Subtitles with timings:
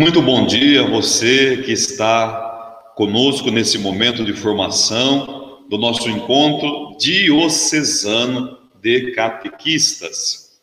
[0.00, 6.96] Muito bom dia a você que está conosco nesse momento de formação do nosso encontro
[6.98, 10.58] diocesano de catequistas.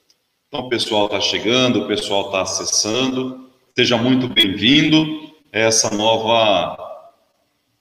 [0.47, 3.47] Então, o pessoal está chegando, o pessoal está acessando.
[3.75, 6.75] Seja muito bem-vindo a essa nova,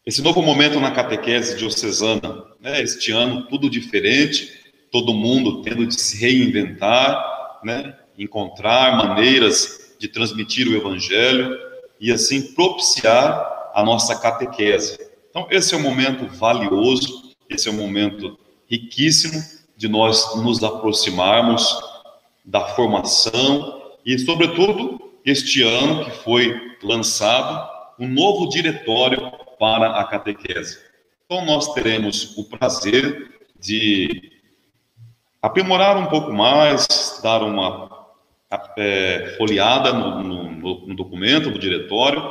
[0.05, 2.45] esse novo momento na catequese diocesana.
[2.61, 2.83] Né?
[2.83, 4.53] Este ano tudo diferente,
[4.93, 7.97] todo mundo tendo de se reinventar, né?
[8.19, 11.59] encontrar maneiras de transmitir o Evangelho
[12.01, 14.99] e assim propiciar a nossa catequese.
[15.31, 19.43] Então, esse é um momento valioso, esse é um momento riquíssimo
[19.77, 21.79] de nós nos aproximarmos
[22.45, 30.79] da formação e, sobretudo, este ano que foi lançado um novo diretório para a catequese.
[31.25, 34.33] Então, nós teremos o prazer de
[35.43, 37.96] aprimorar um pouco mais, dar uma
[38.77, 42.23] é, folheada no, no, no, documento, no diretório,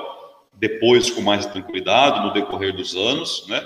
[0.54, 3.62] depois com mais tranquilidade no decorrer dos anos, né?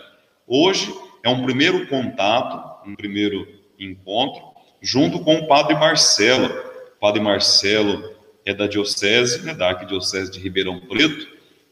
[0.47, 0.91] Hoje
[1.23, 3.47] é um primeiro contato, um primeiro
[3.79, 4.41] encontro,
[4.81, 6.47] junto com o padre Marcelo.
[6.95, 8.15] O padre Marcelo
[8.45, 11.27] é da diocese, né, da arquidiocese de Ribeirão Preto,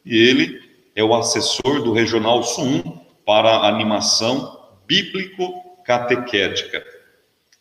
[0.05, 0.61] e ele
[0.95, 6.85] é o assessor do Regional Sul para a animação bíblico-catequética.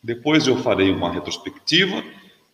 [0.03, 2.03] Depois eu farei uma retrospectiva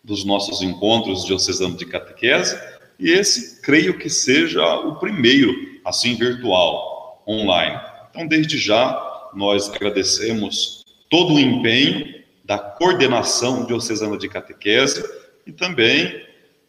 [0.04, 2.56] dos nossos encontros diocesanos de catequese,
[2.98, 5.52] e esse creio que seja o primeiro,
[5.84, 7.80] assim, virtual, online.
[8.10, 15.02] Então, desde já, nós agradecemos todo o empenho da coordenação diocesana de catequese
[15.46, 16.22] e também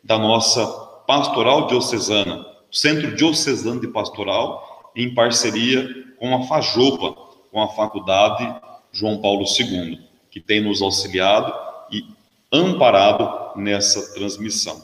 [0.03, 0.65] da nossa
[1.05, 5.87] pastoral diocesana, Centro Diocesano de Pastoral, em parceria
[6.17, 7.13] com a FAJOPA,
[7.51, 8.55] com a Faculdade
[8.91, 9.99] João Paulo II,
[10.31, 11.53] que tem nos auxiliado
[11.91, 12.03] e
[12.55, 14.81] amparado nessa transmissão.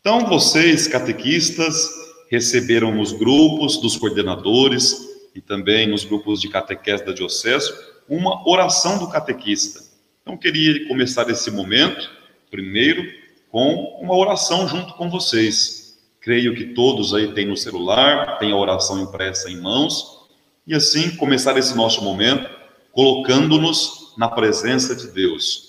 [0.00, 1.88] Então, vocês, catequistas,
[2.30, 7.72] receberam nos grupos dos coordenadores e também nos grupos de catequese da Diocese
[8.08, 9.80] uma oração do catequista.
[10.22, 12.10] Então, queria começar esse momento,
[12.50, 13.02] primeiro,
[13.50, 15.98] com uma oração junto com vocês.
[16.20, 20.18] Creio que todos aí têm no celular, têm a oração impressa em mãos,
[20.66, 22.48] e assim começar esse nosso momento
[22.92, 25.67] colocando-nos na presença de Deus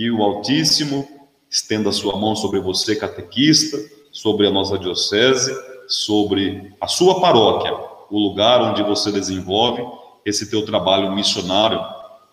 [0.00, 1.06] que o Altíssimo
[1.50, 3.76] estenda sua mão sobre você, catequista,
[4.10, 5.54] sobre a nossa diocese,
[5.86, 7.70] sobre a sua paróquia,
[8.10, 9.84] o lugar onde você desenvolve
[10.24, 11.84] esse teu trabalho missionário,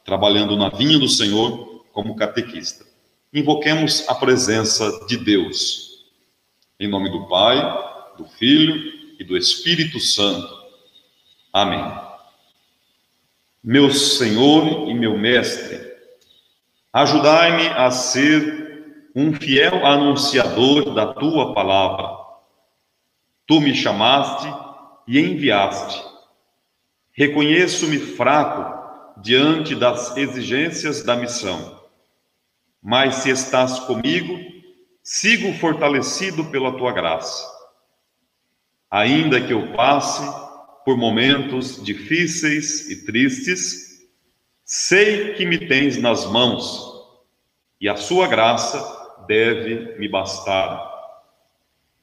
[0.06, 2.86] trabalhando na vinha do Senhor como catequista.
[3.34, 6.06] Invoquemos a presença de Deus.
[6.80, 7.58] Em nome do Pai,
[8.18, 10.48] do Filho e do Espírito Santo.
[11.52, 11.84] Amém.
[13.62, 15.87] Meu Senhor e meu Mestre,
[16.98, 22.10] Ajudai-me a ser um fiel anunciador da tua palavra.
[23.46, 24.48] Tu me chamaste
[25.08, 26.04] e enviaste.
[27.12, 31.80] Reconheço-me fraco diante das exigências da missão.
[32.82, 34.36] Mas se estás comigo,
[35.04, 37.48] sigo fortalecido pela tua graça.
[38.90, 40.24] Ainda que eu passe
[40.84, 43.88] por momentos difíceis e tristes,
[44.70, 46.87] Sei que me tens nas mãos,
[47.80, 48.82] e a sua graça
[49.28, 50.96] deve me bastar.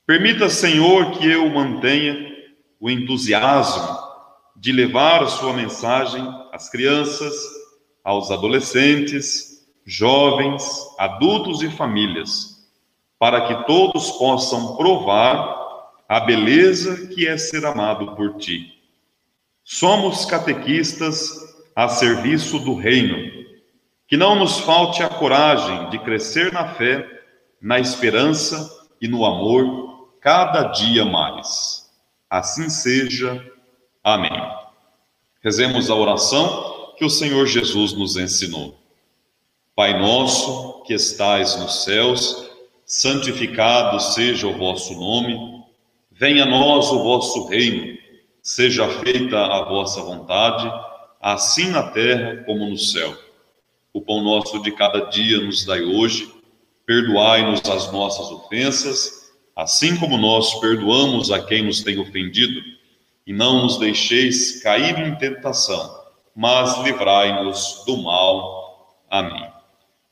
[0.06, 2.32] Permita, Senhor, que eu mantenha
[2.78, 3.98] o entusiasmo
[4.56, 6.22] de levar a sua mensagem
[6.52, 7.34] às crianças,
[8.02, 10.62] aos adolescentes, jovens,
[10.98, 12.68] adultos e famílias,
[13.18, 15.64] para que todos possam provar
[16.08, 18.74] a beleza que é ser amado por ti.
[19.64, 21.30] Somos catequistas
[21.74, 23.33] a serviço do reino.
[24.06, 27.06] Que não nos falte a coragem de crescer na fé,
[27.60, 28.70] na esperança
[29.00, 31.90] e no amor cada dia mais.
[32.28, 33.44] Assim seja.
[34.02, 34.32] Amém.
[35.42, 38.76] Rezemos a oração que o Senhor Jesus nos ensinou.
[39.76, 42.50] Pai nosso, que estais nos céus,
[42.86, 45.64] santificado seja o vosso nome.
[46.10, 47.98] Venha a nós o vosso reino.
[48.42, 50.70] Seja feita a vossa vontade,
[51.20, 53.23] assim na terra como no céu.
[53.94, 56.30] O pão nosso de cada dia nos dai hoje.
[56.84, 59.24] Perdoai-nos as nossas ofensas
[59.56, 62.60] assim como nós perdoamos a quem nos tem ofendido,
[63.26, 66.02] e não nos deixeis cair em tentação,
[66.34, 68.98] mas livrai-nos do mal.
[69.08, 69.48] Amém.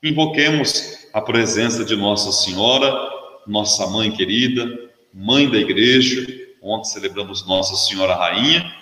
[0.03, 3.11] Invoquemos a presença de Nossa Senhora,
[3.47, 4.67] nossa mãe querida,
[5.13, 6.27] mãe da igreja.
[6.63, 8.73] Ontem celebramos Nossa Senhora Rainha,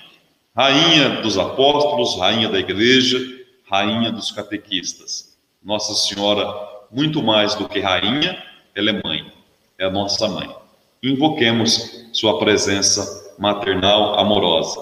[0.54, 3.18] rainha dos apóstolos, rainha da igreja,
[3.70, 5.38] rainha dos catequistas.
[5.62, 6.52] Nossa Senhora,
[6.90, 8.42] muito mais do que rainha,
[8.74, 9.40] ela é mãe
[9.80, 10.54] é a nossa mãe.
[11.02, 14.78] Invoquemos sua presença maternal amorosa.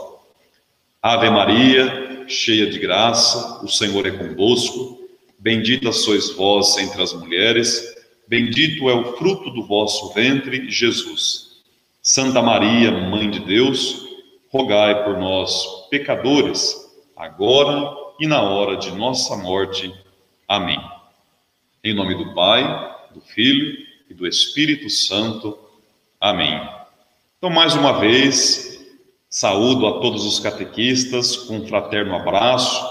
[1.00, 4.99] Ave Maria, cheia de graça, o Senhor é convosco.
[5.38, 7.94] Bendita sois vós entre as mulheres,
[8.26, 11.62] bendito é o fruto do vosso ventre, Jesus.
[12.02, 14.05] Santa Maria, Mãe de Deus,
[14.50, 16.75] rogai por nós, pecadores,
[17.17, 19.94] agora e na hora de nossa morte.
[20.47, 20.81] Amém.
[21.85, 22.65] Em nome do Pai,
[23.15, 23.79] do Filho
[24.11, 25.56] e do Espírito Santo.
[26.20, 26.61] Amém.
[27.37, 28.85] Então, mais uma vez,
[29.31, 32.85] saúdo a todos os catequistas com um fraterno abraço,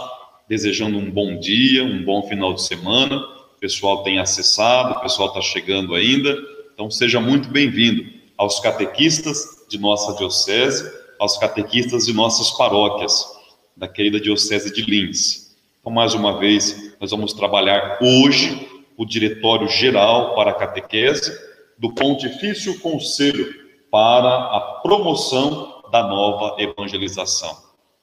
[0.47, 3.17] desejando um bom dia, um bom final de semana.
[3.17, 6.37] O pessoal tem acessado, o pessoal está chegando ainda.
[6.73, 8.05] Então, seja muito bem-vindo
[8.37, 10.89] aos catequistas de nossa diocese,
[11.19, 13.36] aos catequistas de nossas paróquias,
[13.77, 15.55] da querida Diocese de Lins.
[15.79, 21.31] Então, mais uma vez, nós vamos trabalhar hoje o Diretório Geral para a Catequese
[21.77, 23.53] do Pontifício Conselho
[23.91, 27.55] para a Promoção da Nova Evangelização.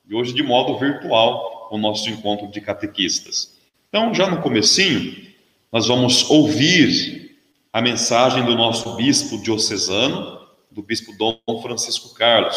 [0.08, 3.58] E hoje, de modo virtual, o nosso encontro de catequistas.
[3.88, 5.26] Então, já no comecinho,
[5.72, 7.36] nós vamos ouvir
[7.72, 10.40] a mensagem do nosso bispo diocesano,
[10.70, 12.56] do bispo Dom Francisco Carlos,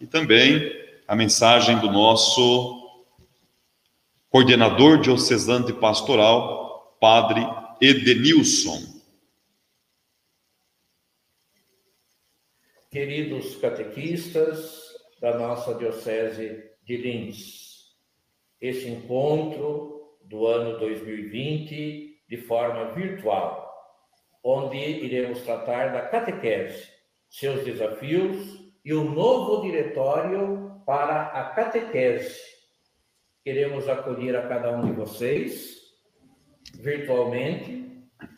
[0.00, 2.82] e também a mensagem do nosso
[4.30, 7.42] coordenador diocesano de pastoral, Padre
[7.80, 8.94] Edenilson.
[12.90, 14.82] Queridos catequistas
[15.20, 17.94] da nossa Diocese de Lins,
[18.60, 23.70] esse encontro do ano 2020 de forma virtual,
[24.42, 26.88] onde iremos tratar da catequese,
[27.28, 32.40] seus desafios e o novo diretório para a catequese.
[33.42, 35.84] Queremos acolher a cada um de vocês
[36.74, 37.84] virtualmente.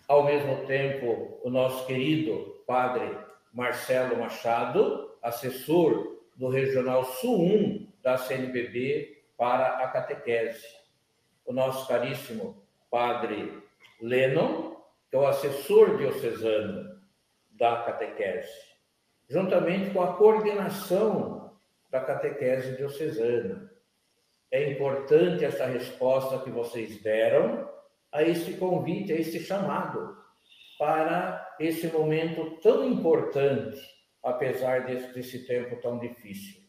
[0.08, 3.16] Ao mesmo tempo, o nosso querido padre
[3.52, 10.66] Marcelo Machado, assessor do Regional Sul 1 da CNBB para a catequese.
[11.44, 13.62] O nosso caríssimo padre
[14.00, 14.76] Lennon,
[15.10, 17.00] que é o assessor diocesano
[17.50, 18.52] da catequese,
[19.28, 21.45] juntamente com a coordenação
[21.90, 23.70] da catequese diocesana.
[24.50, 27.68] É importante essa resposta que vocês deram
[28.12, 30.16] a este convite, a este chamado
[30.78, 33.80] para esse momento tão importante,
[34.22, 36.62] apesar desse, desse tempo tão difícil.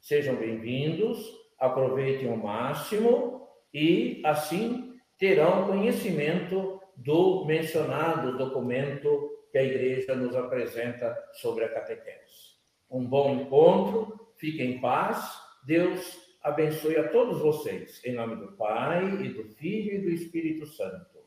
[0.00, 1.18] Sejam bem-vindos,
[1.58, 11.16] aproveitem o máximo e, assim, terão conhecimento do mencionado documento que a Igreja nos apresenta
[11.32, 12.54] sobre a catequese.
[12.90, 19.24] Um bom encontro, fiquem em paz, Deus abençoe a todos vocês, em nome do Pai,
[19.24, 21.24] e do Filho e do Espírito Santo.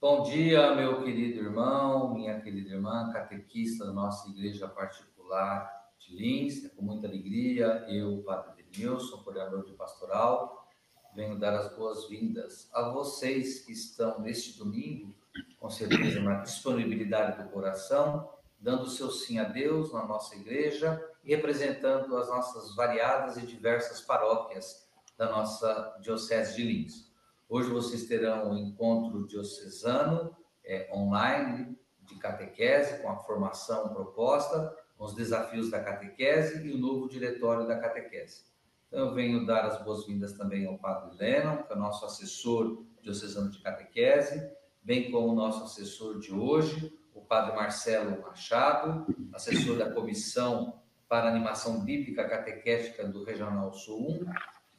[0.00, 6.64] Bom dia, meu querido irmão, minha querida irmã, catequista da nossa igreja particular de Lins.
[6.64, 10.68] É com muita alegria, eu, Padre Denilson, coordenador de pastoral,
[11.16, 15.12] venho dar as boas-vindas a vocês que estão neste domingo,
[15.58, 22.16] com certeza na disponibilidade do coração, dando seu sim a Deus na nossa igreja representando
[22.16, 27.12] as nossas variadas e diversas paróquias da nossa Diocese de Lins.
[27.48, 35.04] Hoje vocês terão um encontro diocesano é, online de catequese, com a formação proposta, com
[35.04, 38.44] os desafios da catequese e o novo diretório da catequese.
[38.88, 42.84] Então, eu venho dar as boas-vindas também ao Padre Lennon, que é o nosso assessor
[43.00, 44.50] diocesano de catequese,
[44.82, 50.81] bem como o nosso assessor de hoje, o Padre Marcelo Machado, assessor da comissão
[51.12, 54.32] para a animação bíblica catequética do Regional Sul 1.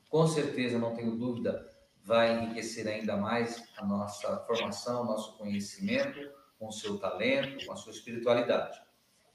[0.10, 1.64] Com certeza, não tenho dúvida,
[2.04, 6.20] vai enriquecer ainda mais a nossa formação, nosso conhecimento,
[6.58, 8.82] com seu talento, com a sua espiritualidade.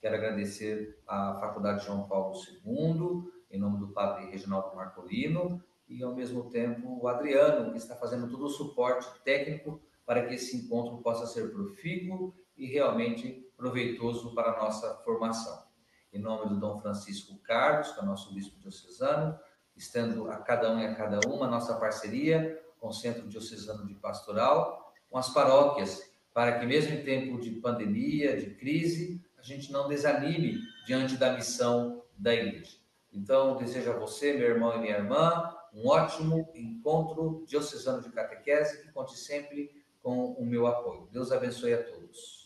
[0.01, 6.17] Quero agradecer à Faculdade João Paulo II, em nome do Padre Reginaldo Marcolino, e ao
[6.17, 10.99] mesmo tempo o Adriano, que está fazendo todo o suporte técnico para que esse encontro
[10.99, 15.68] possa ser profícuo e realmente proveitoso para a nossa formação.
[16.13, 19.39] Em nome do Dom Francisco Carlos, que é o nosso bispo diocesano,
[19.77, 23.95] estando a cada um e a cada uma nossa parceria com o Centro Diocesano de
[23.95, 29.73] Pastoral, com as paróquias, para que mesmo em tempo de pandemia, de crise, a gente
[29.73, 32.77] não desanime diante da missão da igreja.
[33.13, 38.83] Então, desejo a você, meu irmão e minha irmã, um ótimo encontro diocesano de catequese
[38.83, 39.71] que conte sempre
[40.03, 41.09] com o meu apoio.
[41.11, 42.38] Deus abençoe a todos.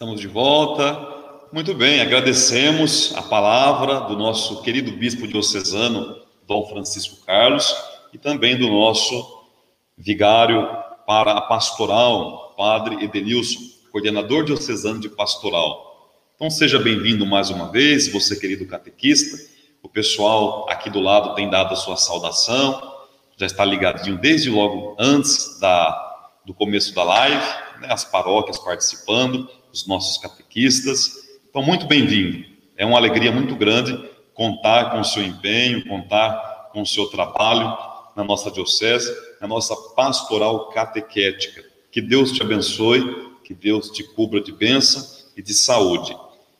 [0.00, 0.98] Estamos de volta.
[1.52, 7.76] Muito bem, agradecemos a palavra do nosso querido bispo diocesano, Dom Francisco Carlos,
[8.10, 9.44] e também do nosso
[9.98, 10.66] vigário
[11.06, 13.60] para a pastoral, Padre Edenilson,
[13.92, 16.14] coordenador diocesano de pastoral.
[16.34, 19.36] Então seja bem-vindo mais uma vez, você querido catequista.
[19.82, 22.80] O pessoal aqui do lado tem dado a sua saudação,
[23.36, 27.46] já está ligadinho desde logo antes da, do começo da live,
[27.82, 31.28] né, as paróquias participando, os nossos catequistas.
[31.48, 32.44] Então, muito bem-vindo.
[32.76, 33.98] É uma alegria muito grande
[34.34, 37.76] contar com o seu empenho, contar com o seu trabalho
[38.16, 41.64] na nossa diocese, na nossa pastoral catequética.
[41.90, 45.04] Que Deus te abençoe, que Deus te cubra de bênção
[45.36, 46.16] e de saúde.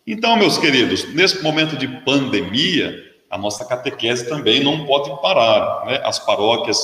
[0.07, 5.87] Então, meus queridos, nesse momento de pandemia, a nossa catequese também não pode parar.
[5.87, 6.01] Né?
[6.05, 6.79] As paróquias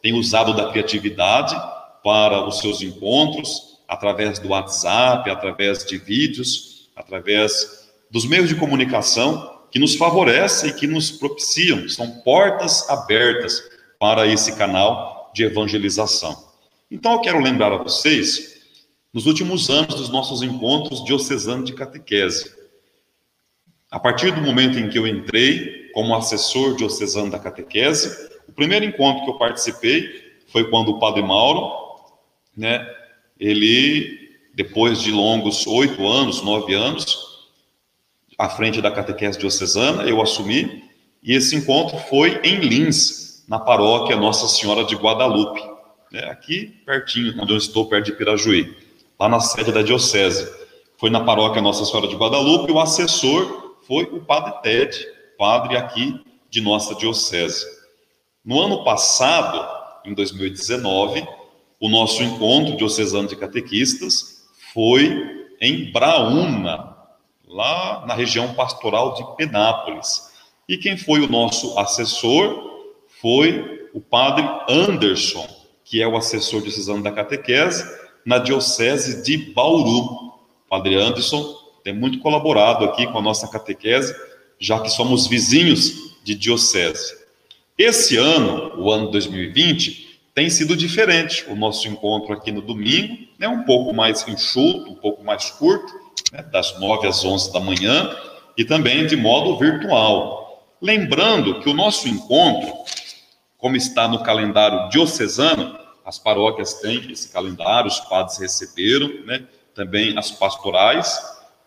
[0.00, 1.54] têm usado da criatividade
[2.02, 9.62] para os seus encontros, através do WhatsApp, através de vídeos, através dos meios de comunicação
[9.68, 13.60] que nos favorecem e que nos propiciam, são portas abertas
[13.98, 16.36] para esse canal de evangelização.
[16.88, 18.60] Então eu quero lembrar a vocês,
[19.12, 22.54] nos últimos anos dos nossos encontros diocesanos de catequese,
[23.90, 28.84] a partir do momento em que eu entrei como assessor diocesano da catequese, o primeiro
[28.84, 31.72] encontro que eu participei foi quando o Padre Mauro,
[32.56, 32.86] né,
[33.40, 37.18] ele, depois de longos oito anos, nove anos,
[38.38, 40.84] à frente da catequese diocesana, eu assumi,
[41.22, 45.60] e esse encontro foi em Lins, na paróquia Nossa Senhora de Guadalupe,
[46.12, 48.76] né, aqui pertinho, onde eu estou, perto de Pirajuí,
[49.18, 50.48] lá na sede da diocese.
[50.96, 55.06] Foi na paróquia Nossa Senhora de Guadalupe, o assessor foi o padre Ted,
[55.36, 57.66] padre aqui de nossa diocese.
[58.44, 59.66] No ano passado,
[60.04, 61.26] em 2019,
[61.80, 66.94] o nosso encontro diocesano de catequistas foi em Braúna,
[67.48, 70.30] lá na região pastoral de Penápolis.
[70.68, 72.84] E quem foi o nosso assessor
[73.20, 75.48] foi o padre Anderson,
[75.84, 77.84] que é o assessor diocesano da catequese
[78.24, 80.04] na diocese de Bauru.
[80.04, 84.14] O padre Anderson tem muito colaborado aqui com a nossa catequese,
[84.58, 87.18] já que somos vizinhos de diocese.
[87.76, 91.44] Esse ano, o ano 2020, tem sido diferente.
[91.48, 95.92] O nosso encontro aqui no domingo é um pouco mais enxuto, um pouco mais curto,
[96.32, 98.16] né, das 9 às 11 da manhã,
[98.56, 100.68] e também de modo virtual.
[100.80, 102.72] Lembrando que o nosso encontro,
[103.58, 110.16] como está no calendário diocesano, as paróquias têm esse calendário, os padres receberam, né, também
[110.18, 111.20] as pastorais,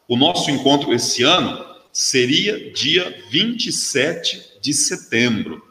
[0.07, 5.61] o nosso encontro esse ano seria dia 27 de setembro.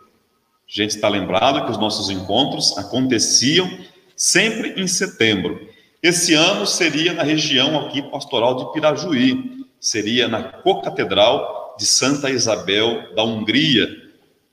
[0.73, 3.71] A gente está lembrado que os nossos encontros aconteciam
[4.17, 5.69] sempre em setembro.
[6.03, 13.15] Esse ano seria na região aqui pastoral de Pirajuí, seria na Co-Catedral de Santa Isabel
[13.15, 13.87] da Hungria,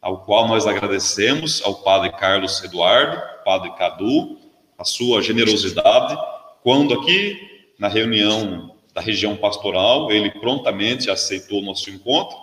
[0.02, 4.38] ao qual nós agradecemos ao padre Carlos Eduardo, padre Cadu,
[4.78, 6.18] a sua generosidade,
[6.62, 7.40] quando aqui
[7.80, 12.38] na reunião da região pastoral, ele prontamente aceitou o nosso encontro,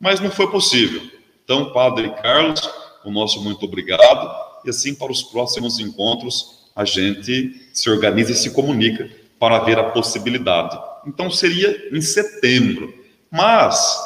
[0.00, 1.02] mas não foi possível.
[1.44, 2.60] Então, Padre Carlos,
[3.04, 4.30] o nosso muito obrigado,
[4.64, 9.78] e assim para os próximos encontros a gente se organiza e se comunica para ver
[9.78, 10.78] a possibilidade.
[11.06, 12.92] Então, seria em setembro,
[13.30, 13.98] mas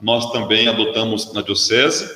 [0.00, 2.08] nós também adotamos na Diocese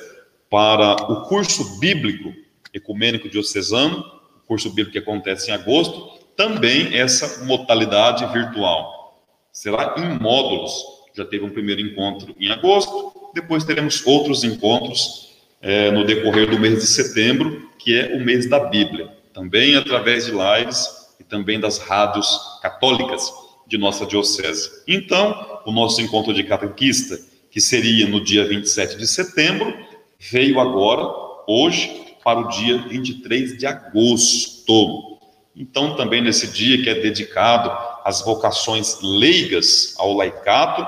[0.49, 2.33] para o curso bíblico
[2.73, 3.99] ecumênico diocesano,
[4.43, 10.73] o curso bíblico que acontece em agosto, também essa modalidade virtual será em módulos.
[11.15, 15.24] Já teve um primeiro encontro em agosto, depois teremos outros encontros
[15.65, 20.27] é, no decorrer do mês de setembro, que é o mês da Bíblia, também através
[20.27, 20.87] de lives
[21.19, 23.33] e também das rádios católicas
[23.65, 24.83] de nossa diocese.
[24.87, 27.19] Então, o nosso encontro de catequista,
[27.49, 29.73] que seria no dia 27 de setembro,
[30.19, 31.03] veio agora,
[31.47, 35.17] hoje, para o dia 23 de agosto.
[35.55, 40.85] Então, também nesse dia que é dedicado as vocações leigas ao laicato,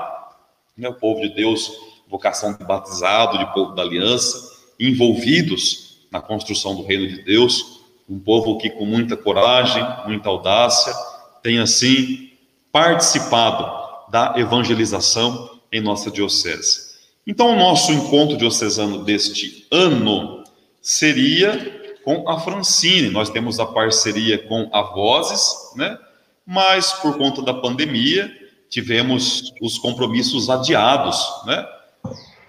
[0.76, 1.72] né, o povo de Deus,
[2.08, 8.18] vocação de batizado, de povo da aliança, envolvidos na construção do reino de Deus, um
[8.18, 10.94] povo que com muita coragem, muita audácia,
[11.42, 12.30] tem assim
[12.72, 13.66] participado
[14.10, 16.88] da evangelização em nossa diocese.
[17.26, 20.42] Então, o nosso encontro diocesano deste ano
[20.80, 23.10] seria com a Francine.
[23.10, 25.98] Nós temos a parceria com a Vozes, né?
[26.46, 28.34] Mas por conta da pandemia,
[28.70, 31.66] tivemos os compromissos adiados, né?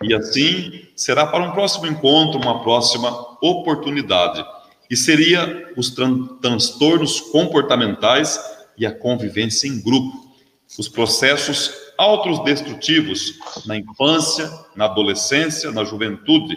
[0.02, 3.10] E assim será para um próximo encontro, uma próxima
[3.42, 4.46] oportunidade.
[4.90, 8.40] E seria os tran transtornos comportamentais
[8.78, 10.34] e a convivência em grupo,
[10.78, 16.56] os processos autodestrutivos na infância, na adolescência, na juventude,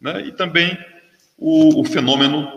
[0.00, 0.26] né?
[0.26, 0.76] e também
[1.36, 2.50] o, o fenômeno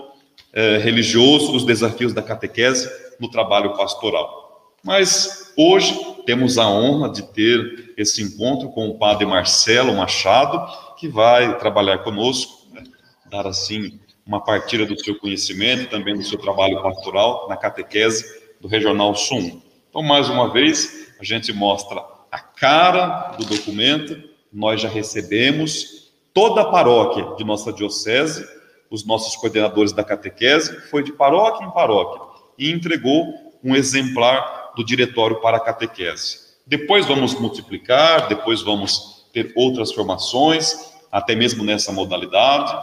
[0.53, 4.73] é, religioso, os desafios da catequese no trabalho pastoral.
[4.83, 5.93] Mas hoje
[6.25, 10.67] temos a honra de ter esse encontro com o padre Marcelo Machado,
[10.97, 12.83] que vai trabalhar conosco, né?
[13.29, 18.25] dar assim uma partilha do seu conhecimento, também do seu trabalho pastoral na catequese
[18.59, 19.61] do Regional Sul.
[19.89, 26.61] Então, mais uma vez, a gente mostra a cara do documento, nós já recebemos toda
[26.61, 28.47] a paróquia de nossa diocese,
[28.89, 32.21] os nossos coordenadores da catequese, foi de paróquia em paróquia
[32.57, 36.40] e entregou um exemplar do diretório para a catequese.
[36.71, 40.73] Depois vamos multiplicar, depois vamos ter outras formações,
[41.11, 42.73] até mesmo nessa modalidade.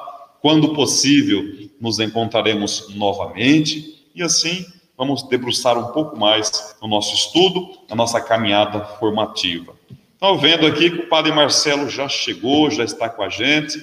[0.42, 1.42] Quando possível,
[1.80, 8.20] nos encontraremos novamente e assim vamos debruçar um pouco mais no nosso estudo, na nossa
[8.20, 9.74] caminhada formativa.
[10.16, 13.80] Então, vendo aqui que o Padre Marcelo já chegou, já está com a gente.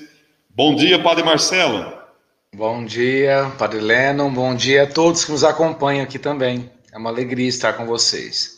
[0.51, 1.83] Bom dia, Padre Marcelo.
[2.55, 4.31] Bom dia, Padre Lennon.
[4.31, 6.69] Bom dia a todos que nos acompanham aqui também.
[6.93, 8.54] É uma alegria estar com vocês.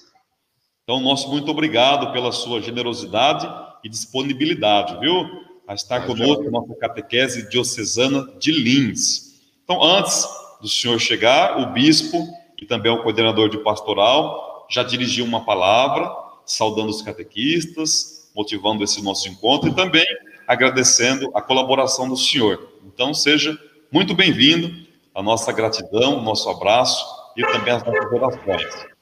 [0.89, 3.45] Então, nosso muito obrigado pela sua generosidade
[3.83, 5.43] e disponibilidade, viu?
[5.67, 9.37] A estar Mas conosco na nossa catequese diocesana de Lins.
[9.65, 10.25] Então, antes
[10.61, 12.25] do senhor chegar, o bispo
[12.57, 16.09] e também o coordenador de pastoral, já dirigiu uma palavra,
[16.45, 20.05] saudando os catequistas, motivando esse nosso encontro e também
[20.47, 22.65] agradecendo a colaboração do senhor.
[22.85, 23.59] Então, seja
[23.91, 28.96] muito bem-vindo, a nossa gratidão, o nosso abraço e também as nossas orações.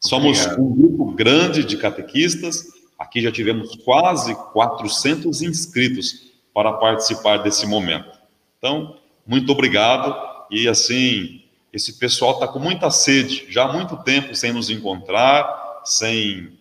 [0.00, 0.62] Somos Obrigado.
[0.62, 2.66] um grupo grande de catequistas,
[2.98, 8.10] aqui já tivemos quase 400 inscritos para participar desse momento.
[8.58, 10.14] Então, muito obrigado
[10.50, 15.82] e assim, esse pessoal está com muita sede, já há muito tempo sem nos encontrar,
[15.84, 16.56] sem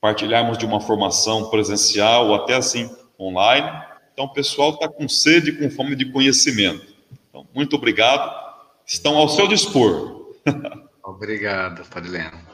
[0.00, 3.70] partilharmos de uma formação presencial ou até assim online.
[4.12, 6.86] Então, o pessoal está com sede e com fome de conhecimento.
[7.28, 8.48] Então, muito obrigado.
[8.86, 10.34] Estão ao seu dispor.
[11.04, 12.47] Obrigado, Padre Leno.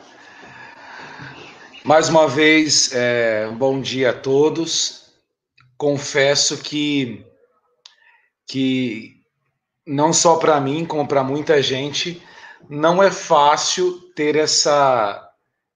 [1.87, 5.13] Mais uma vez, é, bom dia a todos.
[5.77, 7.23] Confesso que,
[8.49, 9.21] que
[9.87, 12.23] não só para mim, como para muita gente,
[12.71, 15.31] não é fácil ter essa,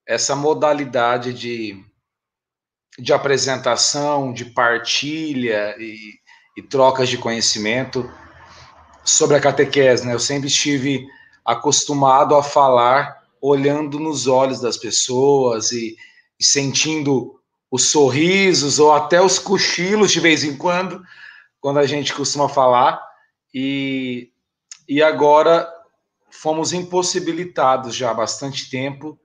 [0.06, 1.84] essa modalidade de,
[2.98, 6.14] de apresentação, de partilha e,
[6.56, 8.10] e trocas de conhecimento
[9.04, 10.06] sobre a catequese.
[10.06, 10.14] Né?
[10.14, 11.06] Eu sempre estive
[11.44, 15.96] acostumado a falar olhando nos olhos das pessoas e,
[16.38, 21.02] e sentindo os sorrisos ou até os cochilos de vez em quando,
[21.60, 23.00] quando a gente costuma falar
[23.52, 24.30] e,
[24.88, 25.68] e agora
[26.30, 29.18] fomos impossibilitados já há bastante tempo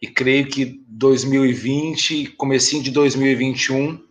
[0.00, 4.06] e creio que 2020, comecinho de 2021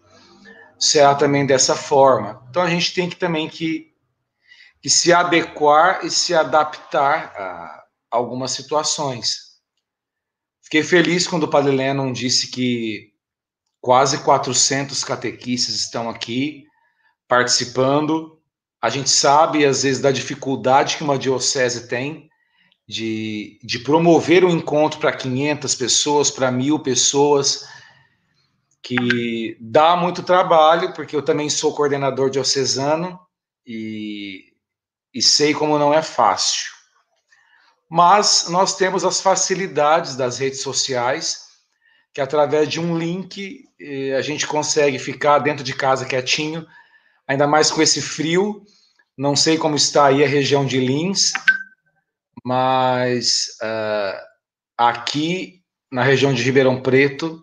[0.78, 2.46] será também dessa forma.
[2.50, 3.94] Então a gente tem que também que,
[4.82, 9.58] que se adequar e se adaptar a algumas situações.
[10.62, 13.14] Fiquei feliz quando o Padre Lennon disse que
[13.80, 16.66] quase 400 catequistas estão aqui
[17.28, 18.38] participando
[18.82, 22.30] a gente sabe, às vezes, da dificuldade que uma diocese tem
[22.88, 27.68] de, de promover um encontro para 500 pessoas, para mil pessoas,
[28.82, 33.20] que dá muito trabalho, porque eu também sou coordenador diocesano
[33.66, 34.54] e,
[35.14, 36.77] e sei como não é fácil.
[37.90, 41.48] Mas nós temos as facilidades das redes sociais,
[42.14, 46.66] que através de um link eh, a gente consegue ficar dentro de casa quietinho,
[47.28, 48.64] ainda mais com esse frio.
[49.18, 51.34] Não sei como está aí a região de Lins,
[52.46, 54.18] mas uh,
[54.78, 57.42] aqui na região de Ribeirão Preto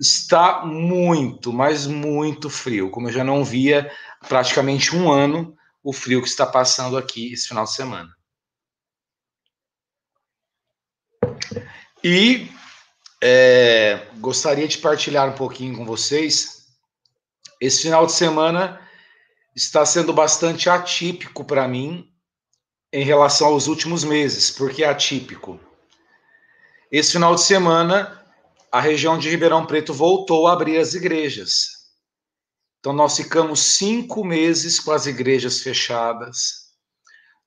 [0.00, 3.90] está muito, mas muito frio, como eu já não via
[4.28, 8.15] praticamente um ano o frio que está passando aqui esse final de semana.
[12.08, 12.48] E
[13.20, 16.68] é, gostaria de partilhar um pouquinho com vocês.
[17.60, 18.80] Esse final de semana
[19.56, 22.08] está sendo bastante atípico para mim
[22.92, 24.52] em relação aos últimos meses.
[24.52, 25.58] Por que atípico?
[26.92, 28.24] Esse final de semana,
[28.70, 31.88] a região de Ribeirão Preto voltou a abrir as igrejas.
[32.78, 36.68] Então, nós ficamos cinco meses com as igrejas fechadas,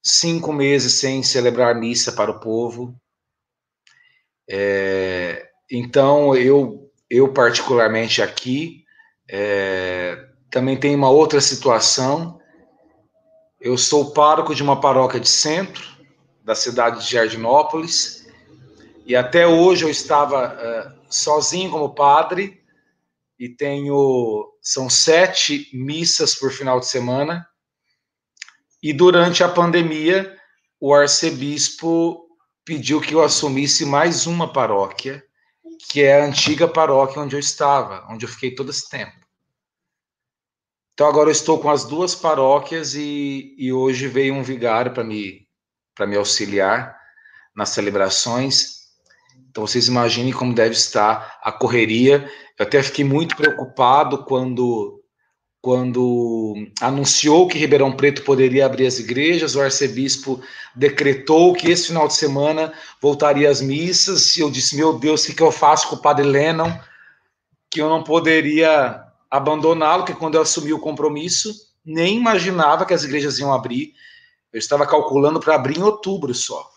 [0.03, 2.99] cinco meses sem celebrar missa para o povo.
[4.49, 8.83] É, então, eu, eu particularmente aqui,
[9.29, 12.39] é, também tem uma outra situação.
[13.62, 15.88] Eu sou pároco de uma paróquia de centro,
[16.43, 18.27] da cidade de Jardinópolis,
[19.05, 22.63] e até hoje eu estava uh, sozinho como padre,
[23.38, 24.47] e tenho.
[24.62, 27.47] São sete missas por final de semana,
[28.81, 30.35] e durante a pandemia,
[30.79, 32.28] o arcebispo
[32.69, 35.23] pediu que eu assumisse mais uma paróquia,
[35.89, 39.17] que é a antiga paróquia onde eu estava, onde eu fiquei todo esse tempo.
[40.93, 45.03] Então agora eu estou com as duas paróquias e, e hoje veio um vigário para
[45.03, 45.47] me
[45.95, 46.95] para me auxiliar
[47.55, 48.82] nas celebrações.
[49.49, 52.32] Então vocês imaginem como deve estar a correria.
[52.58, 54.98] Eu até fiquei muito preocupado quando
[55.61, 60.41] quando anunciou que Ribeirão Preto poderia abrir as igrejas, o arcebispo
[60.73, 65.27] decretou que esse final de semana voltaria às missas, e eu disse, meu Deus, o
[65.27, 66.71] que, que eu faço com o padre Lennon?
[67.69, 71.53] Que eu não poderia abandoná-lo, que quando eu assumi o compromisso,
[71.85, 73.93] nem imaginava que as igrejas iam abrir.
[74.53, 76.69] Eu estava calculando para abrir em outubro só.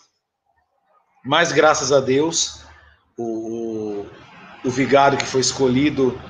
[1.24, 2.64] Mas graças a Deus,
[3.16, 4.04] o,
[4.64, 6.20] o vigário que foi escolhido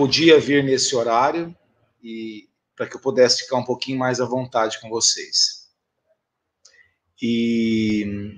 [0.00, 1.54] podia vir nesse horário
[2.02, 5.68] e para que eu pudesse ficar um pouquinho mais à vontade com vocês.
[7.20, 8.32] E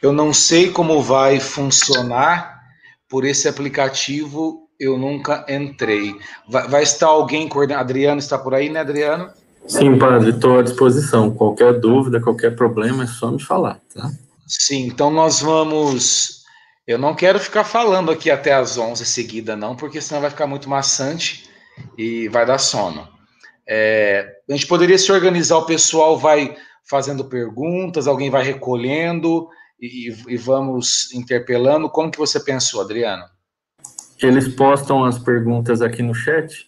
[0.00, 2.58] eu não sei como vai funcionar
[3.06, 6.16] por esse aplicativo eu nunca entrei.
[6.48, 7.84] Vai, vai estar alguém coordenando?
[7.84, 9.28] Adriano está por aí, né, Adriano?
[9.66, 11.34] Sim, padre, estou à disposição.
[11.34, 14.10] Qualquer dúvida, qualquer problema, é só me falar, tá?
[14.46, 16.37] Sim, então nós vamos.
[16.88, 20.46] Eu não quero ficar falando aqui até as 11 seguida, não, porque senão vai ficar
[20.46, 21.46] muito maçante
[21.98, 23.06] e vai dar sono.
[23.68, 26.56] É, a gente poderia se organizar, o pessoal vai
[26.88, 29.46] fazendo perguntas, alguém vai recolhendo
[29.78, 31.90] e, e vamos interpelando.
[31.90, 33.24] Como que você pensou, Adriano?
[34.20, 36.66] eles postam as perguntas aqui no chat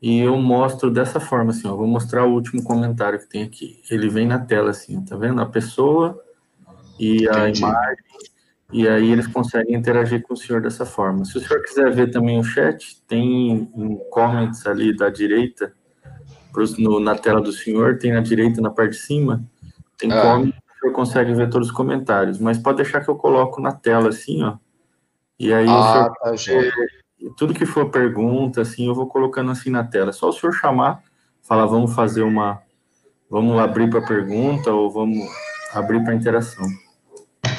[0.00, 3.80] e eu mostro dessa forma, assim, ó, vou mostrar o último comentário que tem aqui.
[3.90, 5.40] Ele vem na tela, assim, tá vendo?
[5.40, 6.22] A pessoa
[6.98, 7.60] e a Entendi.
[7.60, 8.04] imagem,
[8.72, 11.24] e aí eles conseguem interagir com o senhor dessa forma.
[11.24, 15.72] Se o senhor quiser ver também o chat, tem em comments ali da direita,
[16.78, 19.44] no, na tela do senhor, tem na direita, na parte de cima,
[19.98, 20.22] tem ah.
[20.22, 23.72] comments, o senhor consegue ver todos os comentários, mas pode deixar que eu coloco na
[23.72, 24.56] tela, assim, ó,
[25.42, 26.72] e aí, ah, tá, senhor,
[27.36, 30.10] tudo que for pergunta, assim, eu vou colocando assim na tela.
[30.10, 31.02] É só o senhor chamar,
[31.42, 32.62] falar, vamos fazer uma.
[33.28, 35.18] Vamos abrir para pergunta ou vamos
[35.72, 36.64] abrir para interação.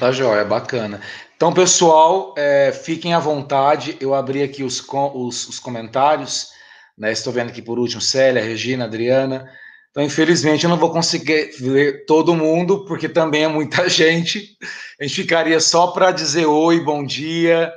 [0.04, 1.02] Tá joia, bacana.
[1.34, 3.96] Então, pessoal, é, fiquem à vontade.
[4.02, 6.50] Eu abri aqui os, os, os comentários.
[6.98, 7.14] Né?
[7.14, 9.50] Estou vendo aqui por último Célia, Regina, Adriana.
[9.90, 14.58] Então, infelizmente, eu não vou conseguir ver todo mundo, porque também é muita gente.
[15.00, 17.72] A gente ficaria só para dizer oi, bom dia,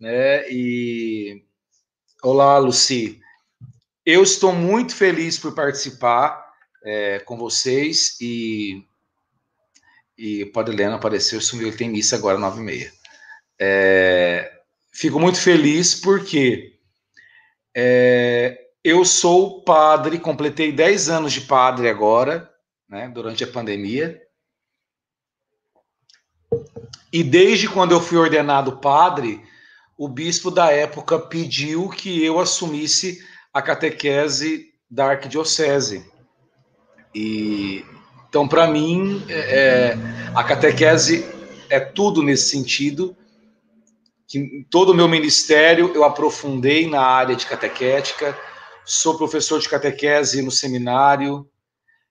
[0.00, 0.50] né?
[0.50, 1.42] E
[2.22, 3.20] olá, Luci.
[4.06, 6.42] Eu estou muito feliz por participar
[6.82, 8.82] é, com vocês e
[10.20, 12.92] e o Padre Helena apareceu, sumiu, ele tem missa agora, nove e meia.
[13.58, 14.52] É,
[14.92, 16.78] fico muito feliz porque
[17.74, 22.52] é, eu sou padre, completei 10 anos de padre agora,
[22.86, 24.20] né, durante a pandemia.
[27.10, 29.42] E desde quando eu fui ordenado padre,
[29.96, 36.04] o bispo da época pediu que eu assumisse a catequese da arquidiocese.
[37.14, 37.86] E
[38.30, 39.98] então, para mim, é, é,
[40.34, 41.26] a catequese
[41.68, 43.14] é tudo nesse sentido.
[44.26, 48.34] Que todo o meu ministério eu aprofundei na área de catequética
[48.90, 51.48] sou professor de catequese no seminário,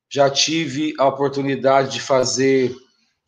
[0.09, 2.71] já tive a oportunidade de fazer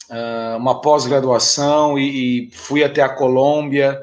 [0.09, 4.01] uh, uma pós-graduação e, e, fui até a Colômbia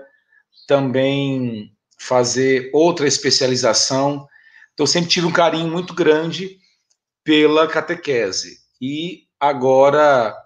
[0.66, 4.28] também fazer outra especialização.
[4.74, 6.58] Então, sempre tive um carinho muito grande
[7.24, 8.58] pela catequese.
[8.80, 10.36] E agora,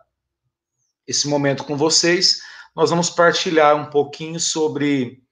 [1.06, 2.40] esse momento com vocês,
[2.74, 5.22] nós vamos partilhar um pouquinho sobre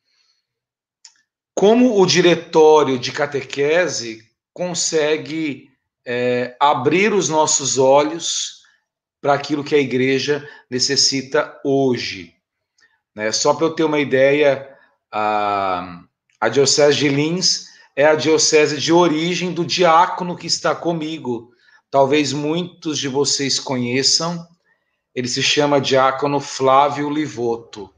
[1.55, 5.71] como o diretório de catequese consegue
[6.07, 8.61] é, abrir os nossos olhos
[9.21, 12.35] para aquilo que a igreja necessita hoje.
[13.15, 13.31] Né?
[13.33, 14.75] Só para eu ter uma ideia,
[15.13, 16.03] a,
[16.41, 21.53] a Diocese de Lins é a diocese de origem do diácono que está comigo.
[21.91, 24.47] Talvez muitos de vocês conheçam.
[25.15, 27.93] Ele se chama Diácono Flávio Livoto.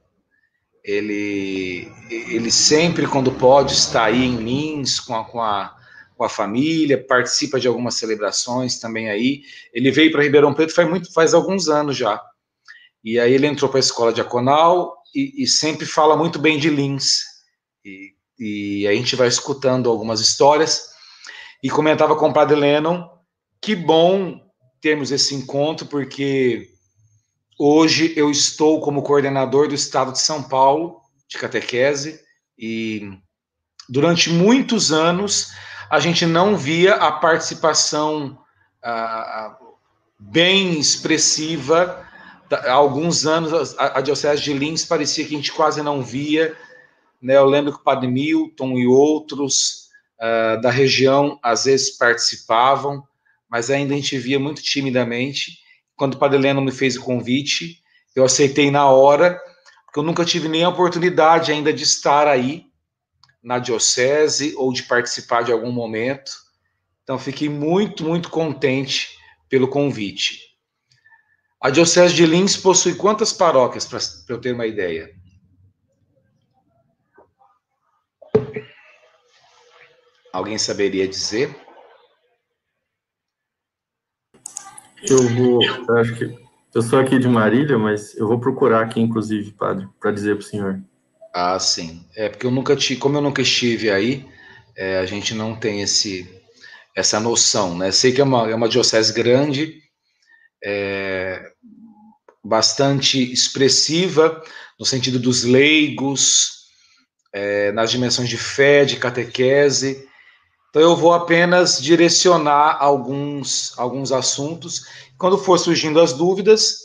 [0.83, 5.77] Ele, ele sempre, quando pode, está aí em Lins com a, com a,
[6.17, 9.43] com a família, participa de algumas celebrações também aí.
[9.73, 12.21] Ele veio para Ribeirão Preto faz, muito, faz alguns anos já.
[13.05, 16.71] E aí ele entrou para a escola diaconal e, e sempre fala muito bem de
[16.71, 17.25] Lins.
[17.85, 20.91] E, e a gente vai escutando algumas histórias.
[21.63, 23.09] E comentava com o Padre Lennon,
[23.62, 24.40] que bom
[24.81, 26.68] termos esse encontro, porque
[27.59, 32.20] hoje eu estou como coordenador do Estado de São Paulo, de catequese,
[32.59, 33.16] e
[33.88, 35.53] durante muitos anos
[35.88, 38.38] a gente não via a participação
[38.83, 39.57] ah,
[40.18, 42.05] bem expressiva
[42.57, 46.57] há alguns anos a, Diocese de Lins parecia que a gente quase não via.
[47.20, 47.37] Né?
[47.37, 49.88] Eu lembro que o Padre Milton e outros
[50.20, 53.03] uh, da região às vezes participavam,
[53.53, 55.59] mas ainda a gente via muito timidamente.
[55.95, 57.83] Quando o Padre Leno me fez o convite,
[58.17, 59.38] eu aceitei na hora,
[59.85, 62.65] porque eu nunca tive nem a oportunidade ainda de estar aí
[63.43, 66.33] na diocese ou de participar de algum momento.
[67.03, 69.11] Então fiquei muito, muito contente
[69.51, 70.38] pelo convite.
[71.61, 74.01] A Diocese de Lins possui quantas paróquias, para
[74.35, 75.15] eu ter uma ideia?
[80.33, 81.55] Alguém saberia dizer?
[85.09, 86.43] Eu vou, eu acho que
[86.75, 90.45] eu sou aqui de Marília, mas eu vou procurar aqui, inclusive, padre, para dizer para
[90.45, 90.81] o senhor.
[91.35, 92.05] Ah, sim.
[92.15, 94.27] É porque eu nunca tive, como eu nunca estive aí,
[94.77, 96.29] é, a gente não tem esse,
[96.95, 97.91] essa noção, né?
[97.91, 99.81] Sei que é uma, é uma diocese grande,
[100.65, 101.43] é,
[102.45, 104.43] bastante expressiva
[104.79, 106.62] no sentido dos leigos,
[107.33, 110.07] é, nas dimensões de fé, de catequese.
[110.73, 114.87] Então eu vou apenas direcionar alguns, alguns assuntos.
[115.19, 116.79] Quando for surgindo as dúvidas,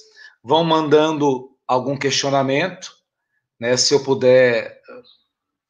[0.44, 2.92] vão mandando algum questionamento,
[3.58, 3.78] né?
[3.78, 4.82] Se eu puder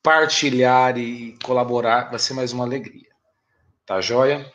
[0.01, 3.07] partilhar e colaborar, vai ser mais uma alegria.
[3.85, 4.51] Tá joia?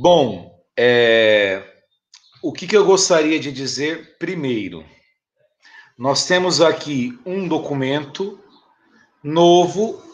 [0.00, 1.62] Bom, é,
[2.42, 4.82] o que, que eu gostaria de dizer primeiro?
[5.98, 8.42] Nós temos aqui um documento
[9.22, 10.07] novo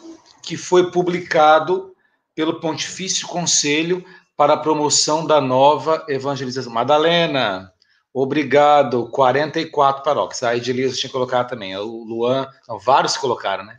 [0.44, 1.94] que foi publicado
[2.34, 4.04] pelo Pontifício Conselho
[4.36, 6.72] para a promoção da nova evangelização.
[6.72, 7.72] Madalena,
[8.12, 9.08] obrigado.
[9.10, 10.42] 44 paróquias.
[10.42, 11.76] A Edilisa tinha colocado também.
[11.76, 13.78] O Luan, não, vários colocaram, né?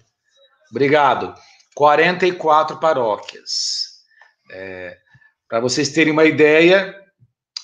[0.72, 1.36] Obrigado.
[1.76, 3.96] 44 paróquias.
[4.52, 4.98] É,
[5.48, 6.96] para vocês terem uma ideia,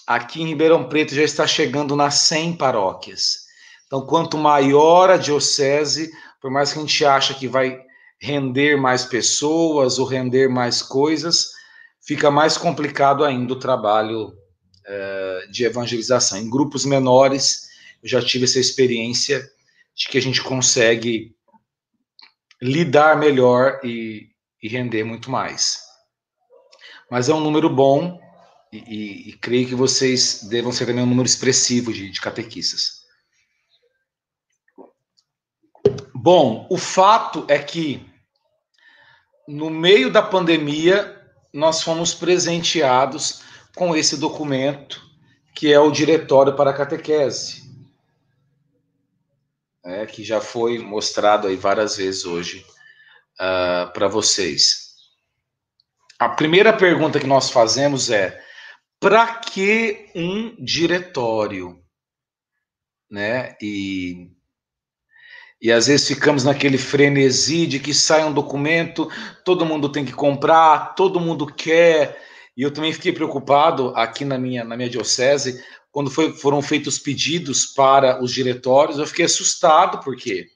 [0.05, 3.41] aqui em Ribeirão Preto já está chegando nas 100 paróquias.
[3.87, 6.11] Então, quanto maior a diocese,
[6.41, 7.79] por mais que a gente ache que vai
[8.21, 11.51] render mais pessoas ou render mais coisas,
[12.05, 14.33] fica mais complicado ainda o trabalho
[14.85, 16.37] é, de evangelização.
[16.37, 17.67] Em grupos menores,
[18.03, 19.49] eu já tive essa experiência
[19.95, 21.35] de que a gente consegue
[22.61, 24.29] lidar melhor e,
[24.61, 25.91] e render muito mais
[27.11, 28.21] mas é um número bom
[28.71, 33.01] e, e, e, creio que vocês devam ser também um número expressivo de, de catequistas.
[36.15, 38.09] Bom, o fato é que
[39.47, 41.19] no meio da pandemia
[41.53, 43.41] nós fomos presenteados
[43.75, 45.01] com esse documento
[45.53, 47.61] que é o Diretório para a Catequese,
[49.83, 52.65] é, que já foi mostrado aí várias vezes hoje
[53.39, 54.95] uh, para vocês.
[56.17, 58.43] A primeira pergunta que nós fazemos é:
[58.99, 61.83] para que um diretório?
[63.09, 63.55] Né?
[63.61, 64.31] E,
[65.61, 69.07] e às vezes ficamos naquele frenesi de que sai um documento,
[69.45, 72.19] todo mundo tem que comprar, todo mundo quer.
[72.57, 76.97] E eu também fiquei preocupado aqui na minha, na minha diocese, quando foi, foram feitos
[76.97, 80.47] pedidos para os diretórios, eu fiquei assustado, porque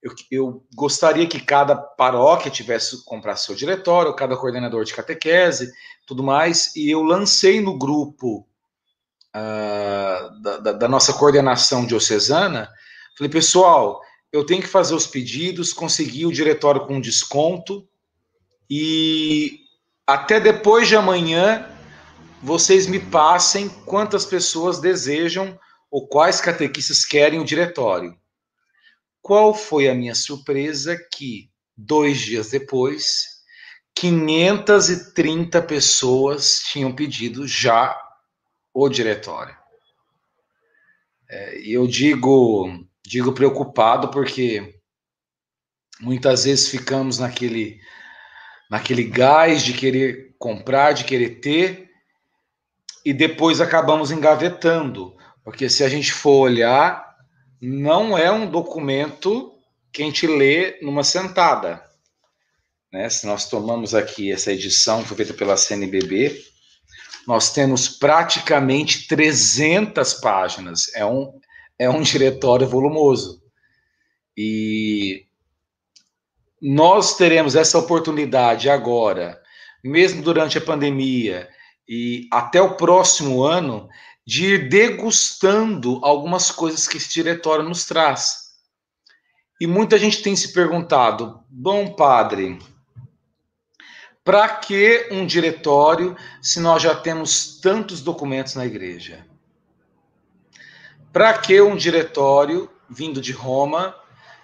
[0.00, 5.72] eu, eu, gostaria que cada paróquia tivesse comprar seu diretório, cada coordenador de catequese,
[6.06, 8.46] tudo mais, e eu lancei no grupo
[9.34, 12.70] uh, da, da, da, nossa coordenação diocesana,
[13.16, 14.00] falei, pessoal,
[14.32, 17.88] eu tenho que fazer os pedidos, conseguir o diretório com desconto,
[18.68, 19.60] e
[20.06, 21.70] até depois de amanhã
[22.42, 25.58] vocês me passem quantas pessoas desejam
[25.90, 28.18] ou quais catequistas querem o diretório.
[29.22, 33.34] Qual foi a minha surpresa que, dois dias depois,
[33.94, 37.98] 530 pessoas tinham pedido já
[38.74, 39.56] o diretório.
[41.30, 44.80] É, eu digo, digo preocupado porque
[46.00, 47.80] muitas vezes ficamos naquele,
[48.70, 51.90] naquele gás de querer comprar, de querer ter,
[53.04, 57.04] e depois acabamos engavetando, porque se a gente for olhar,
[57.60, 59.52] não é um documento
[59.92, 61.82] que a gente lê numa sentada.
[62.90, 63.08] Né?
[63.08, 66.42] Se nós tomamos aqui essa edição que foi feita pela CNBB,
[67.26, 70.94] nós temos praticamente 300 páginas.
[70.94, 71.38] É um,
[71.78, 73.42] é um diretório volumoso.
[74.36, 75.26] E
[76.60, 79.40] nós teremos essa oportunidade agora,
[79.82, 81.48] mesmo durante a pandemia
[81.88, 83.88] e até o próximo ano,
[84.26, 88.44] de ir degustando algumas coisas que esse diretório nos traz.
[89.60, 92.58] E muita gente tem se perguntado: bom, padre,
[94.24, 99.26] para que um diretório se nós já temos tantos documentos na igreja?
[101.14, 103.94] Para que um diretório vindo de Roma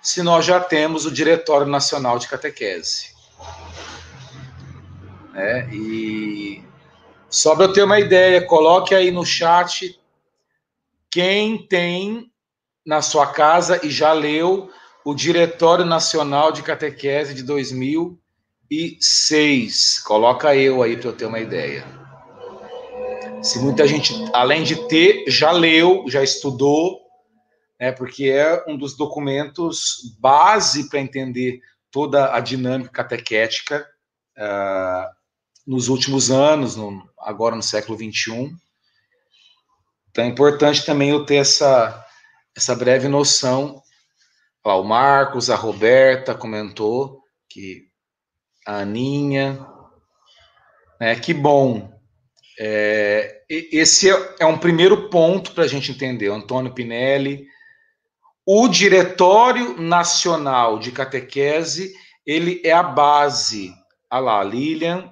[0.01, 3.13] se nós já temos o Diretório Nacional de Catequese?
[5.35, 6.63] É, e
[7.29, 10.01] só para eu ter uma ideia, coloque aí no chat
[11.11, 12.31] quem tem
[12.87, 14.71] na sua casa e já leu
[15.05, 19.99] o Diretório Nacional de Catequese de 2006.
[20.05, 22.00] Coloca eu aí para eu ter uma ideia.
[23.43, 27.01] Se muita gente, além de ter, já leu, já estudou,
[27.81, 33.89] né, porque é um dos documentos base para entender toda a dinâmica catequética
[34.37, 35.11] uh,
[35.67, 38.53] nos últimos anos, no, agora no século XXI.
[40.11, 42.07] Então é importante também eu ter essa,
[42.55, 43.83] essa breve noção
[44.65, 47.89] o Marcos, a Roberta comentou que
[48.67, 49.67] a Aninha,
[51.01, 51.17] né?
[51.17, 52.00] Que bom.
[52.63, 56.29] É, esse é, é um primeiro ponto para a gente entender.
[56.29, 57.47] Antônio Pinelli,
[58.45, 61.95] o Diretório Nacional de Catequese,
[62.27, 63.73] ele é a base.
[64.11, 65.11] Olha lá, Lilian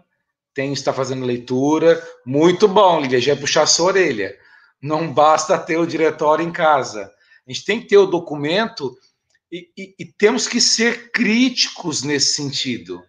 [0.53, 2.03] tem está fazendo leitura.
[2.27, 4.37] Muito bom, Lilian, já é puxar sua orelha.
[4.83, 7.11] Não basta ter o diretório em casa.
[7.47, 8.95] A gente tem que ter o documento
[9.51, 13.03] e, e, e, temos que ser críticos nesse sentido.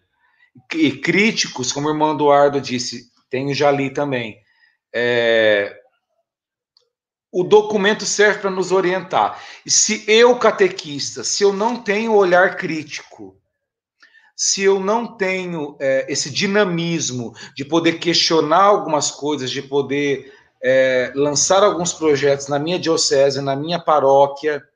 [0.74, 4.38] E críticos, como o irmão Eduardo disse, tenho já li também.
[4.92, 5.80] É,
[7.32, 9.40] o documento serve para nos orientar.
[9.64, 13.40] E se eu, catequista, se eu não tenho olhar crítico,
[14.36, 21.12] se eu não tenho é, esse dinamismo de poder questionar algumas coisas, de poder é,
[21.14, 24.66] lançar alguns projetos na minha diocese, na minha paróquia,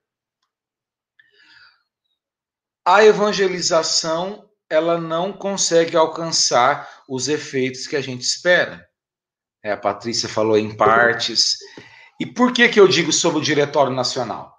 [2.85, 8.87] a evangelização ela não consegue alcançar os efeitos que a gente espera.
[9.63, 11.57] É, a Patrícia falou em partes.
[12.21, 14.55] E por que, que eu digo sobre o Diretório Nacional?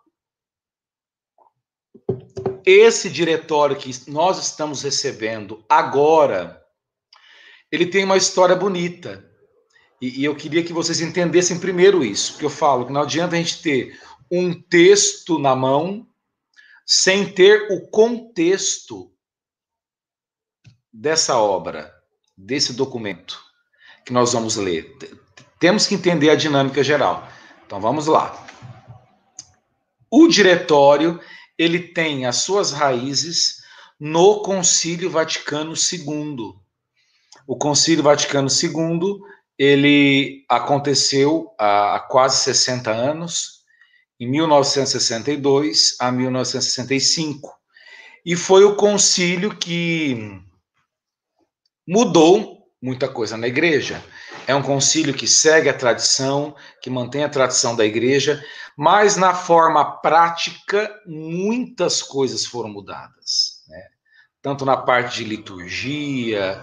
[2.65, 6.63] Esse diretório que nós estamos recebendo agora,
[7.71, 9.23] ele tem uma história bonita.
[10.01, 13.35] E, e eu queria que vocês entendessem primeiro isso, porque eu falo que não adianta
[13.35, 13.99] a gente ter
[14.31, 16.07] um texto na mão
[16.85, 19.14] sem ter o contexto
[20.97, 21.93] dessa obra,
[22.37, 23.37] desse documento
[24.05, 24.95] que nós vamos ler.
[25.59, 27.27] Temos que entender a dinâmica geral.
[27.65, 28.45] Então vamos lá.
[30.09, 31.19] O diretório,
[31.57, 33.61] ele tem as suas raízes
[33.99, 36.53] no Concílio Vaticano II.
[37.45, 39.19] O Concílio Vaticano II,
[39.57, 43.63] ele aconteceu há quase 60 anos,
[44.17, 47.53] em 1962 a 1965.
[48.25, 50.41] E foi o concílio que
[51.87, 54.03] mudou muita coisa na igreja.
[54.47, 58.43] É um concílio que segue a tradição, que mantém a tradição da igreja,
[58.77, 63.63] mas na forma prática, muitas coisas foram mudadas.
[63.67, 63.81] Né?
[64.41, 66.61] Tanto na parte de liturgia,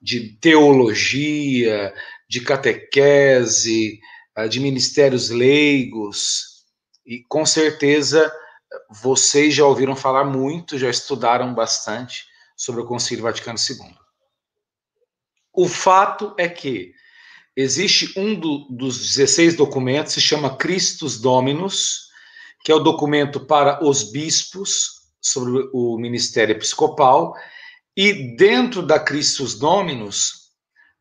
[0.00, 1.92] de teologia,
[2.28, 3.98] de catequese,
[4.36, 6.64] ah, de ministérios leigos,
[7.04, 8.30] e com certeza
[9.02, 12.27] vocês já ouviram falar muito, já estudaram bastante
[12.58, 13.96] sobre o Concílio Vaticano II.
[15.54, 16.92] O fato é que
[17.56, 22.08] existe um do, dos 16 documentos, se chama Christus Dominus,
[22.64, 27.34] que é o documento para os bispos sobre o ministério episcopal,
[27.96, 30.48] e dentro da Christus Dominus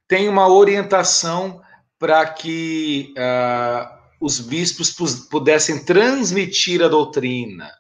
[0.08, 1.62] tem uma orientação
[2.00, 4.92] para que uh, os bispos
[5.30, 7.72] pudessem transmitir a doutrina,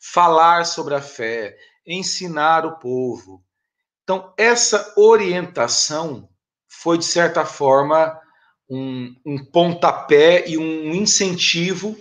[0.00, 1.56] falar sobre a fé,
[1.88, 3.42] ensinar o povo.
[4.04, 6.28] Então, essa orientação
[6.68, 8.18] foi, de certa forma,
[8.68, 11.96] um, um pontapé e um incentivo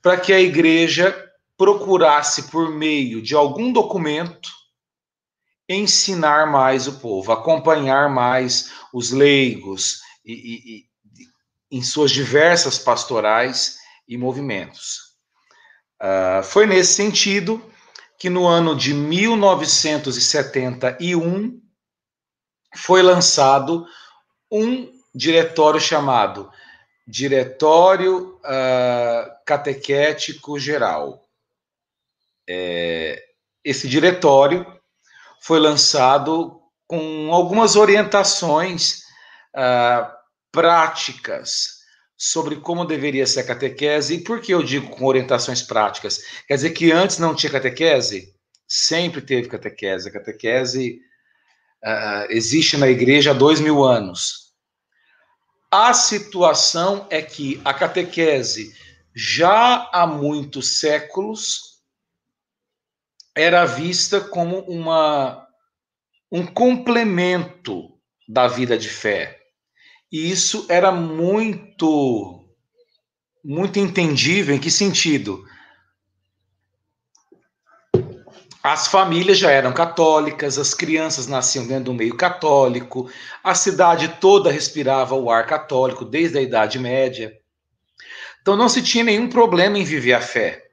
[0.00, 1.26] para que a igreja
[1.56, 4.50] procurasse, por meio de algum documento,
[5.68, 10.88] ensinar mais o povo, acompanhar mais os leigos e, e, e
[11.70, 13.76] em suas diversas pastorais
[14.08, 15.08] e movimentos.
[16.00, 17.62] Uh, foi nesse sentido
[18.18, 21.62] que no ano de 1971
[22.74, 23.86] foi lançado
[24.50, 26.50] um diretório chamado
[27.06, 31.22] Diretório uh, Catequético Geral.
[32.46, 33.24] É,
[33.64, 34.66] esse diretório
[35.40, 39.04] foi lançado com algumas orientações
[39.54, 40.06] uh,
[40.52, 41.77] práticas
[42.18, 44.14] sobre como deveria ser a catequese.
[44.14, 46.20] E por que eu digo com orientações práticas?
[46.48, 48.34] Quer dizer que antes não tinha catequese?
[48.66, 50.08] Sempre teve catequese.
[50.08, 51.00] A catequese
[51.84, 54.48] uh, existe na igreja há dois mil anos.
[55.70, 58.74] A situação é que a catequese,
[59.14, 61.78] já há muitos séculos,
[63.34, 65.46] era vista como uma,
[66.32, 67.96] um complemento
[68.26, 69.37] da vida de fé.
[70.10, 72.44] E isso era muito,
[73.44, 74.54] muito entendível.
[74.54, 75.44] Em que sentido?
[78.62, 83.10] As famílias já eram católicas, as crianças nasciam dentro do meio católico,
[83.42, 87.32] a cidade toda respirava o ar católico desde a Idade Média.
[88.42, 90.64] Então não se tinha nenhum problema em viver a fé.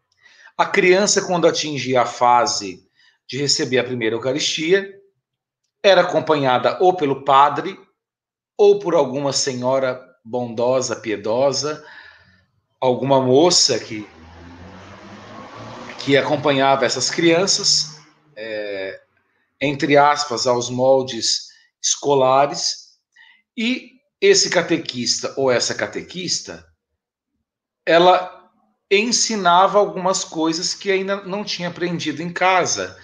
[0.57, 2.83] A criança, quando atingia a fase
[3.27, 4.91] de receber a primeira Eucaristia,
[5.83, 7.77] era acompanhada ou pelo padre
[8.57, 11.85] ou por alguma senhora bondosa, piedosa,
[12.79, 14.07] alguma moça que,
[15.99, 17.99] que acompanhava essas crianças,
[18.35, 19.01] é,
[19.61, 21.49] entre aspas, aos moldes
[21.81, 22.97] escolares,
[23.57, 26.65] e esse catequista ou essa catequista,
[27.85, 28.49] ela
[28.89, 32.97] ensinava algumas coisas que ainda não tinha aprendido em casa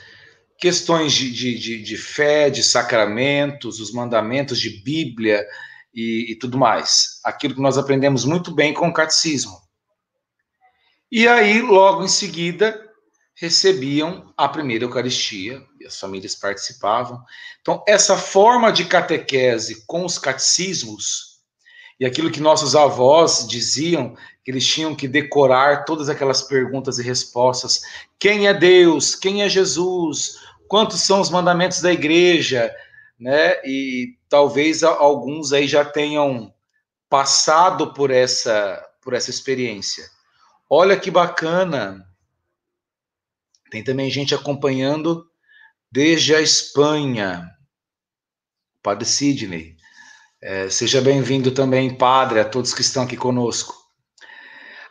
[0.62, 5.44] questões de, de, de, de fé, de sacramentos, os mandamentos de Bíblia
[5.92, 7.20] e, e tudo mais.
[7.26, 9.60] Aquilo que nós aprendemos muito bem com o catecismo.
[11.12, 12.80] E aí, logo em seguida,
[13.36, 17.20] recebiam a primeira Eucaristia, e as famílias participavam.
[17.60, 21.40] Então, essa forma de catequese com os catecismos,
[22.00, 27.04] e aquilo que nossos avós diziam, que eles tinham que decorar todas aquelas perguntas e
[27.04, 27.82] respostas:
[28.20, 29.16] quem é Deus?
[29.16, 30.40] Quem é Jesus?
[30.72, 32.74] Quantos são os mandamentos da igreja,
[33.20, 33.62] né?
[33.66, 36.54] E talvez alguns aí já tenham
[37.10, 40.06] passado por essa por essa experiência.
[40.70, 42.08] Olha que bacana.
[43.70, 45.30] Tem também gente acompanhando
[45.92, 47.50] desde a Espanha.
[48.82, 49.76] Padre Sidney.
[50.42, 53.76] É, seja bem-vindo também, padre, a todos que estão aqui conosco.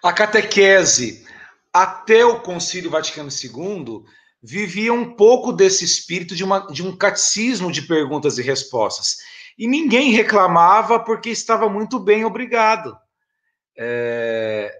[0.02, 1.26] A catequese,
[1.72, 4.04] até o Concílio Vaticano II,
[4.42, 9.18] vivia um pouco desse espírito de, uma, de um catecismo de perguntas e respostas.
[9.58, 12.96] E ninguém reclamava porque estava muito bem, obrigado.
[13.76, 14.74] É...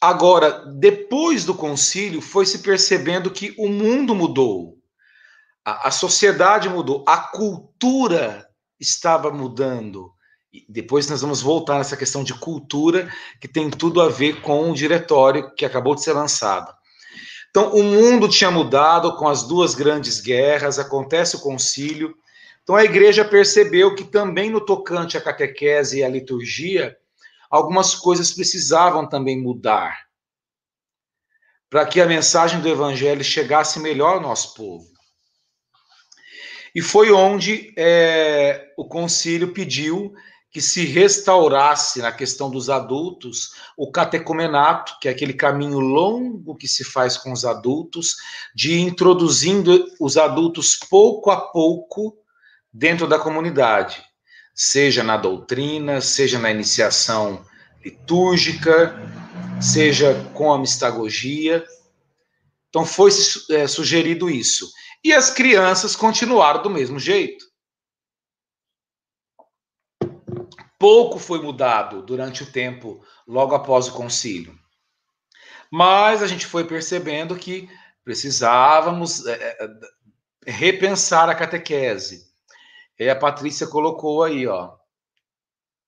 [0.00, 4.78] Agora, depois do concílio, foi se percebendo que o mundo mudou,
[5.64, 8.48] a, a sociedade mudou, a cultura
[8.78, 10.12] estava mudando.
[10.52, 14.70] E depois nós vamos voltar nessa questão de cultura, que tem tudo a ver com
[14.70, 16.72] o diretório que acabou de ser lançado.
[17.56, 22.14] Então, o mundo tinha mudado com as duas grandes guerras, acontece o concílio.
[22.62, 26.94] Então, a igreja percebeu que também no tocante à catequese e à liturgia,
[27.48, 30.04] algumas coisas precisavam também mudar
[31.70, 34.84] para que a mensagem do evangelho chegasse melhor ao nosso povo.
[36.74, 40.12] E foi onde é, o concílio pediu
[40.56, 46.66] que se restaurasse na questão dos adultos o catecumenato, que é aquele caminho longo que
[46.66, 48.16] se faz com os adultos,
[48.54, 52.16] de introduzindo os adultos pouco a pouco
[52.72, 54.02] dentro da comunidade,
[54.54, 57.44] seja na doutrina, seja na iniciação
[57.84, 58.98] litúrgica,
[59.60, 61.66] seja com a mistagogia.
[62.70, 63.10] Então foi
[63.50, 64.72] é, sugerido isso.
[65.04, 67.44] E as crianças continuaram do mesmo jeito.
[70.78, 74.58] Pouco foi mudado durante o tempo logo após o concílio.
[75.70, 77.68] Mas a gente foi percebendo que
[78.04, 79.68] precisávamos é, é,
[80.46, 82.26] repensar a catequese.
[82.98, 84.74] E a Patrícia colocou aí, ó.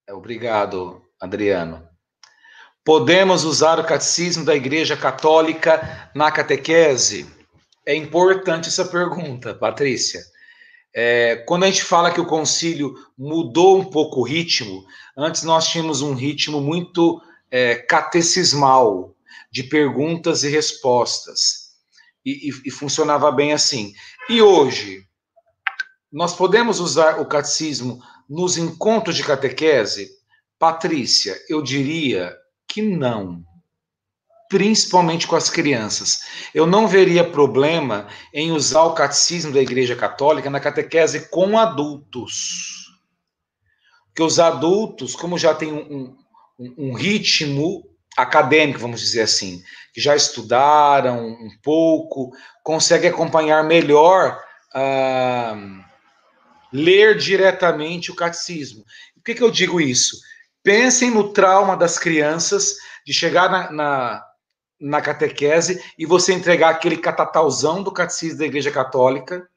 [0.07, 1.89] É, obrigado, Adriano.
[2.85, 7.31] Podemos usar o catecismo da Igreja Católica na catequese?
[7.87, 10.21] É importante essa pergunta, Patrícia.
[11.01, 14.85] É, quando a gente fala que o concílio mudou um pouco o ritmo,
[15.17, 19.15] antes nós tínhamos um ritmo muito é, catecismal,
[19.49, 21.69] de perguntas e respostas,
[22.27, 23.93] e, e, e funcionava bem assim.
[24.29, 25.05] E hoje,
[26.11, 30.11] nós podemos usar o catecismo nos encontros de catequese?
[30.59, 32.37] Patrícia, eu diria
[32.67, 33.45] que não
[34.49, 36.21] principalmente com as crianças.
[36.55, 42.89] Eu não veria problema em usar o catecismo da Igreja Católica na catequese com adultos.
[44.07, 46.17] Porque os adultos, como já têm um,
[46.59, 47.85] um, um ritmo
[48.17, 52.33] acadêmico, vamos dizer assim, que já estudaram um pouco,
[52.65, 54.43] conseguem acompanhar melhor,
[54.75, 55.85] uh,
[56.73, 58.85] ler diretamente o catecismo.
[59.15, 60.17] Por que, que eu digo isso?
[60.63, 62.75] Pensem no trauma das crianças
[63.07, 64.28] de chegar na, na
[64.81, 69.49] na catequese e você entregar aquele catatauzão do catecismo da Igreja Católica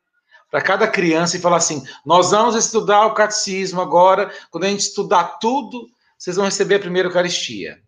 [0.49, 4.34] para cada criança e falar assim: nós vamos estudar o catecismo agora.
[4.49, 7.82] Quando a gente estudar tudo, vocês vão receber a primeira Eucaristia.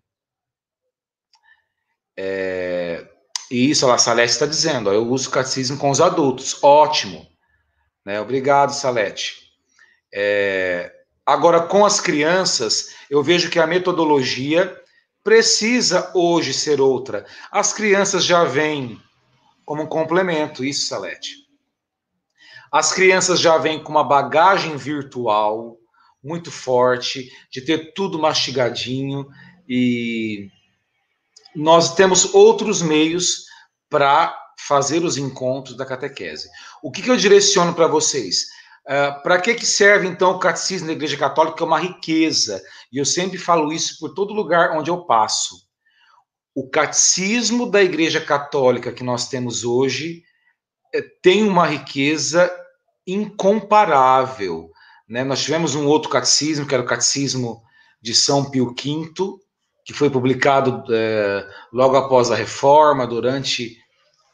[2.17, 3.07] É,
[3.51, 6.57] e isso, a Salete está dizendo: ó, eu uso o catecismo com os adultos.
[6.63, 7.27] Ótimo.
[8.05, 8.19] Né?
[8.21, 9.43] Obrigado, Salete.
[10.13, 10.91] É,
[11.25, 14.79] agora, com as crianças, eu vejo que a metodologia
[15.23, 17.25] precisa hoje ser outra.
[17.51, 19.01] As crianças já vêm
[19.65, 21.47] como um complemento, isso, Salete.
[22.71, 25.77] As crianças já vêm com uma bagagem virtual
[26.23, 29.27] muito forte, de ter tudo mastigadinho
[29.67, 30.49] e
[31.55, 33.45] nós temos outros meios
[33.89, 36.49] para fazer os encontros da catequese.
[36.81, 38.47] O que, que eu direciono para vocês?
[38.85, 42.61] Ah, para que, que serve, então, o catecismo da Igreja Católica, é uma riqueza?
[42.91, 45.55] E eu sempre falo isso por todo lugar onde eu passo.
[46.53, 50.23] O catecismo da Igreja Católica que nós temos hoje
[50.93, 52.51] é, tem uma riqueza
[53.07, 54.69] incomparável.
[55.07, 55.23] Né?
[55.23, 57.63] Nós tivemos um outro catecismo, que era o Catecismo
[58.01, 59.13] de São Pio V,
[59.85, 63.77] que foi publicado é, logo após a Reforma, durante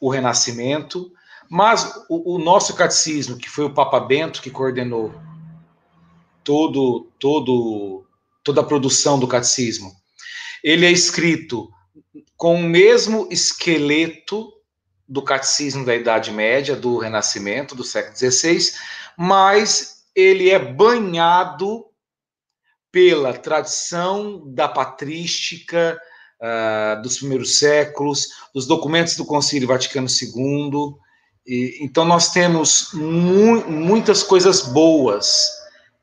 [0.01, 1.11] o Renascimento.
[1.49, 5.11] Mas o, o, nosso catecismo, que foi o Papa Bento que coordenou
[6.43, 8.05] todo, todo,
[8.43, 9.91] toda a produção do catecismo,
[10.63, 11.67] ele é escrito
[12.37, 14.53] com o mesmo esqueleto
[15.07, 18.71] do catecismo da Idade Média, do Renascimento, do século XVI,
[19.17, 21.85] mas ele é banhado
[22.91, 25.99] pela tradição da patrística
[26.39, 30.95] uh, dos primeiros séculos, dos documentos do Concílio Vaticano II,
[31.49, 35.47] e, então, nós temos mu muitas coisas boas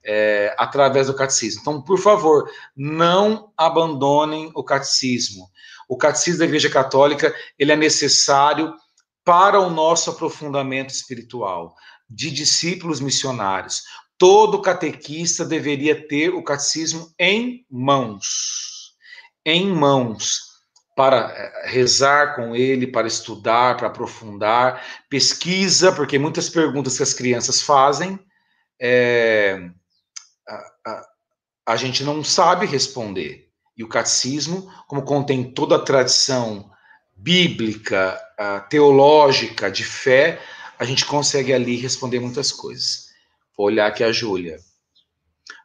[0.04, 1.60] é, através do catecismo.
[1.60, 5.48] Então, por favor, não abandonem o catecismo.
[5.88, 8.74] O catecismo da Igreja Católica ele é necessário
[9.24, 11.76] para o nosso aprofundamento espiritual
[12.10, 13.82] de discípulos missionários.
[14.18, 18.96] Todo catequista deveria ter o catecismo em mãos.
[19.44, 20.45] Em mãos
[20.96, 27.12] para eh, rezar com ele, para estudar, para aprofundar, pesquisa, porque muitas perguntas que as
[27.12, 28.18] crianças fazem,
[28.80, 29.70] é,
[30.48, 30.54] a,
[30.86, 31.08] a,
[31.66, 33.46] a, gente não sabe responder.
[33.76, 36.70] E o catecismo, como contém toda a tradição
[37.14, 38.18] bíblica,
[38.70, 40.40] teológica, de fé,
[40.78, 43.08] a gente consegue ali responder muitas coisas.
[43.56, 44.58] Vou olhar aqui a Júlia.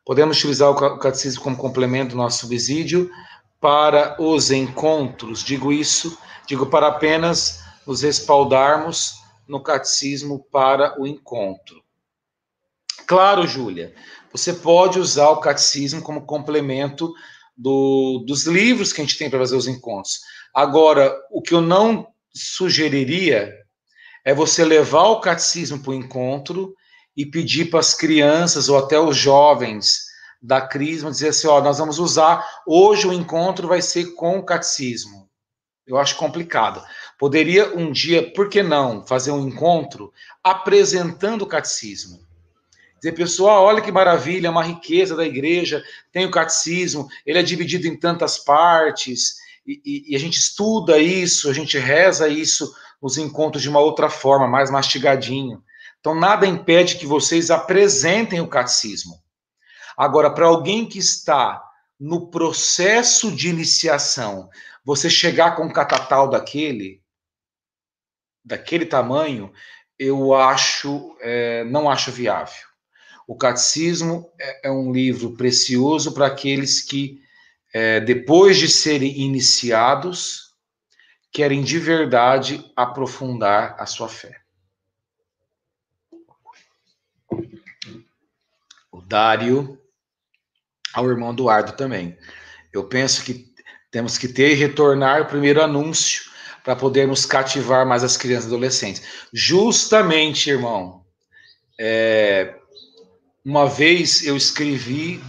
[0.06, 3.10] Podemos utilizar o catecismo como complemento do nosso subsídio
[3.62, 5.44] para os encontros.
[5.44, 11.82] Digo isso, digo para apenas nos respaldarmos no catecismo para o encontro.
[13.06, 13.94] Claro, Júlia,
[14.32, 17.14] você pode usar o catecismo como complemento
[17.56, 20.22] do, dos livros que a gente tem para fazer os encontros.
[20.54, 23.54] Agora, o que eu não sugeriria
[24.26, 26.74] é você levar o catecismo para o encontro
[27.16, 30.11] e pedir para as crianças ou até os jovens
[30.42, 34.44] da Crisma dizer assim, ó, nós vamos usar, hoje o encontro vai ser com o
[34.44, 35.30] catecismo.
[35.86, 36.84] Eu acho complicado.
[37.20, 40.12] Poderia um dia, por que não, fazer um encontro
[40.44, 42.20] apresentando o catecismo?
[42.98, 47.44] Dizer, pessoal, olha que maravilha, é uma riqueza da igreja, tem o catecismo, ele é
[47.44, 52.74] dividido em tantas partes, e, e, e a gente estuda isso, a gente reza isso
[53.02, 55.64] nos encontros de uma outra forma, mais mastigadinho.
[56.00, 59.16] Então, nada impede que vocês apresentem o catecismo.
[59.98, 61.64] Agora, para alguém que está
[62.00, 64.50] no processo de iniciação,
[64.84, 67.02] você chegar com um catatal daquele,
[68.44, 69.54] daquele tamanho,
[70.00, 72.66] eu acho, é, não acho viável.
[73.28, 77.22] O Catecismo é, é um livro precioso para aqueles que,
[77.74, 80.56] é, depois de serem iniciados,
[81.32, 84.42] querem de verdade aprofundar a sua fé.
[88.92, 89.81] o Dário,
[90.94, 92.18] ao irmão Eduardo também.
[92.72, 93.52] Eu penso que
[93.90, 96.32] temos que ter e retornar o primeiro anúncio
[96.64, 99.04] para podermos cativar mais as crianças e adolescentes.
[99.34, 101.04] Justamente, irmão,
[101.80, 102.56] é,
[103.44, 105.22] uma vez eu escrevi,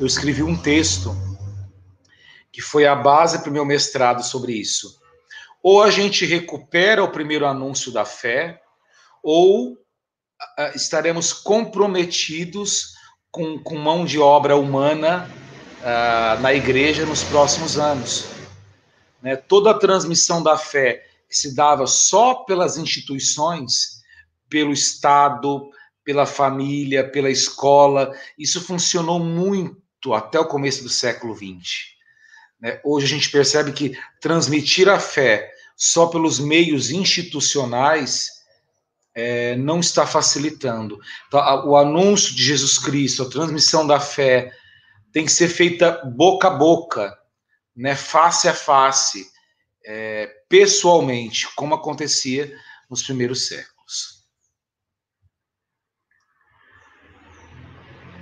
[0.00, 1.14] eu escrevi um texto
[2.50, 4.98] que foi a base para o meu mestrado sobre isso.
[5.62, 8.60] Ou a gente recupera o primeiro anúncio da fé,
[9.22, 9.76] ou uh,
[10.74, 12.94] estaremos comprometidos
[13.30, 15.30] com, com mão de obra humana
[15.80, 18.26] uh, na igreja nos próximos anos.
[19.22, 19.36] Né?
[19.36, 24.02] Toda a transmissão da fé que se dava só pelas instituições,
[24.48, 25.70] pelo Estado,
[26.04, 31.98] pela família, pela escola, isso funcionou muito até o começo do século XX.
[32.58, 32.80] Né?
[32.82, 38.37] Hoje a gente percebe que transmitir a fé só pelos meios institucionais
[39.14, 40.98] é, não está facilitando.
[41.26, 44.52] Então, o anúncio de Jesus Cristo, a transmissão da fé,
[45.12, 47.16] tem que ser feita boca a boca,
[47.74, 49.26] né, face a face,
[49.84, 52.52] é, pessoalmente, como acontecia
[52.90, 54.18] nos primeiros séculos.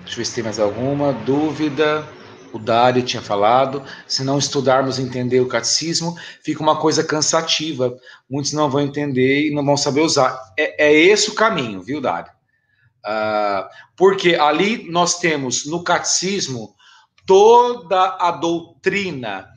[0.00, 2.06] Deixa eu ver se tem mais alguma dúvida
[2.52, 7.96] o Dário tinha falado, se não estudarmos entender o catecismo, fica uma coisa cansativa.
[8.28, 10.38] Muitos não vão entender e não vão saber usar.
[10.58, 12.30] É, é esse o caminho, viu, Dário?
[13.04, 16.74] Uh, porque ali nós temos no catecismo
[17.24, 19.48] toda a doutrina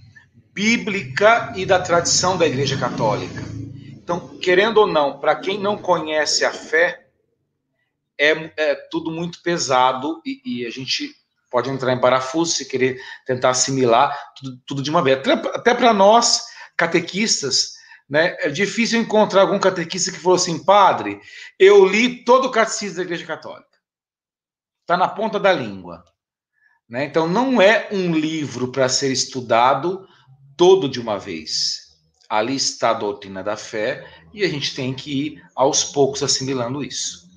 [0.53, 3.43] bíblica e da tradição da Igreja Católica.
[3.87, 7.07] Então, querendo ou não, para quem não conhece a fé,
[8.19, 11.15] é, é tudo muito pesado e, e a gente
[11.49, 15.19] pode entrar em parafuso se querer tentar assimilar tudo, tudo de uma vez.
[15.19, 16.43] Até, até para nós,
[16.77, 17.73] catequistas,
[18.09, 21.19] né, é difícil encontrar algum catequista que falou assim, padre,
[21.57, 23.67] eu li todo o catecismo da Igreja Católica.
[24.81, 26.03] Está na ponta da língua.
[26.87, 27.05] Né?
[27.05, 30.07] Então, não é um livro para ser estudado
[30.57, 31.89] todo de uma vez.
[32.27, 36.83] Ali está a doutrina da fé e a gente tem que ir aos poucos assimilando
[36.83, 37.29] isso.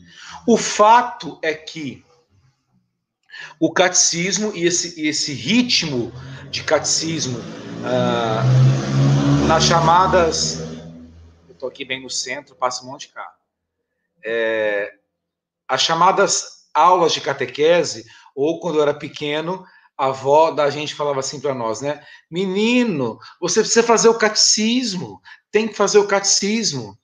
[0.47, 2.05] O fato é que
[3.59, 6.13] o catecismo e esse, esse ritmo
[6.51, 7.39] de catecismo
[7.85, 8.43] ah,
[9.47, 10.61] nas chamadas.
[11.49, 13.35] Eu estou aqui bem no centro, passa um monte de carro.
[14.25, 14.93] É,
[15.69, 19.65] as chamadas aulas de catequese, ou quando eu era pequeno,
[19.97, 22.05] a avó da gente falava assim para nós, né?
[22.31, 25.21] Menino, você precisa fazer o catecismo,
[25.51, 26.99] tem que fazer o catecismo.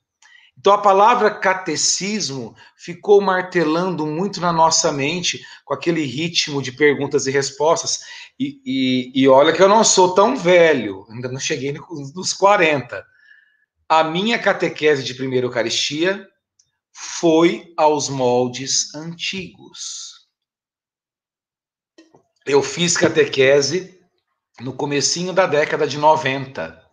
[0.59, 7.27] Então a palavra catecismo ficou martelando muito na nossa mente com aquele ritmo de perguntas
[7.27, 8.01] e respostas.
[8.39, 13.05] E, e, e olha que eu não sou tão velho, ainda não cheguei nos 40.
[13.89, 16.29] A minha catequese de primeira Eucaristia
[16.93, 20.27] foi aos moldes antigos.
[22.45, 23.97] Eu fiz catequese
[24.61, 26.85] no comecinho da década de 90.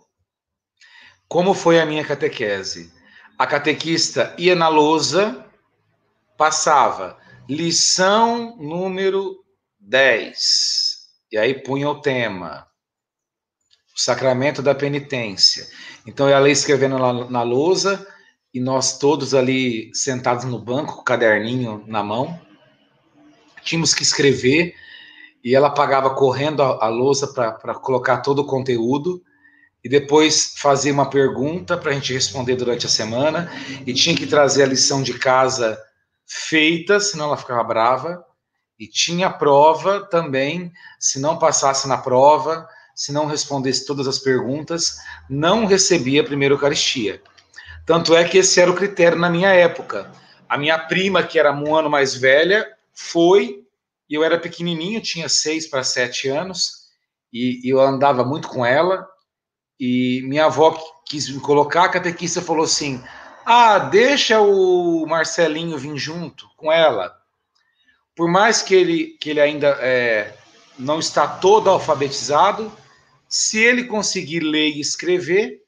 [1.27, 2.94] Como foi a minha catequese?
[3.37, 5.45] A catequista ia na lousa,
[6.37, 7.17] passava
[7.49, 9.43] lição número
[9.79, 10.97] 10,
[11.31, 12.65] e aí punha o tema,
[13.95, 15.67] o sacramento da penitência.
[16.07, 18.07] Então ela ia escrevendo na, na lousa,
[18.53, 22.39] e nós todos ali sentados no banco, com o caderninho na mão,
[23.63, 24.73] tínhamos que escrever,
[25.43, 29.21] e ela pagava correndo a, a lousa para colocar todo o conteúdo,
[29.85, 33.51] e depois fazia uma pergunta para a gente responder durante a semana
[33.85, 35.79] e tinha que trazer a lição de casa
[36.25, 38.25] feita, senão ela ficava brava.
[38.79, 44.97] E tinha prova também, se não passasse na prova, se não respondesse todas as perguntas,
[45.29, 47.21] não recebia a primeira Eucaristia.
[47.85, 50.11] Tanto é que esse era o critério na minha época.
[50.49, 53.63] A minha prima, que era um ano mais velha, foi,
[54.09, 56.85] e eu era pequenininho, tinha seis para sete anos,
[57.31, 59.07] e, e eu andava muito com ela,
[59.79, 63.03] e minha avó quis me colocar, a catequista falou assim:
[63.45, 67.15] ah, deixa o Marcelinho vir junto com ela.
[68.15, 70.35] Por mais que ele, que ele ainda é,
[70.79, 72.71] não está todo alfabetizado,
[73.27, 75.61] se ele conseguir ler e escrever,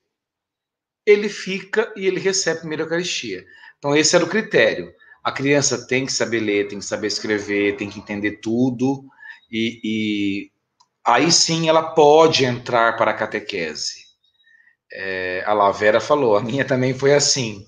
[1.05, 3.45] ele fica e ele recebe a primeira Eucaristia.
[3.78, 4.91] Então, esse era o critério.
[5.24, 9.05] A criança tem que saber ler, tem que saber escrever, tem que entender tudo,
[9.51, 10.51] e, e
[11.08, 14.05] aí sim ela pode entrar para a catequese.
[14.91, 17.66] É, a Lavera falou, a minha também foi assim.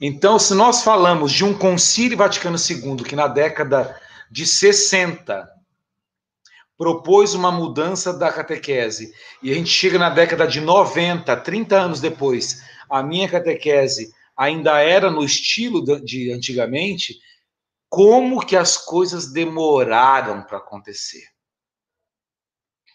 [0.00, 4.00] Então, se nós falamos de um concílio Vaticano II que na década
[4.30, 5.48] de 60
[6.78, 12.00] propôs uma mudança da catequese, e a gente chega na década de 90, 30 anos
[12.00, 17.18] depois, a minha catequese ainda era no estilo de antigamente,
[17.88, 21.31] como que as coisas demoraram para acontecer.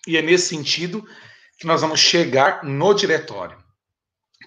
[0.08, 1.05] E é nesse sentido
[1.60, 3.58] que nós vamos chegar no diretório.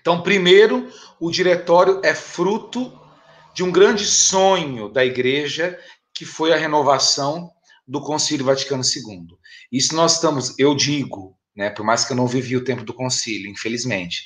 [0.01, 0.91] Então, primeiro,
[1.21, 2.99] o diretório é fruto
[3.55, 5.79] de um grande sonho da igreja,
[6.15, 7.51] que foi a renovação
[7.87, 9.27] do Concílio Vaticano II.
[9.71, 12.95] Isso nós estamos, eu digo, né, por mais que eu não vivi o tempo do
[12.95, 14.25] concílio, infelizmente,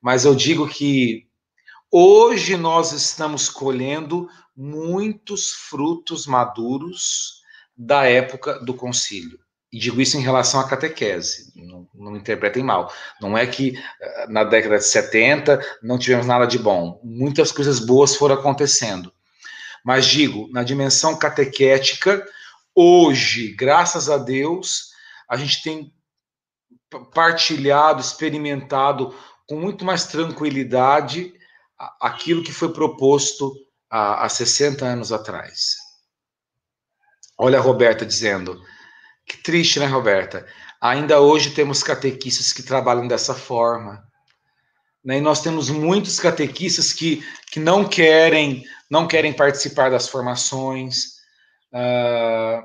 [0.00, 1.28] mas eu digo que
[1.90, 7.42] hoje nós estamos colhendo muitos frutos maduros
[7.76, 9.38] da época do concílio.
[9.72, 12.92] E digo isso em relação à catequese, não, não interpretem mal.
[13.20, 17.00] Não é que eh, na década de 70 não tivemos nada de bom.
[17.02, 19.10] Muitas coisas boas foram acontecendo.
[19.82, 22.24] Mas digo, na dimensão catequética,
[22.74, 24.90] hoje, graças a Deus,
[25.26, 25.92] a gente tem
[27.14, 29.14] partilhado, experimentado
[29.48, 31.32] com muito mais tranquilidade
[31.98, 33.52] aquilo que foi proposto
[33.90, 35.76] há, há 60 anos atrás.
[37.38, 38.62] Olha a Roberta dizendo:
[39.26, 40.46] que triste, né, Roberta?
[40.80, 44.02] Ainda hoje temos catequistas que trabalham dessa forma.
[45.04, 45.18] Né?
[45.18, 51.14] E nós temos muitos catequistas que, que não querem não querem participar das formações,
[51.72, 52.62] uh,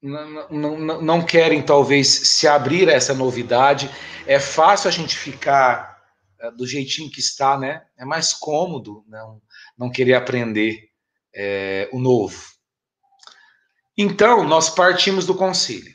[0.00, 3.90] não, não, não querem talvez se abrir a essa novidade.
[4.26, 6.02] É fácil a gente ficar
[6.42, 7.82] uh, do jeitinho que está, né?
[7.98, 9.42] É mais cômodo não,
[9.76, 10.88] não querer aprender
[11.34, 12.53] é, o novo.
[13.96, 15.94] Então, nós partimos do concílio.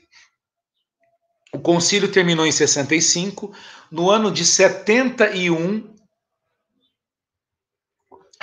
[1.52, 3.54] O concílio terminou em 65.
[3.92, 5.96] No ano de 71,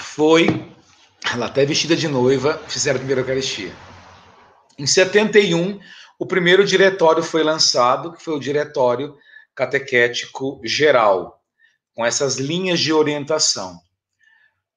[0.00, 0.72] foi.
[1.32, 3.74] Ela até vestida de noiva, fizeram a primeira Eucaristia.
[4.78, 5.80] Em 71,
[6.18, 9.16] o primeiro diretório foi lançado, que foi o Diretório
[9.54, 11.42] Catequético Geral,
[11.94, 13.80] com essas linhas de orientação.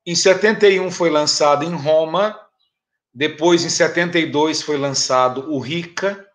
[0.05, 2.39] Em 71 foi lançado em Roma
[3.14, 6.26] depois, em 72, foi lançado o RICA,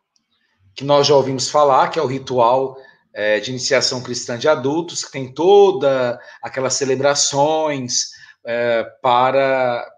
[0.75, 2.77] que nós já ouvimos falar, que é o ritual
[3.13, 8.11] é, de iniciação cristã de adultos, que tem toda aquelas celebrações
[8.45, 9.89] é, para,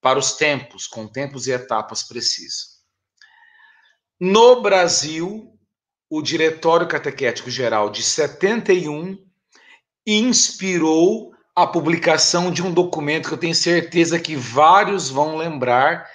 [0.00, 2.74] para os tempos, com tempos e etapas precisos.
[4.18, 5.52] No Brasil,
[6.08, 9.18] o Diretório Catequético Geral de 71
[10.06, 16.10] inspirou a publicação de um documento que eu tenho certeza que vários vão lembrar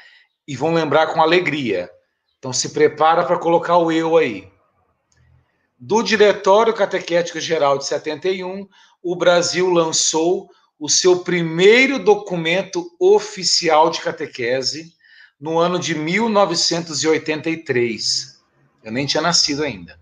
[0.47, 1.89] e vão lembrar com alegria.
[2.37, 4.51] Então se prepara para colocar o eu aí.
[5.77, 8.67] Do Diretório Catequético Geral de 71,
[9.01, 14.93] o Brasil lançou o seu primeiro documento oficial de catequese
[15.39, 18.43] no ano de 1983.
[18.83, 19.97] Eu nem tinha nascido ainda.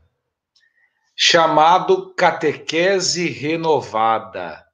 [1.15, 4.66] Chamado Catequese Renovada.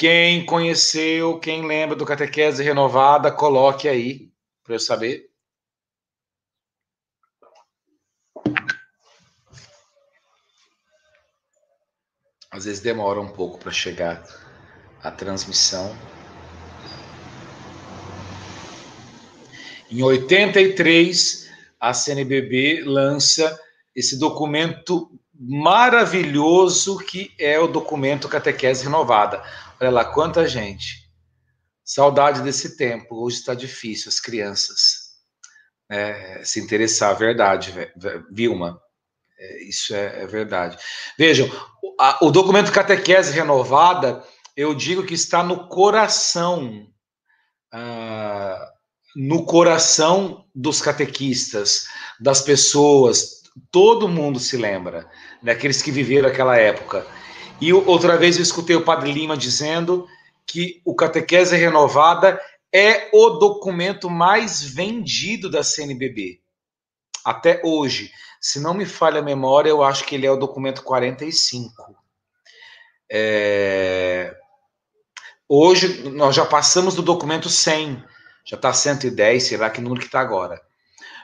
[0.00, 4.32] Quem conheceu, quem lembra do Catequese Renovada, coloque aí
[4.64, 5.28] para eu saber.
[12.50, 14.24] Às vezes demora um pouco para chegar
[15.02, 15.94] a transmissão.
[19.90, 23.60] Em 83, a CNBB lança
[23.94, 29.44] esse documento maravilhoso que é o documento Catequese Renovada.
[29.80, 31.10] Olha lá, quanta gente.
[31.82, 33.24] Saudade desse tempo.
[33.24, 35.10] Hoje está difícil, as crianças
[35.88, 37.16] né, se interessar.
[37.16, 37.74] Verdade,
[38.30, 38.80] Vilma.
[39.38, 40.76] É, isso é, é, verdade.
[41.18, 41.50] Vejam,
[41.82, 44.22] o, a, o documento Catequese Renovada,
[44.54, 46.86] eu digo que está no coração,
[47.72, 48.70] ah,
[49.16, 51.86] no coração dos catequistas,
[52.20, 53.40] das pessoas.
[53.70, 55.10] Todo mundo se lembra,
[55.42, 57.06] daqueles que viveram aquela época.
[57.60, 60.08] E outra vez eu escutei o Padre Lima dizendo
[60.46, 62.40] que o Catequese Renovada
[62.72, 66.40] é o documento mais vendido da CNBB.
[67.24, 68.10] Até hoje.
[68.40, 71.94] Se não me falha a memória, eu acho que ele é o documento 45.
[73.12, 74.34] É...
[75.46, 78.02] Hoje nós já passamos do documento 100.
[78.46, 80.60] Já está 110, sei lá que número que está agora.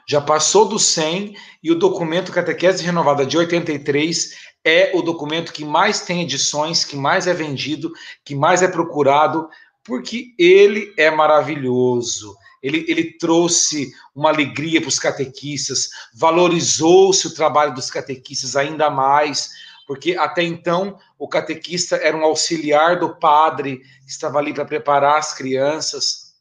[0.07, 4.37] Já passou do 100 e o documento Catequese Renovada de 83
[4.67, 7.93] é o documento que mais tem edições, que mais é vendido,
[8.25, 9.49] que mais é procurado,
[9.85, 12.37] porque ele é maravilhoso.
[12.61, 19.51] Ele, ele trouxe uma alegria para os catequistas, valorizou-se o trabalho dos catequistas ainda mais,
[19.87, 25.33] porque até então o catequista era um auxiliar do padre, estava ali para preparar as
[25.33, 26.35] crianças.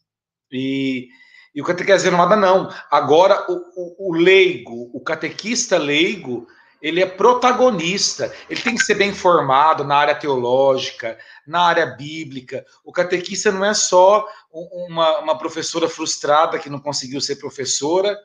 [0.52, 1.10] E,
[1.54, 2.74] e o catequese renovada não.
[2.90, 6.48] Agora, o, o, o leigo, o catequista leigo,
[6.86, 11.18] ele é protagonista, ele tem que ser bem formado na área teológica,
[11.48, 12.64] na área bíblica.
[12.84, 18.16] O catequista não é só uma, uma professora frustrada que não conseguiu ser professora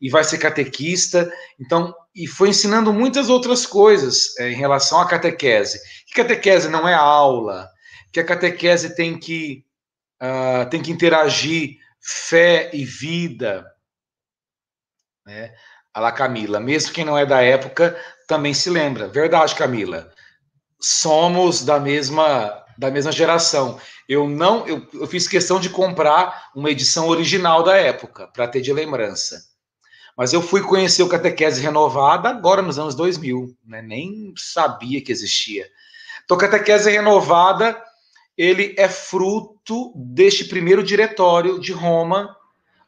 [0.00, 1.28] e vai ser catequista.
[1.58, 5.80] Então, e foi ensinando muitas outras coisas é, em relação à catequese.
[6.06, 7.68] Que catequese não é aula,
[8.12, 9.64] que a catequese tem que,
[10.22, 13.66] uh, tem que interagir fé e vida.
[15.26, 15.52] Né?
[15.98, 19.08] A lá Camila, mesmo quem não é da época também se lembra.
[19.08, 20.08] Verdade, Camila.
[20.80, 23.80] Somos da mesma da mesma geração.
[24.08, 28.60] Eu não, eu, eu fiz questão de comprar uma edição original da época para ter
[28.60, 29.42] de lembrança.
[30.16, 33.82] Mas eu fui conhecer o Catequese Renovada agora nos anos 2000, né?
[33.82, 35.68] nem sabia que existia.
[36.24, 37.76] Então, Catequese Renovada,
[38.36, 42.36] ele é fruto deste primeiro diretório de Roma,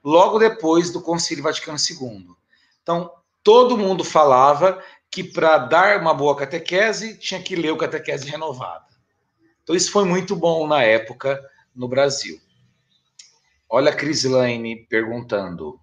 [0.04, 2.38] logo depois do Concílio Vaticano II.
[2.82, 3.10] Então,
[3.42, 8.86] todo mundo falava que para dar uma boa catequese, tinha que ler o Catequese Renovada.
[9.62, 11.40] Então, isso foi muito bom na época
[11.74, 12.40] no Brasil.
[13.68, 15.80] Olha a Crislaine perguntando.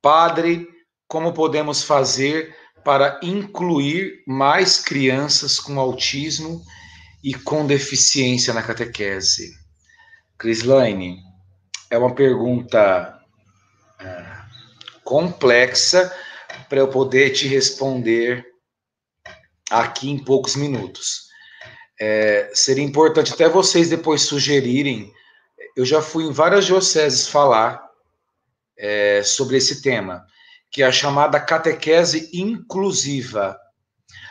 [0.00, 0.68] Padre,
[1.06, 6.62] como podemos fazer para incluir mais crianças com autismo
[7.22, 9.56] e com deficiência na catequese?
[10.36, 11.18] Crislaine,
[11.90, 13.23] é uma pergunta
[15.04, 16.12] complexa
[16.68, 18.44] para eu poder te responder
[19.70, 21.24] aqui em poucos minutos.
[22.00, 25.12] É, seria importante até vocês depois sugerirem.
[25.76, 27.84] Eu já fui em várias dioceses falar
[28.76, 30.26] é, sobre esse tema,
[30.70, 33.56] que é a chamada catequese inclusiva.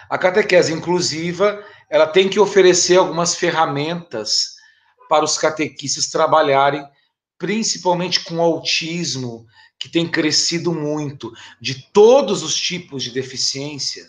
[0.09, 4.53] A catequese inclusiva ela tem que oferecer algumas ferramentas
[5.07, 6.85] para os catequistas trabalharem,
[7.37, 9.45] principalmente com autismo,
[9.83, 14.07] que tem crescido muito, de todos os tipos de deficiência.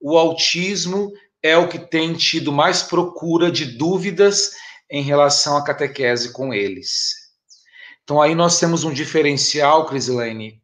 [0.00, 4.52] O autismo é o que tem tido mais procura de dúvidas
[4.90, 7.12] em relação à catequese com eles.
[8.02, 10.62] Então aí nós temos um diferencial, Crisilene,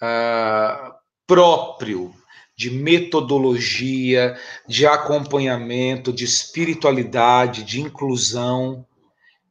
[0.00, 0.94] uh,
[1.26, 2.14] próprio
[2.56, 8.86] de metodologia, de acompanhamento, de espiritualidade, de inclusão,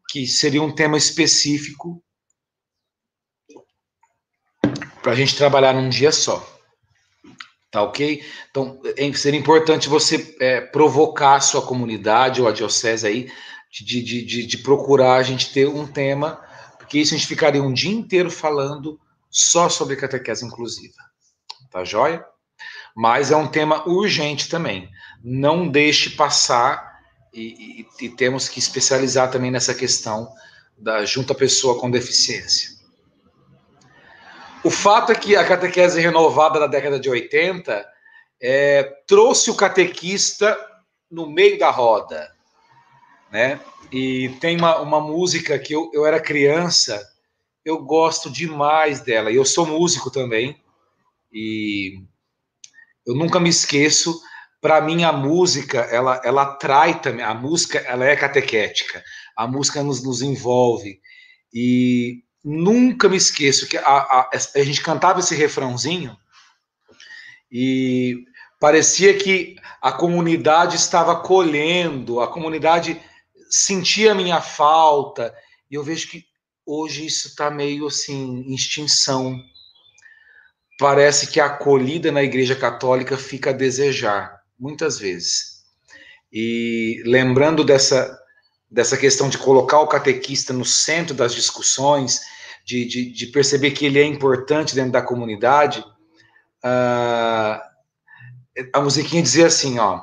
[0.09, 2.03] que seria um tema específico
[5.03, 6.49] para a gente trabalhar num dia só.
[7.69, 8.23] Tá ok?
[8.49, 13.31] Então, é, seria importante você é, provocar a sua comunidade ou a diocese aí
[13.71, 16.41] de, de, de, de procurar a gente ter um tema
[16.93, 20.93] porque isso a gente ficaria um dia inteiro falando só sobre catequese inclusiva.
[21.71, 22.23] Tá joia?
[22.95, 24.87] Mas é um tema urgente também.
[25.23, 26.99] Não deixe passar
[27.33, 30.31] e, e, e temos que especializar também nessa questão
[30.77, 32.69] da junta pessoa com deficiência.
[34.63, 37.85] O fato é que a catequese renovada da década de 80
[38.41, 40.57] é, trouxe o catequista
[41.11, 42.33] no meio da roda,
[43.29, 43.59] né?
[43.91, 47.05] E tem uma, uma música que eu, eu era criança,
[47.63, 49.29] eu gosto demais dela.
[49.29, 50.59] E eu sou músico também.
[51.31, 52.01] E
[53.05, 54.19] eu nunca me esqueço.
[54.59, 57.23] Para mim, a música, ela, ela atrai também.
[57.23, 59.03] A música, ela é catequética.
[59.35, 60.99] A música nos, nos envolve.
[61.53, 66.17] E nunca me esqueço que a, a, a gente cantava esse refrãozinho
[67.51, 68.25] e
[68.59, 72.99] parecia que a comunidade estava colhendo, a comunidade
[73.49, 75.33] sentia a minha falta,
[75.69, 76.25] e eu vejo que
[76.65, 79.39] hoje isso está meio assim, em extinção.
[80.79, 85.63] Parece que a acolhida na Igreja Católica fica a desejar, muitas vezes.
[86.31, 88.17] E lembrando dessa,
[88.73, 92.21] dessa questão de colocar o catequista no centro das discussões,
[92.65, 95.79] de, de, de perceber que ele é importante dentro da comunidade,
[96.65, 97.61] uh,
[98.73, 100.01] a musiquinha dizia assim, ó.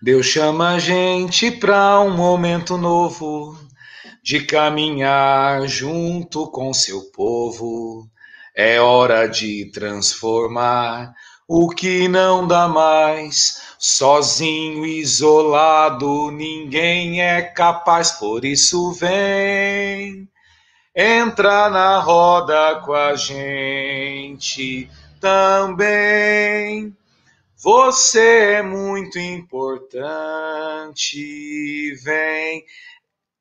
[0.00, 3.58] Deus chama a gente para um momento novo
[4.22, 8.08] de caminhar junto com seu povo.
[8.54, 11.12] É hora de transformar
[11.48, 13.65] o que não dá mais.
[13.78, 20.28] Sozinho, isolado, ninguém é capaz, por isso vem.
[20.94, 24.88] Entra na roda com a gente
[25.20, 26.96] também.
[27.58, 29.94] Você é muito importante,
[32.02, 32.64] vem.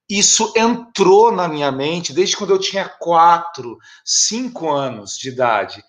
[0.09, 5.83] Isso entrou na minha mente desde quando eu tinha quatro, cinco anos de idade.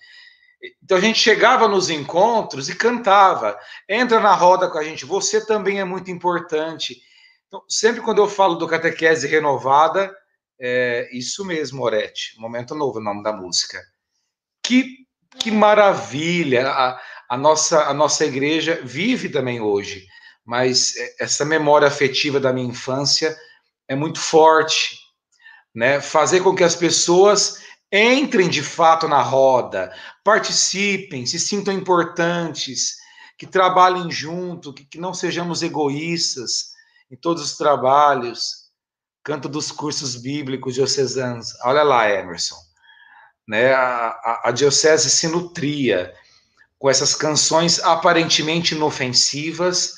[0.82, 3.58] Então a gente chegava nos encontros e cantava.
[3.88, 6.96] Entra na roda com a gente, você também é muito importante.
[7.46, 10.14] Então, sempre quando eu falo do catequese renovada,
[10.60, 13.80] é isso mesmo, Orete, Momento Novo, o nome da música.
[14.62, 15.06] Que
[15.38, 16.68] Que maravilha!
[16.68, 20.06] A, a, nossa, a nossa igreja vive também hoje,
[20.44, 23.36] mas essa memória afetiva da minha infância
[23.88, 24.98] é muito forte,
[25.74, 26.00] né?
[26.00, 27.62] Fazer com que as pessoas
[27.92, 29.92] entrem de fato na roda,
[30.26, 32.96] participem, se sintam importantes,
[33.38, 36.72] que trabalhem junto, que, que não sejamos egoístas
[37.08, 38.66] em todos os trabalhos.
[39.22, 41.54] Canto dos cursos bíblicos diocesanos.
[41.62, 42.56] Olha lá, Emerson.
[43.46, 43.72] Né?
[43.72, 46.12] A, a, a diocese se nutria
[46.76, 49.94] com essas canções aparentemente inofensivas,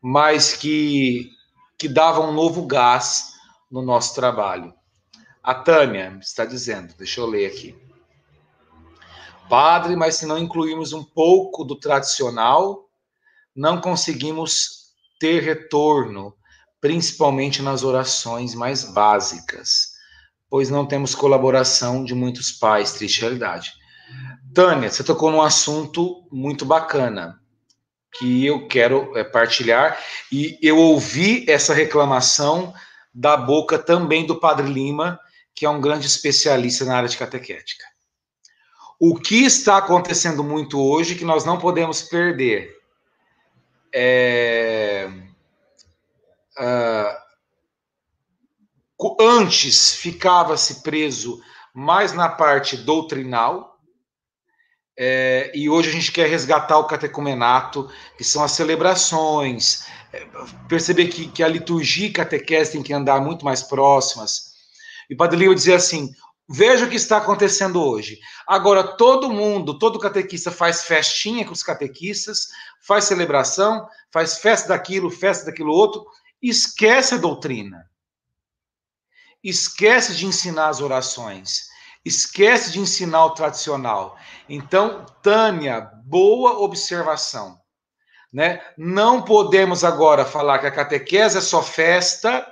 [0.00, 1.32] mas que,
[1.76, 3.32] que davam um novo gás
[3.68, 4.72] no nosso trabalho.
[5.42, 7.83] A Tânia está dizendo, deixa eu ler aqui.
[9.48, 12.88] Padre, mas se não incluirmos um pouco do tradicional,
[13.54, 16.34] não conseguimos ter retorno,
[16.80, 19.92] principalmente nas orações mais básicas,
[20.50, 23.72] pois não temos colaboração de muitos pais, triste realidade.
[24.52, 27.40] Tânia, você tocou num assunto muito bacana
[28.18, 29.98] que eu quero é, partilhar
[30.30, 32.72] e eu ouvi essa reclamação
[33.12, 35.18] da boca também do Padre Lima,
[35.54, 37.84] que é um grande especialista na área de catequética.
[38.98, 42.74] O que está acontecendo muito hoje que nós não podemos perder
[43.92, 45.08] é,
[46.58, 47.24] uh,
[49.20, 51.40] antes ficava-se preso
[51.72, 53.74] mais na parte doutrinal,
[54.96, 60.24] é, e hoje a gente quer resgatar o catecumenato, que são as celebrações, é,
[60.68, 64.54] perceber que, que a liturgia e catequese tem que andar muito mais próximas.
[65.10, 66.14] E Padre Lima dizia assim:
[66.48, 68.18] veja o que está acontecendo hoje.
[68.46, 72.48] Agora, todo mundo, todo catequista faz festinha com os catequistas,
[72.86, 76.04] faz celebração, faz festa daquilo, festa daquilo outro,
[76.42, 77.88] esquece a doutrina.
[79.42, 81.74] Esquece de ensinar as orações
[82.04, 84.16] esquece de ensinar o tradicional.
[84.48, 87.58] Então, Tânia, boa observação.
[88.32, 88.60] Né?
[88.76, 92.46] Não podemos agora falar que a catequese é só festa,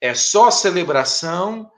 [0.00, 1.70] é só celebração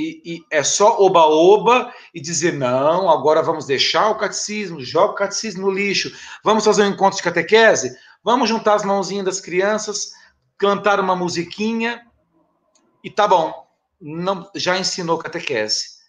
[0.00, 5.16] e, e é só oba-oba e dizer não, agora vamos deixar o catecismo, joga o
[5.16, 7.94] catecismo no lixo, vamos fazer um encontro de catequese,
[8.24, 10.12] vamos juntar as mãozinhas das crianças,
[10.58, 12.02] cantar uma musiquinha
[13.04, 13.68] e tá bom.
[14.00, 16.00] Não, já ensinou catequese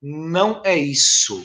[0.00, 1.44] não é isso.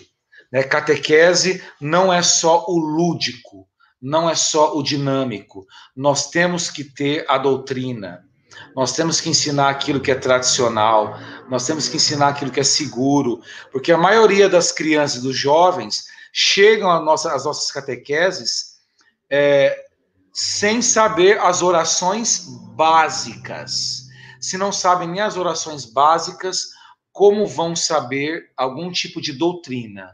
[0.51, 0.64] Né?
[0.64, 3.68] Catequese não é só o lúdico,
[4.01, 5.66] não é só o dinâmico.
[5.95, 8.24] Nós temos que ter a doutrina.
[8.76, 11.18] Nós temos que ensinar aquilo que é tradicional,
[11.49, 13.41] nós temos que ensinar aquilo que é seguro,
[13.72, 18.76] porque a maioria das crianças, dos jovens, chegam às nossas, às nossas catequeses
[19.30, 19.86] é,
[20.34, 22.45] sem saber as orações
[22.76, 24.08] básicas.
[24.39, 26.70] Se não sabem nem as orações básicas,
[27.12, 30.12] como vão saber algum tipo de doutrina?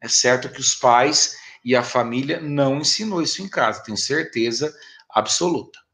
[0.00, 4.74] É certo que os pais e a família não ensinou isso em casa, tenho certeza
[5.08, 5.85] absoluta.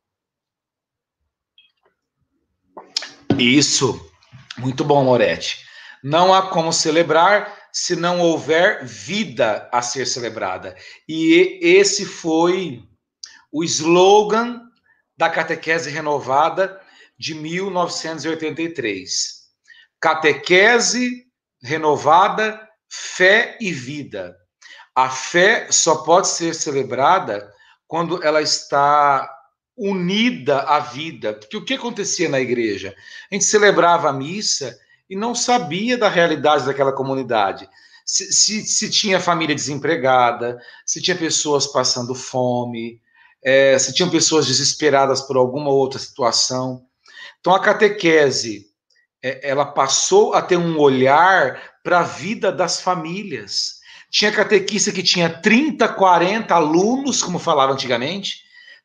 [3.38, 4.10] Isso,
[4.58, 5.64] muito bom, Moretti.
[6.02, 10.76] Não há como celebrar se não houver vida a ser celebrada.
[11.08, 12.82] E esse foi
[13.50, 14.60] o slogan
[15.16, 16.78] da catequese renovada
[17.18, 19.42] de 1983
[20.02, 21.28] catequese
[21.62, 22.60] renovada,
[22.90, 24.36] fé e vida.
[24.96, 27.48] A fé só pode ser celebrada
[27.86, 29.30] quando ela está
[29.76, 31.34] unida à vida.
[31.34, 32.94] Porque o que acontecia na igreja?
[33.30, 34.76] A gente celebrava a missa
[35.08, 37.68] e não sabia da realidade daquela comunidade.
[38.04, 43.00] Se, se, se tinha família desempregada, se tinha pessoas passando fome,
[43.42, 46.84] é, se tinham pessoas desesperadas por alguma outra situação.
[47.40, 48.66] Então, a catequese
[49.22, 53.80] é, ela passou a ter um olhar para a vida das famílias.
[54.10, 58.41] Tinha catequista que tinha 30, 40 alunos, como falava antigamente,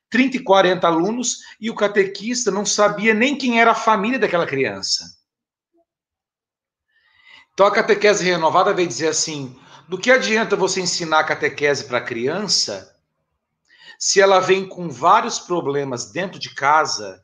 [0.09, 4.45] 30 e 40 alunos, e o catequista não sabia nem quem era a família daquela
[4.45, 5.05] criança.
[7.53, 11.97] Então a catequese renovada veio dizer assim: do que adianta você ensinar a catequese para
[11.97, 12.95] a criança
[13.99, 17.23] se ela vem com vários problemas dentro de casa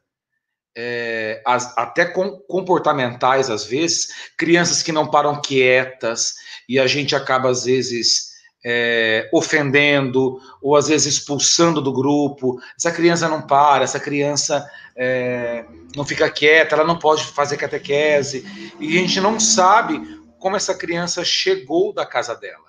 [0.75, 6.34] é, as, até com, comportamentais, às vezes, crianças que não param quietas
[6.67, 8.32] e a gente acaba, às vezes,
[8.64, 12.59] é, ofendendo ou às vezes expulsando do grupo.
[12.78, 18.74] Essa criança não para, essa criança é, não fica quieta, ela não pode fazer catequese
[18.80, 20.01] e a gente não sabe
[20.39, 22.64] como essa criança chegou da casa dela.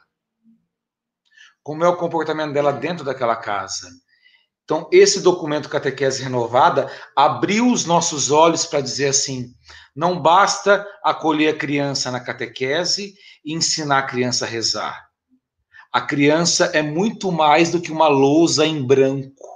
[1.62, 3.88] Como é o comportamento dela dentro daquela casa.
[4.64, 9.54] Então, esse documento Catequese Renovada abriu os nossos olhos para dizer assim:
[9.94, 13.14] não basta acolher a criança na catequese
[13.44, 15.03] e ensinar a criança a rezar.
[15.94, 19.46] A criança é muito mais do que uma lousa em branco,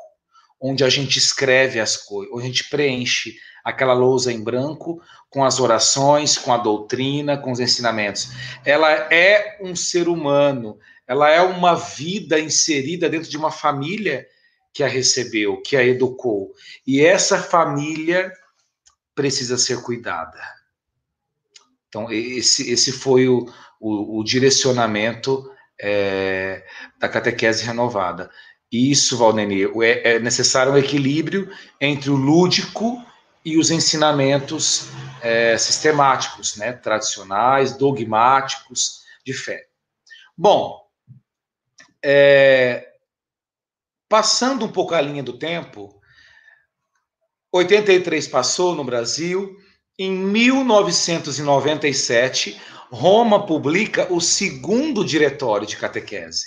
[0.61, 3.35] onde a gente escreve as coisas, onde a gente preenche
[3.65, 8.31] aquela lousa em branco com as orações, com a doutrina, com os ensinamentos.
[8.65, 10.79] Ela é um ser humano,
[11.09, 14.25] ela é uma vida inserida dentro de uma família
[14.73, 16.53] que a recebeu, que a educou.
[16.87, 18.33] E essa família
[19.13, 20.39] precisa ser cuidada.
[21.89, 26.65] Então, esse, esse foi o, o, o direcionamento é,
[26.99, 28.31] da catequese renovada.
[28.71, 31.51] Isso, Valdemir, é, é necessário um equilíbrio
[31.81, 33.03] entre o lúdico
[33.45, 34.89] e os ensinamentos
[35.23, 39.67] é, sistemáticos, né, tradicionais, dogmáticos de fé.
[40.37, 40.85] Bom,
[42.05, 42.89] é,
[44.09, 45.99] passando um pouco a linha do tempo,
[47.53, 49.57] 83 passou no Brasil,
[49.99, 52.61] em 1997,
[52.91, 56.47] Roma publica o segundo diretório de catequese,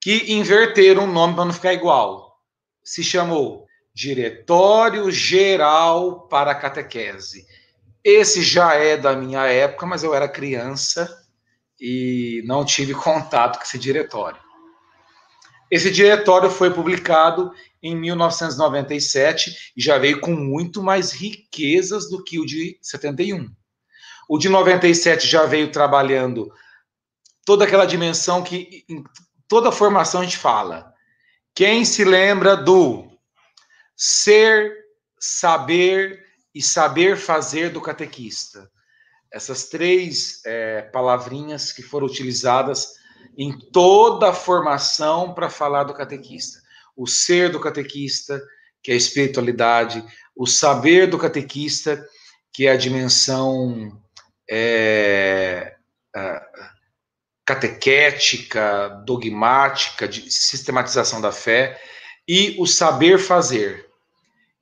[0.00, 2.36] que inverteram o nome para não ficar igual.
[2.82, 7.44] Se chamou Diretório Geral para a Catequese.
[8.02, 11.08] Esse já é da minha época, mas eu era criança
[11.78, 14.40] e não tive contato com esse diretório.
[15.70, 17.52] Esse diretório foi publicado
[17.82, 23.50] em 1997 e já veio com muito mais riquezas do que o de 71.
[24.32, 26.52] O de 97 já veio trabalhando
[27.44, 29.02] toda aquela dimensão que em
[29.48, 30.94] toda formação a gente fala.
[31.52, 33.10] Quem se lembra do
[33.96, 34.72] ser,
[35.18, 36.24] saber
[36.54, 38.70] e saber fazer do catequista.
[39.32, 42.94] Essas três é, palavrinhas que foram utilizadas
[43.36, 46.60] em toda a formação para falar do catequista.
[46.96, 48.40] O ser do catequista,
[48.80, 50.04] que é a espiritualidade,
[50.36, 52.06] o saber do catequista,
[52.52, 54.00] que é a dimensão
[54.50, 55.76] é,
[57.44, 61.80] catequética, dogmática, de sistematização da fé,
[62.26, 63.88] e o saber fazer,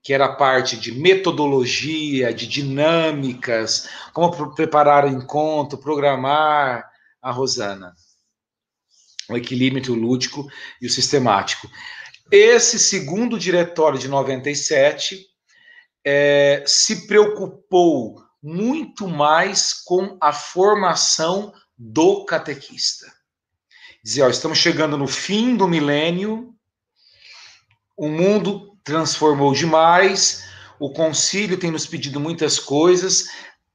[0.02, 6.88] que era parte de metodologia, de dinâmicas, como preparar o encontro, programar
[7.20, 7.94] a Rosana.
[9.28, 10.46] O equilíbrio entre o lúdico
[10.80, 11.68] e o sistemático.
[12.30, 15.26] Esse segundo diretório de 97
[16.04, 23.12] é, se preocupou muito mais com a formação do catequista.
[24.02, 26.54] Dizia, ó, estamos chegando no fim do milênio,
[27.96, 30.44] o mundo transformou demais,
[30.78, 33.26] o concílio tem nos pedido muitas coisas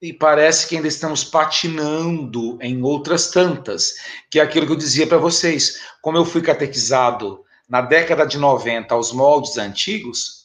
[0.02, 3.94] e parece que ainda estamos patinando em outras tantas,
[4.30, 5.80] que é aquilo que eu dizia para vocês.
[6.02, 10.43] Como eu fui catequizado na década de 90 aos moldes antigos,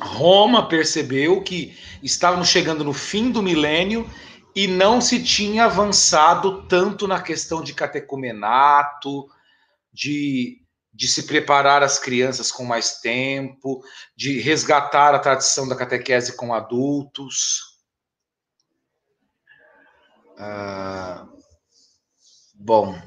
[0.00, 4.08] Roma percebeu que estávamos chegando no fim do milênio
[4.54, 9.28] e não se tinha avançado tanto na questão de catecumenato,
[9.92, 10.62] de
[10.98, 13.84] de se preparar as crianças com mais tempo,
[14.16, 17.78] de resgatar a tradição da catequese com adultos.
[20.36, 21.24] Ah,
[22.52, 23.00] bom,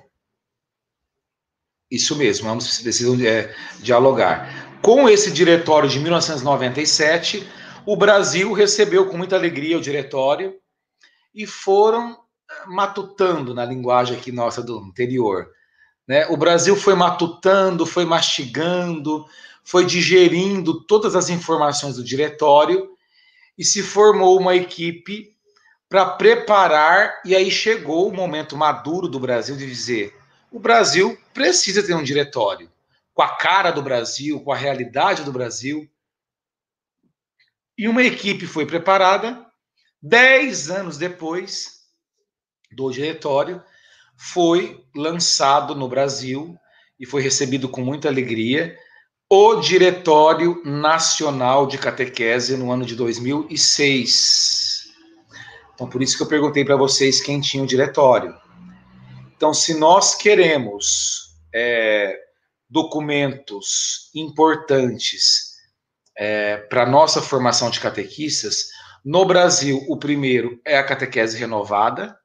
[1.91, 4.70] isso mesmo, vamos precisam é, dialogar.
[4.81, 7.47] Com esse diretório de 1997,
[7.85, 10.55] o Brasil recebeu com muita alegria o diretório
[11.33, 15.49] e foram eh, matutando na linguagem aqui nossa do interior
[16.11, 16.27] né?
[16.27, 19.25] O Brasil foi matutando, foi mastigando,
[19.63, 22.89] foi digerindo todas as informações do diretório
[23.57, 25.29] e se formou uma equipe
[25.87, 30.13] para preparar, e aí chegou o momento maduro do Brasil de dizer:
[30.51, 32.69] o Brasil precisa ter um diretório
[33.13, 35.89] com a cara do Brasil, com a realidade do Brasil.
[37.77, 39.45] E uma equipe foi preparada,
[40.01, 41.81] dez anos depois
[42.71, 43.63] do diretório,
[44.17, 46.55] foi lançado no Brasil
[46.99, 48.77] e foi recebido com muita alegria
[49.33, 54.91] o Diretório Nacional de Catequese no ano de 2006.
[55.73, 58.35] Então, por isso que eu perguntei para vocês quem tinha o diretório.
[59.33, 62.19] Então, se nós queremos é,
[62.71, 65.51] documentos importantes
[66.17, 68.69] é, para nossa formação de catequistas,
[69.03, 72.17] no Brasil, o primeiro é a catequese renovada,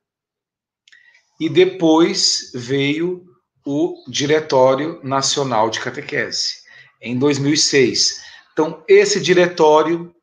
[1.41, 3.25] e depois veio
[3.65, 6.63] o Diretório Nacional de Catequese,
[7.03, 8.23] em 2006.
[8.53, 10.15] Então, esse diretório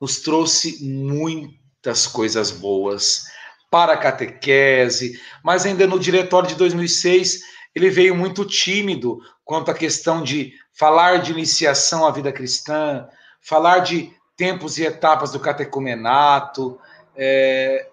[0.00, 3.24] nos trouxe muitas coisas boas
[3.70, 7.40] para a catequese, mas ainda no diretório de 2006
[7.74, 13.08] ele veio muito tímido quanto à questão de falar de iniciação à vida cristã,
[13.40, 16.78] falar de tempos e etapas do catecumenato,
[17.14, 17.88] é,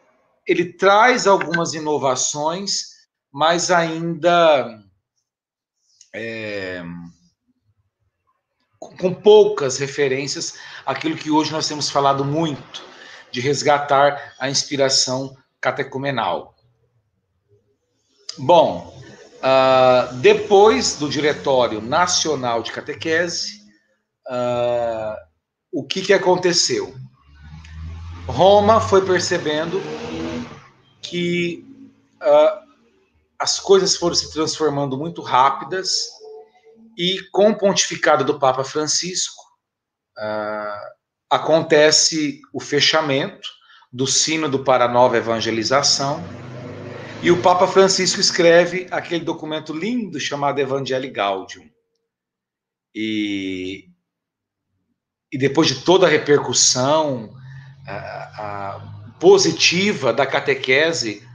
[0.48, 4.84] ele traz algumas inovações, mas ainda
[6.12, 6.84] é,
[8.80, 12.84] com poucas referências àquilo que hoje nós temos falado muito,
[13.32, 16.56] de resgatar a inspiração catecumenal.
[18.40, 18.93] Bom,
[19.44, 23.62] uh, depois do Diretório Nacional de Catequese,
[24.28, 25.16] uh,
[25.72, 26.96] o que, que aconteceu?
[28.26, 29.82] Roma foi percebendo
[31.02, 31.66] que
[32.22, 32.64] uh,
[33.38, 36.08] as coisas foram se transformando muito rápidas
[36.98, 39.44] e com o pontificado do Papa Francisco
[41.28, 43.50] acontece o fechamento
[43.92, 46.24] do Sínodo para a Nova Evangelização
[47.24, 51.70] e o Papa Francisco escreve aquele documento lindo chamado Evangelii Gaudium.
[52.94, 53.86] E,
[55.32, 57.34] e depois de toda a repercussão
[59.22, 61.26] positiva da catequese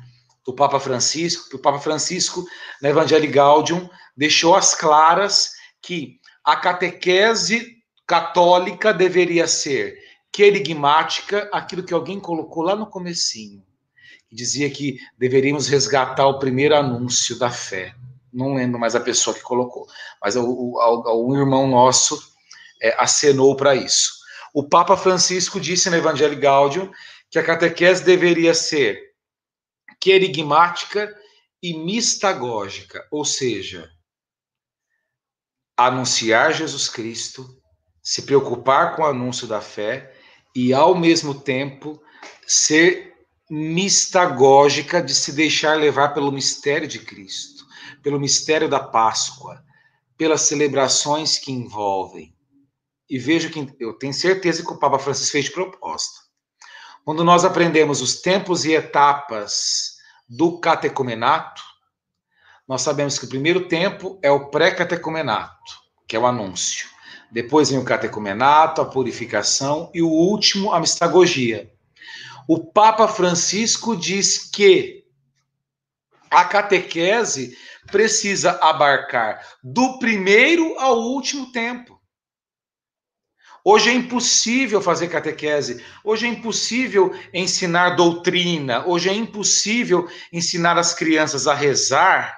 [0.44, 2.44] do Papa Francisco, o Papa Francisco,
[2.82, 9.96] na Evangelii Gaudium, deixou as claras que a catequese católica deveria ser
[10.30, 13.64] querigmática, aquilo que alguém colocou lá no comecinho,
[14.30, 17.94] dizia que deveríamos resgatar o primeiro anúncio da fé.
[18.32, 19.86] Não lembro mais a pessoa que colocou,
[20.22, 22.20] mas o irmão nosso
[22.80, 24.18] é, acenou para isso.
[24.54, 26.90] O Papa Francisco disse no Evangelho Gaudium
[27.30, 29.12] que a catequese deveria ser
[30.00, 31.14] querigmática
[31.62, 33.90] e mistagógica, ou seja,
[35.76, 37.48] anunciar Jesus Cristo,
[38.02, 40.14] se preocupar com o anúncio da fé
[40.54, 42.00] e, ao mesmo tempo,
[42.46, 43.14] ser
[43.48, 47.66] mistagógica de se deixar levar pelo mistério de Cristo,
[48.02, 49.64] pelo mistério da Páscoa,
[50.16, 52.34] pelas celebrações que envolvem.
[53.08, 56.20] E vejo que eu tenho certeza que o Papa Francisco fez de proposta.
[57.04, 59.96] Quando nós aprendemos os tempos e etapas
[60.28, 61.62] do catecumenato,
[62.66, 65.72] nós sabemos que o primeiro tempo é o pré-catecumenato,
[66.06, 66.86] que é o anúncio.
[67.30, 71.72] Depois vem o catecumenato, a purificação e o último, a mistagogia.
[72.48, 75.04] O Papa Francisco diz que
[76.30, 77.54] a catequese
[77.88, 82.00] precisa abarcar do primeiro ao último tempo.
[83.62, 90.94] Hoje é impossível fazer catequese, hoje é impossível ensinar doutrina, hoje é impossível ensinar as
[90.94, 92.34] crianças a rezar.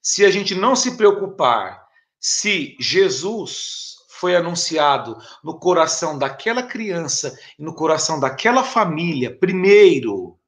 [0.00, 1.82] Se a gente não se preocupar
[2.20, 3.91] se Jesus
[4.22, 10.38] foi anunciado no coração daquela criança e no coração daquela família primeiro.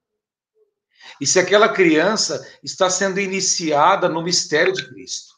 [1.21, 5.35] E se aquela criança está sendo iniciada no mistério de Cristo.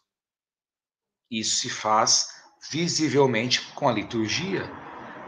[1.31, 2.29] Isso se faz
[2.71, 4.71] visivelmente com a liturgia,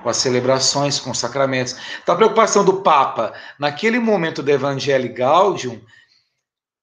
[0.03, 1.77] com as celebrações, com os sacramentos.
[2.03, 5.83] Então, a preocupação do Papa, naquele momento do Evangelho Gaudium,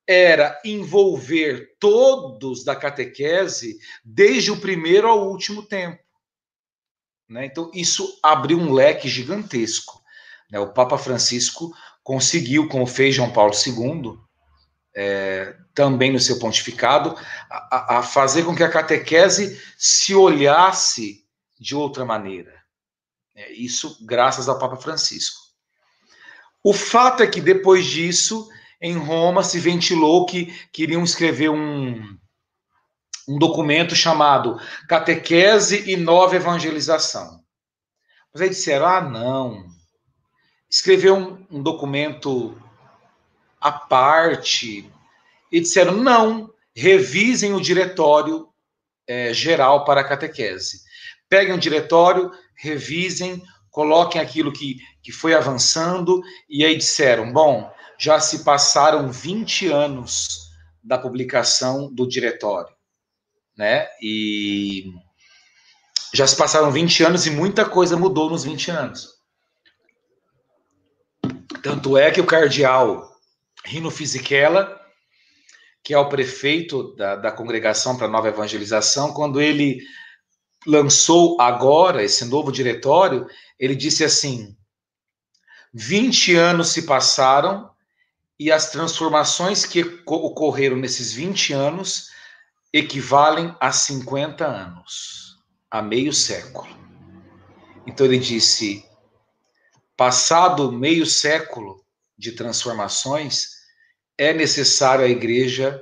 [0.07, 6.03] era envolver todos da catequese, desde o primeiro ao último tempo.
[7.27, 7.45] Né?
[7.45, 10.02] Então, isso abriu um leque gigantesco.
[10.49, 10.60] Né?
[10.60, 11.73] O Papa Francisco
[12.03, 14.18] conseguiu, como fez João Paulo II,
[14.95, 17.15] é, também no seu pontificado,
[17.49, 21.26] a, a, fazer com que a catequese se olhasse
[21.60, 22.53] de outra maneira.
[23.35, 25.41] É, isso graças ao Papa Francisco.
[26.64, 28.47] O fato é que depois disso,
[28.81, 32.18] em Roma, se ventilou que queriam escrever um,
[33.27, 37.39] um documento chamado Catequese e Nova Evangelização.
[38.34, 39.65] Mas aí disseram: ah, não.
[40.69, 42.60] Escrever um, um documento
[43.60, 44.91] à parte.
[45.52, 48.49] E disseram: não, revisem o diretório
[49.07, 50.81] é, geral para a catequese.
[51.30, 53.41] Peguem o diretório, revisem,
[53.72, 60.49] coloquem aquilo que, que foi avançando, e aí disseram: bom, já se passaram 20 anos
[60.84, 62.74] da publicação do diretório,
[63.57, 63.88] né?
[64.02, 64.94] E
[66.14, 69.15] já se passaram 20 anos e muita coisa mudou nos 20 anos.
[71.61, 73.11] Tanto é que o cardeal
[73.65, 74.80] Rino Fisichella,
[75.84, 79.82] que é o prefeito da, da Congregação para a Nova Evangelização, quando ele
[80.65, 83.27] lançou agora esse novo diretório,
[83.60, 84.56] ele disse assim:
[85.73, 87.69] 20 anos se passaram
[88.40, 92.10] e as transformações que ocorreram nesses 20 anos
[92.77, 95.38] equivalem a 50 anos,
[95.72, 96.68] a meio século.
[97.88, 98.85] Então ele disse:
[99.95, 101.81] passado meio século
[102.18, 103.47] de transformações,
[104.18, 105.81] é necessário a igreja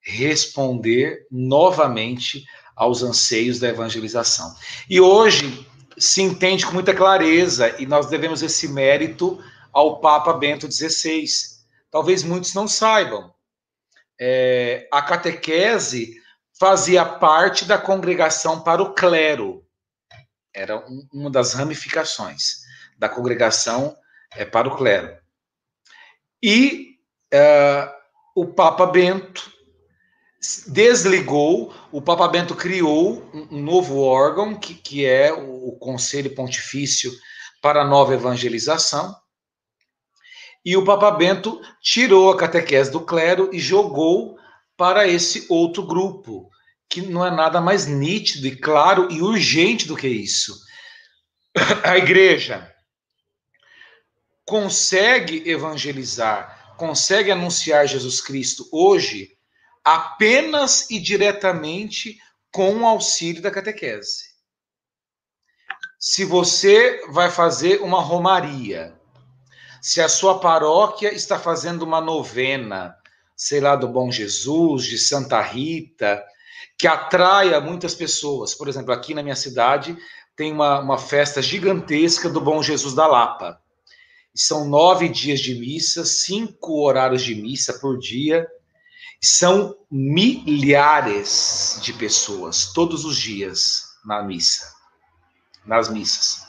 [0.00, 2.44] responder novamente
[2.74, 4.52] aos anseios da evangelização.
[4.90, 5.64] E hoje
[5.96, 9.40] se entende com muita clareza, e nós devemos esse mérito
[9.72, 11.24] ao Papa Bento XVI.
[11.88, 13.32] Talvez muitos não saibam,
[14.20, 16.20] é, a catequese
[16.58, 19.64] fazia parte da congregação para o clero.
[20.54, 22.62] Era um, uma das ramificações
[22.98, 23.94] da congregação
[24.34, 25.16] é, para o clero.
[26.42, 26.96] E
[27.32, 27.92] é,
[28.34, 29.52] o Papa Bento
[30.66, 36.34] desligou, o Papa Bento criou um, um novo órgão, que, que é o, o Conselho
[36.34, 37.12] Pontifício
[37.60, 39.14] para a Nova Evangelização,
[40.66, 44.36] e o Papa Bento tirou a catequese do clero e jogou
[44.76, 46.50] para esse outro grupo,
[46.88, 50.58] que não é nada mais nítido e claro e urgente do que isso.
[51.84, 52.74] A igreja
[54.44, 59.28] consegue evangelizar, consegue anunciar Jesus Cristo hoje
[59.84, 62.18] apenas e diretamente
[62.50, 64.34] com o auxílio da catequese.
[65.96, 68.95] Se você vai fazer uma romaria,
[69.86, 72.96] se a sua paróquia está fazendo uma novena,
[73.36, 76.20] sei lá, do Bom Jesus, de Santa Rita,
[76.76, 78.52] que atraia muitas pessoas.
[78.52, 79.96] Por exemplo, aqui na minha cidade
[80.34, 83.60] tem uma, uma festa gigantesca do Bom Jesus da Lapa.
[84.34, 88.44] São nove dias de missa, cinco horários de missa por dia.
[89.22, 94.68] São milhares de pessoas todos os dias na missa,
[95.64, 96.45] nas missas.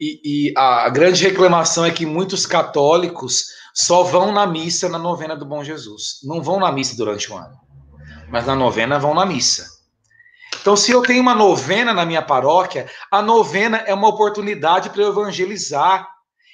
[0.00, 0.20] E,
[0.50, 5.44] e, a grande reclamação é que muitos católicos só vão na missa na novena do
[5.44, 6.20] Bom Jesus.
[6.22, 7.58] Não vão na missa durante o ano,
[8.28, 9.66] mas na novena vão na missa.
[10.60, 15.02] Então, se eu tenho uma novena na minha paróquia, a novena é uma oportunidade para
[15.02, 16.08] eu evangelizar.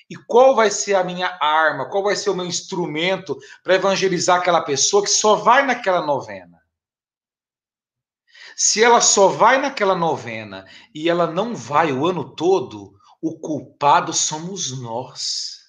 [0.09, 1.89] E qual vai ser a minha arma?
[1.89, 6.59] Qual vai ser o meu instrumento para evangelizar aquela pessoa que só vai naquela novena?
[8.57, 10.65] Se ela só vai naquela novena
[10.95, 12.95] e ela não vai o ano todo,
[13.25, 15.61] o culpado somos nós.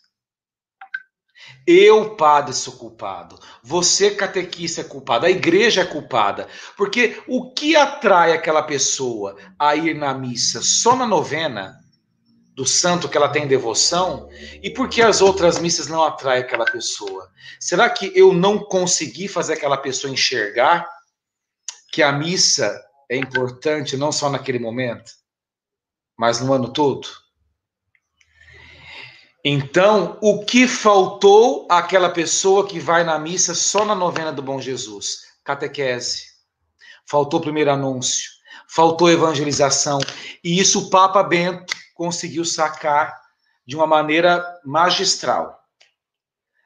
[1.65, 3.39] Eu, padre, sou culpado.
[3.63, 5.25] Você, catequista, é culpado.
[5.25, 6.49] A igreja é culpada.
[6.75, 11.79] Porque o que atrai aquela pessoa a ir na missa só na novena
[12.53, 14.27] do santo que ela tem devoção?
[14.61, 17.31] E por que as outras missas não atraem aquela pessoa?
[17.57, 20.85] Será que eu não consegui fazer aquela pessoa enxergar
[21.93, 22.77] que a missa
[23.09, 25.09] é importante não só naquele momento,
[26.17, 27.24] mas no ano todo?
[29.47, 34.59] Então, o que faltou àquela pessoa que vai na missa só na novena do Bom
[34.59, 35.19] Jesus?
[35.43, 36.23] Catequese.
[37.05, 38.23] Faltou primeiro anúncio,
[38.67, 39.99] faltou evangelização.
[40.43, 43.15] E isso o Papa Bento conseguiu sacar
[43.67, 45.59] de uma maneira magistral.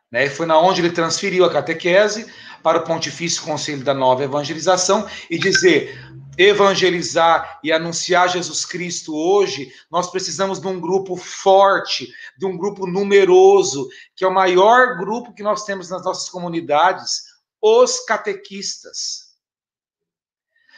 [0.09, 0.29] Né?
[0.29, 2.33] Foi na onde ele transferiu a catequese
[2.63, 5.99] para o Pontifício Conselho da Nova Evangelização e dizer:
[6.39, 12.87] evangelizar e anunciar Jesus Cristo hoje, nós precisamos de um grupo forte, de um grupo
[12.87, 17.23] numeroso, que é o maior grupo que nós temos nas nossas comunidades,
[17.61, 19.33] os catequistas.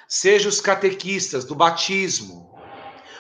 [0.08, 2.60] Seja os catequistas do batismo,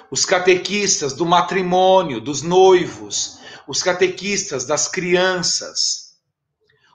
[0.09, 6.19] os catequistas do matrimônio, dos noivos, os catequistas das crianças,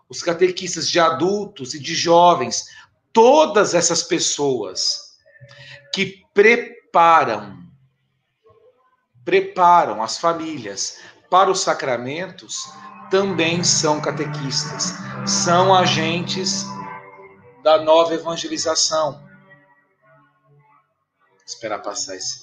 [0.08, 2.64] os catequistas de adultos e de jovens,
[3.12, 5.05] todas essas pessoas
[5.92, 7.56] que preparam
[9.24, 12.70] preparam as famílias para os sacramentos
[13.10, 14.94] também são catequistas,
[15.26, 16.64] são agentes
[17.64, 19.20] da nova evangelização.
[21.28, 22.38] Vou esperar passar esse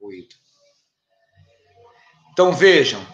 [0.00, 0.36] ruído.
[2.32, 3.04] Então vejam,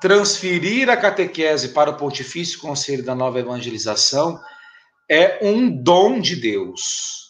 [0.00, 4.40] transferir a catequese para o Pontifício Conselho da Nova Evangelização
[5.08, 7.23] é um dom de Deus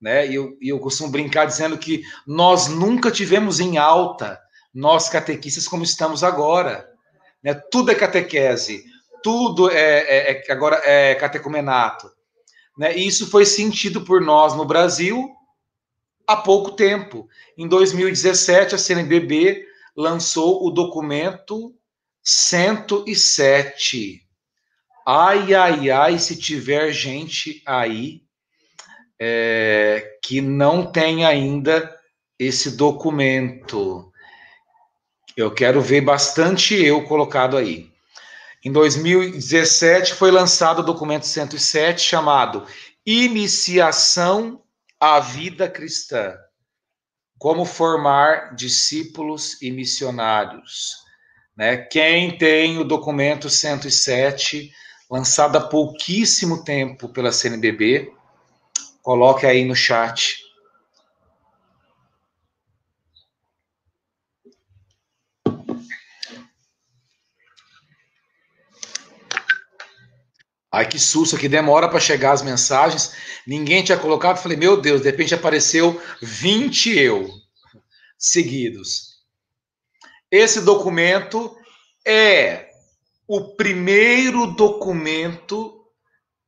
[0.00, 0.26] né?
[0.26, 4.40] E eu, eu costumo brincar dizendo que nós nunca tivemos em alta,
[4.72, 6.88] nós catequistas, como estamos agora.
[7.42, 7.54] Né?
[7.54, 8.84] Tudo é catequese,
[9.22, 12.10] tudo é, é, é agora é catecumenato.
[12.78, 12.96] Né?
[12.96, 15.30] E isso foi sentido por nós no Brasil
[16.26, 17.28] há pouco tempo.
[17.58, 19.66] Em 2017, a CNBB
[19.96, 21.74] lançou o documento
[22.22, 24.26] 107.
[25.06, 28.22] Ai, ai, ai, se tiver gente aí
[29.20, 31.94] é, que não tem ainda
[32.38, 34.10] esse documento.
[35.36, 37.90] Eu quero ver bastante eu colocado aí.
[38.64, 42.66] Em 2017 foi lançado o documento 107 chamado
[43.04, 44.62] Iniciação
[44.98, 46.34] à Vida Cristã.
[47.38, 50.96] Como formar discípulos e missionários.
[51.56, 51.76] Né?
[51.76, 54.70] Quem tem o documento 107,
[55.10, 58.12] lançado há pouquíssimo tempo pela CNBB,
[59.02, 60.38] Coloque aí no chat.
[70.72, 73.12] Ai, que susto, que demora para chegar as mensagens.
[73.46, 74.38] Ninguém tinha colocado.
[74.38, 77.28] Falei, meu Deus, de repente apareceu 20 eu
[78.16, 79.20] seguidos.
[80.30, 81.56] Esse documento
[82.06, 82.68] é
[83.26, 85.79] o primeiro documento.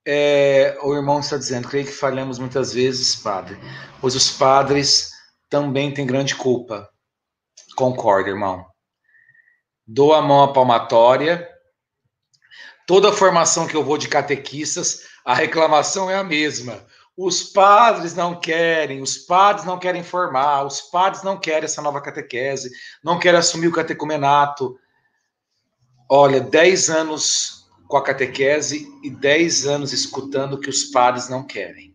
[0.04, 3.58] É, o irmão está dizendo, creio que falhamos muitas vezes, padre,
[4.00, 5.10] pois os padres
[5.48, 6.88] também têm grande culpa.
[7.76, 8.66] Concordo, irmão.
[9.86, 11.48] Dou a mão à palmatória
[12.86, 16.84] Toda a formação que eu vou de catequistas, a reclamação é a mesma.
[17.16, 22.00] Os padres não querem, os padres não querem formar, os padres não querem essa nova
[22.00, 22.70] catequese,
[23.04, 24.76] não querem assumir o catecumenato.
[26.08, 27.61] Olha, 10 anos
[27.92, 31.94] com a catequese e 10 anos escutando que os padres não querem.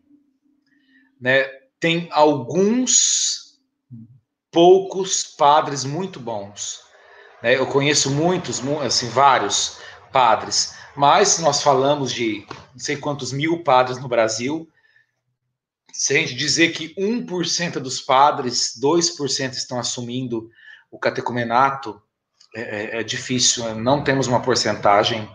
[1.19, 1.43] Né?
[1.79, 3.59] Tem alguns
[4.51, 6.81] poucos padres muito bons.
[7.41, 7.55] Né?
[7.57, 9.79] Eu conheço muitos, assim, vários
[10.13, 14.69] padres, mas nós falamos de não sei quantos mil padres no Brasil.
[15.91, 20.47] Se a gente dizer que 1% dos padres, 2% estão assumindo
[20.91, 21.99] o catecumenato,
[22.55, 25.27] é, é, é, difícil, não temos uma porcentagem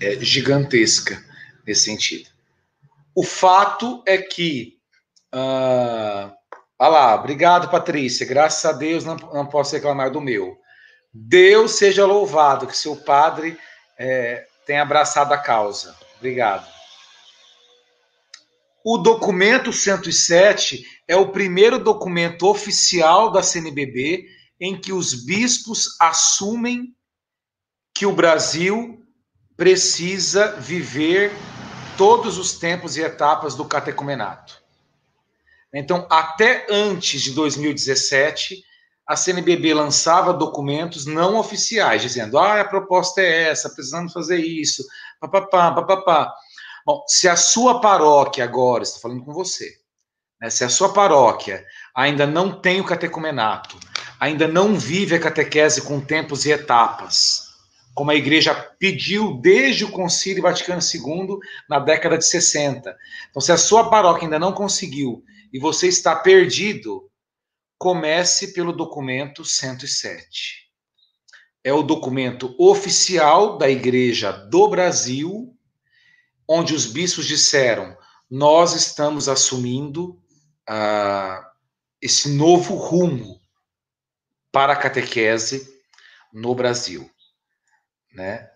[0.00, 1.22] é, gigantesca
[1.66, 2.28] nesse sentido.
[3.14, 4.78] O fato é que.
[5.34, 6.32] Uh,
[6.78, 8.26] ah lá, obrigado, Patrícia.
[8.26, 10.56] Graças a Deus não, não posso reclamar do meu.
[11.12, 13.58] Deus seja louvado que seu padre
[13.98, 15.96] é, tem abraçado a causa.
[16.16, 16.66] Obrigado.
[18.84, 24.26] O documento 107 é o primeiro documento oficial da CNBB
[24.60, 26.94] em que os bispos assumem
[27.94, 29.04] que o Brasil
[29.58, 31.32] precisa viver
[31.96, 34.62] todos os tempos e etapas do catecumenato.
[35.74, 38.62] Então, até antes de 2017,
[39.04, 44.86] a CNBB lançava documentos não oficiais, dizendo: ah, a proposta é essa, precisamos fazer isso,
[45.20, 46.32] papapá, papapá.
[46.86, 49.76] Bom, se a sua paróquia agora, estou falando com você,
[50.40, 53.76] né, se a sua paróquia ainda não tem o catecumenato,
[54.20, 57.47] ainda não vive a catequese com tempos e etapas,
[57.98, 61.36] como a igreja pediu desde o Concílio Vaticano II
[61.68, 62.96] na década de 60.
[63.28, 67.10] Então, se a sua paróquia ainda não conseguiu e você está perdido,
[67.76, 70.70] comece pelo documento 107.
[71.64, 75.52] É o documento oficial da Igreja do Brasil,
[76.46, 77.96] onde os bispos disseram:
[78.30, 80.16] nós estamos assumindo
[80.68, 81.50] ah,
[82.00, 83.40] esse novo rumo
[84.52, 85.68] para a catequese
[86.32, 87.10] no Brasil.
[88.12, 88.48] Né?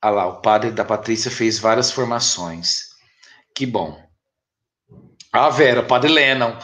[0.00, 2.88] Ah lá, o padre da Patrícia fez várias formações.
[3.54, 4.00] Que bom.
[5.32, 6.56] Ah, Vera, padre Lennon.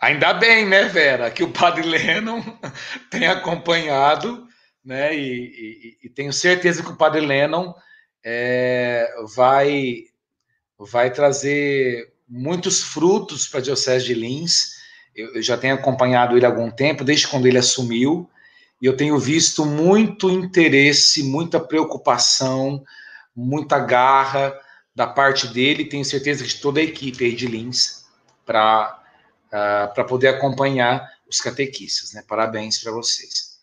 [0.00, 2.42] Ainda bem, né, Vera, que o Padre Lennon
[3.10, 4.46] tem acompanhado,
[4.84, 7.74] né, e, e, e, tenho certeza que o Padre Lennon
[8.24, 10.04] é, vai,
[10.78, 14.76] vai trazer muitos frutos para a Diocese de Lins.
[15.14, 18.28] Eu, eu, já tenho acompanhado ele há algum tempo, desde quando ele assumiu,
[18.80, 22.84] e eu tenho visto muito interesse, muita preocupação,
[23.34, 24.54] muita garra
[24.94, 28.04] da parte dele, tenho certeza de toda a equipe aí de Lins,
[28.44, 29.02] para
[29.46, 32.12] uh, para poder acompanhar os catequistas.
[32.12, 32.22] Né?
[32.26, 33.56] Parabéns para vocês.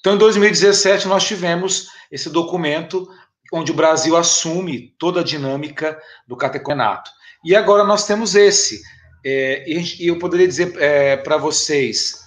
[0.00, 3.08] Então, em 2017, nós tivemos esse documento
[3.52, 7.10] onde o Brasil assume toda a dinâmica do catecumenato.
[7.44, 8.82] E agora nós temos esse.
[9.24, 12.21] É, e eu poderia dizer é, para vocês,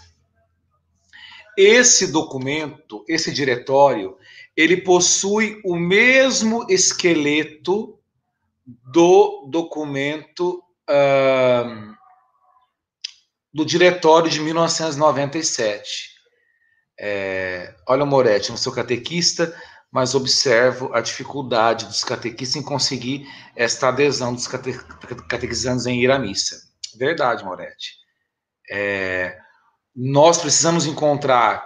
[1.57, 4.17] esse documento, esse diretório,
[4.55, 7.99] ele possui o mesmo esqueleto
[8.65, 11.95] do documento uh,
[13.53, 16.15] do diretório de 1997.
[16.97, 19.53] É, olha, Moretti, não sou catequista,
[19.91, 23.25] mas observo a dificuldade dos catequistas em conseguir
[23.55, 24.73] esta adesão dos cate,
[25.29, 26.57] catequizandos em ir à missa.
[26.97, 27.93] Verdade, Moretti.
[28.69, 29.37] É,
[29.95, 31.65] nós precisamos encontrar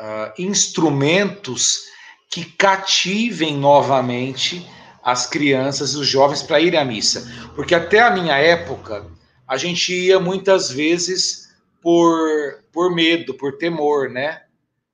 [0.00, 1.82] uh, instrumentos
[2.30, 4.66] que cativem novamente
[5.02, 7.30] as crianças e os jovens para ir à missa.
[7.54, 9.06] Porque até a minha época,
[9.46, 11.48] a gente ia muitas vezes
[11.82, 14.40] por, por medo, por temor, né?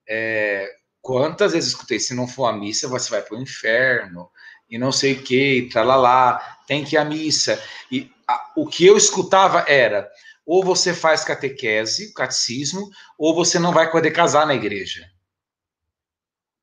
[0.08, 0.68] É,
[1.00, 4.28] quantas vezes escutei, se não for a missa, você vai para o inferno,
[4.68, 7.62] e não sei o que, tralalá, tem que ir à missa.
[7.90, 10.08] E a, o que eu escutava era,
[10.48, 12.88] ou você faz catequese, catecismo,
[13.18, 15.06] ou você não vai poder casar na igreja.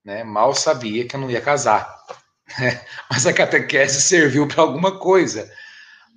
[0.04, 0.24] Né?
[0.24, 1.88] Mal sabia que eu não ia casar.
[2.58, 2.84] Né?
[3.12, 5.48] Mas a catequese serviu para alguma coisa.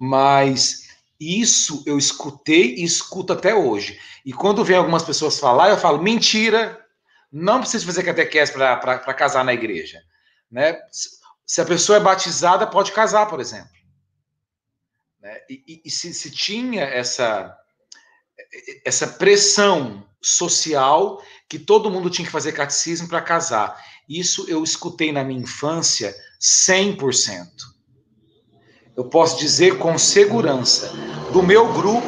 [0.01, 0.89] Mas
[1.21, 4.01] isso eu escutei e escuto até hoje.
[4.25, 6.83] E quando vem algumas pessoas falar, eu falo: mentira,
[7.31, 10.01] não precisa fazer catequese para casar na igreja.
[10.51, 10.81] Né?
[11.49, 13.71] se a pessoa é batizada, pode casar, por exemplo.
[15.21, 15.39] Né?
[15.49, 17.57] E, e, e se, se tinha essa,
[18.85, 23.83] essa pressão social que todo mundo tinha que fazer catecismo para casar.
[24.09, 27.47] Isso eu escutei na minha infância 100%.
[28.97, 30.93] Eu posso dizer com segurança,
[31.33, 32.07] do meu grupo,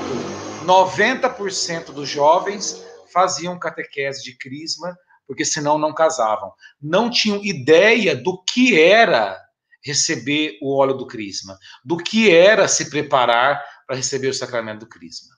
[0.64, 4.96] 90% dos jovens faziam catequese de crisma,
[5.26, 6.52] porque senão não casavam.
[6.82, 9.40] Não tinham ideia do que era
[9.82, 14.88] receber o óleo do crisma, do que era se preparar para receber o sacramento do
[14.88, 15.34] crisma.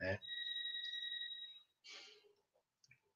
[0.00, 0.18] É.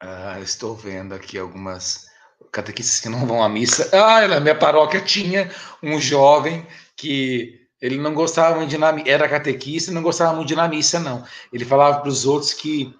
[0.01, 2.07] Ah, estou vendo aqui algumas
[2.53, 3.89] catequistas que não vão à missa.
[3.93, 5.51] Ah, na minha paróquia tinha
[5.83, 10.49] um jovem que ele não gostava muito de na, era catequista e não gostava muito
[10.49, 11.25] de ir na missa, não.
[11.53, 12.95] Ele falava para os outros que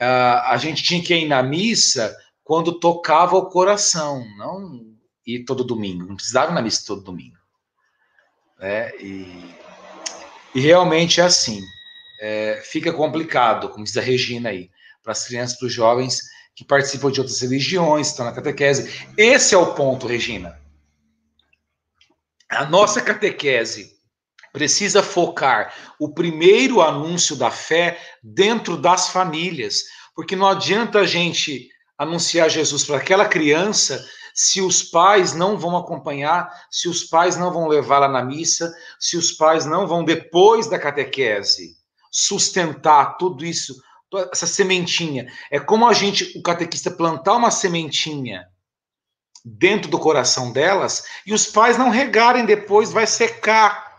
[0.00, 2.14] uh, a gente tinha que ir na missa
[2.44, 6.06] quando tocava o coração, não ir todo domingo.
[6.06, 7.36] Não precisava ir na missa todo domingo.
[8.60, 9.54] É, e,
[10.54, 11.60] e realmente é assim.
[12.20, 14.70] É, fica complicado, como diz a Regina aí,
[15.02, 16.20] para as crianças, para os jovens
[16.54, 19.08] que participam de outras religiões, estão na catequese.
[19.16, 20.60] Esse é o ponto, Regina.
[22.50, 23.98] A nossa catequese
[24.52, 29.84] precisa focar o primeiro anúncio da fé dentro das famílias,
[30.14, 34.04] porque não adianta a gente anunciar Jesus para aquela criança
[34.42, 39.18] se os pais não vão acompanhar, se os pais não vão levá-la na missa, se
[39.18, 41.76] os pais não vão depois da catequese
[42.10, 43.82] sustentar tudo isso,
[44.32, 45.30] essa sementinha.
[45.50, 48.48] É como a gente, o catequista plantar uma sementinha
[49.44, 53.94] dentro do coração delas e os pais não regarem depois, vai secar.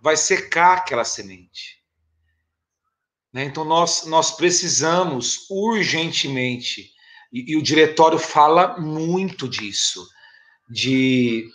[0.00, 1.78] Vai secar aquela semente.
[3.32, 3.44] Né?
[3.44, 6.97] Então nós, nós precisamos urgentemente,
[7.32, 10.08] e, e, o diretório fala muito disso,
[10.68, 11.48] de,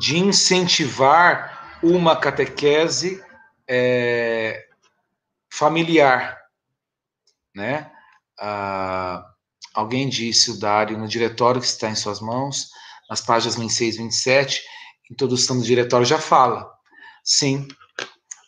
[0.00, 3.22] de incentivar uma catequese
[3.68, 4.66] é,
[5.50, 6.38] familiar.
[7.54, 7.90] Né?
[8.38, 9.24] Ah,
[9.78, 12.68] Alguém disse, o Dário, no diretório que está em suas mãos,
[13.08, 14.62] nas páginas 26 e 27,
[15.08, 16.68] introdução do diretório já fala.
[17.22, 17.68] Sim,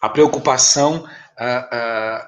[0.03, 2.27] a preocupação uh,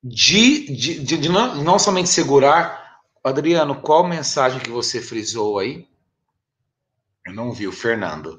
[0.00, 2.83] de, de, de, de não, não, somente segurar.
[3.24, 5.88] Adriano, qual mensagem que você frisou aí?
[7.26, 8.38] Eu não vi, o Fernando.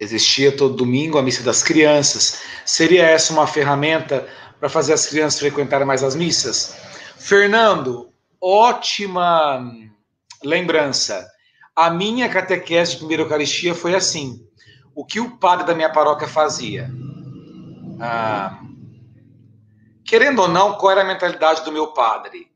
[0.00, 2.40] Existia todo domingo a missa das crianças.
[2.64, 4.26] Seria essa uma ferramenta
[4.58, 6.74] para fazer as crianças frequentarem mais as missas?
[7.18, 9.62] Fernando, ótima
[10.42, 11.30] lembrança.
[11.74, 14.42] A minha catequese de primeira Eucaristia foi assim.
[14.94, 16.90] O que o padre da minha paróquia fazia?
[18.00, 18.58] Ah,
[20.02, 22.55] querendo ou não, qual era a mentalidade do meu padre?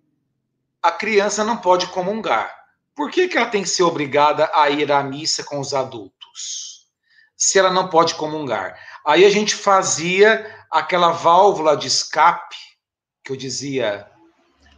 [0.83, 2.55] A criança não pode comungar.
[2.95, 6.87] Por que, que ela tem que ser obrigada a ir à missa com os adultos?
[7.37, 8.79] Se ela não pode comungar.
[9.05, 12.57] Aí a gente fazia aquela válvula de escape,
[13.25, 14.11] que eu dizia,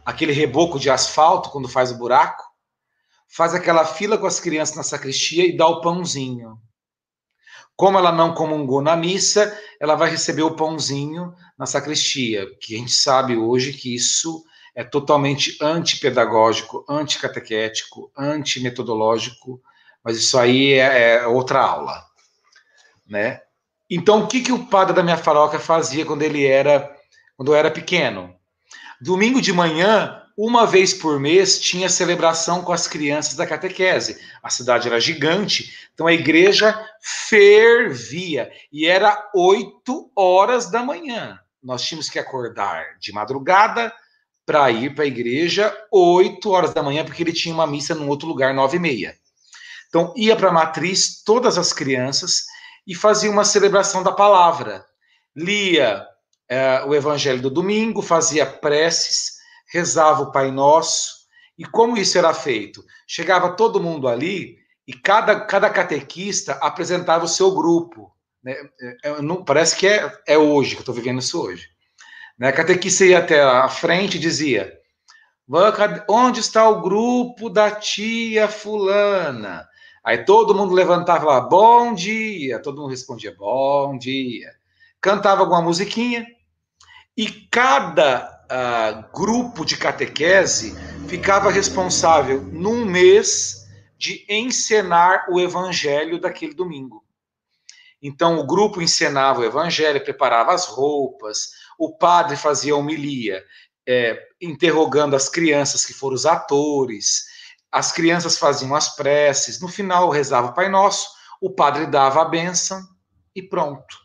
[0.05, 2.43] aquele reboco de asfalto quando faz o buraco,
[3.27, 6.57] faz aquela fila com as crianças na sacristia e dá o pãozinho.
[7.75, 12.77] Como ela não comungou na missa, ela vai receber o pãozinho na sacristia, que a
[12.77, 14.43] gente sabe hoje que isso
[14.75, 19.61] é totalmente antipedagógico, anticatequético, antimetodológico,
[20.03, 22.03] mas isso aí é, é outra aula,
[23.07, 23.41] né?
[23.89, 26.91] Então, o que, que o padre da minha faroca fazia quando ele era,
[27.37, 28.35] quando eu era pequeno?
[28.99, 34.19] Domingo de manhã, uma vez por mês, tinha celebração com as crianças da catequese.
[34.41, 36.73] A cidade era gigante, então a igreja
[37.29, 38.51] fervia.
[38.71, 41.39] E era oito horas da manhã.
[41.61, 43.93] Nós tínhamos que acordar de madrugada
[44.45, 48.09] para ir para a igreja oito horas da manhã, porque ele tinha uma missa num
[48.09, 49.15] outro lugar, nove e meia.
[49.87, 52.45] Então, ia para a matriz todas as crianças
[52.85, 54.85] e fazia uma celebração da palavra.
[55.35, 56.05] Lia
[56.49, 59.33] é, o evangelho do domingo, fazia preces,
[59.71, 61.23] rezava o Pai Nosso.
[61.57, 62.83] E como isso era feito?
[63.07, 64.57] Chegava todo mundo ali
[64.87, 68.11] e cada, cada catequista apresentava o seu grupo.
[68.43, 68.55] Né?
[68.81, 71.69] É, é, não, parece que é, é hoje, que eu estou vivendo isso hoje.
[72.43, 72.49] Né?
[72.49, 74.77] A catequista ia até a frente e dizia:
[76.09, 79.65] Onde está o grupo da tia Fulana?
[80.03, 82.61] Aí todo mundo levantava lá, bom dia.
[82.61, 84.51] Todo mundo respondia, bom dia
[85.03, 86.25] cantava alguma musiquinha,
[87.15, 90.73] e cada uh, grupo de catequese
[91.09, 93.67] ficava responsável, num mês,
[93.97, 97.03] de encenar o evangelho daquele domingo.
[98.03, 103.41] Então, o grupo encenava o evangelho, preparava as roupas, o padre fazia homilia,
[103.87, 107.31] é, interrogando as crianças que foram os atores.
[107.71, 111.09] as crianças faziam as preces, no final rezava o Pai Nosso,
[111.41, 112.79] o padre dava a bênção
[113.33, 113.97] e pronto.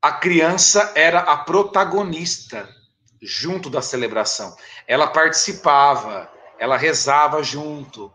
[0.00, 2.68] A criança era a protagonista
[3.20, 4.54] junto da celebração.
[4.86, 8.12] Ela participava, ela rezava junto.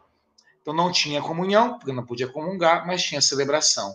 [0.61, 3.94] Então não tinha comunhão, porque não podia comungar, mas tinha celebração.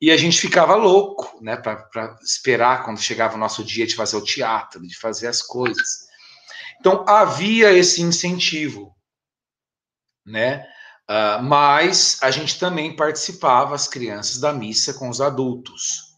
[0.00, 4.16] E a gente ficava louco, né, para esperar quando chegava o nosso dia de fazer
[4.16, 6.04] o teatro, de fazer as coisas.
[6.78, 8.94] Então havia esse incentivo,
[10.26, 10.66] né?
[11.08, 16.14] Uh, mas a gente também participava, as crianças, da missa com os adultos.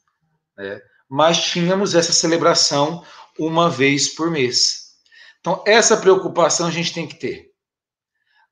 [0.57, 0.81] Né?
[1.09, 3.05] Mas tínhamos essa celebração
[3.39, 4.95] uma vez por mês.
[5.41, 7.46] Então, essa preocupação a gente tem que ter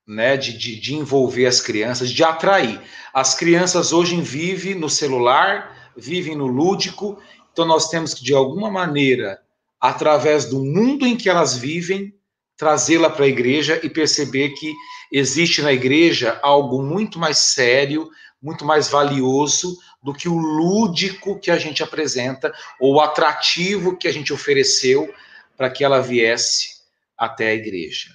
[0.06, 2.81] né, de, de, de, envolver as crianças, de atrair.
[3.12, 7.18] As crianças hoje vivem no celular, vivem no lúdico,
[7.52, 9.40] então nós temos que, de alguma maneira,
[9.81, 12.14] através do mundo em que elas vivem,
[12.56, 14.72] trazê-la para a igreja e perceber que
[15.10, 18.10] existe na igreja algo muito mais sério,
[18.40, 24.06] muito mais valioso do que o lúdico que a gente apresenta ou o atrativo que
[24.06, 25.12] a gente ofereceu
[25.56, 26.82] para que ela viesse
[27.16, 28.10] até a igreja.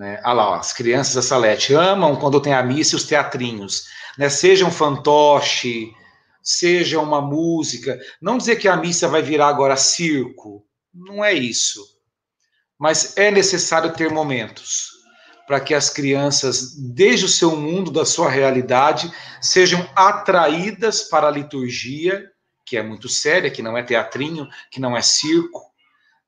[0.00, 0.18] Né?
[0.24, 3.84] Ah lá, ó, as crianças da Salete amam quando tem a missa e os teatrinhos.
[4.16, 4.30] Né?
[4.30, 5.92] Seja um fantoche,
[6.42, 8.00] seja uma música.
[8.18, 10.64] Não dizer que a missa vai virar agora circo.
[10.94, 11.84] Não é isso.
[12.78, 14.88] Mas é necessário ter momentos
[15.46, 21.30] para que as crianças, desde o seu mundo, da sua realidade, sejam atraídas para a
[21.30, 22.24] liturgia,
[22.64, 25.69] que é muito séria, que não é teatrinho, que não é circo,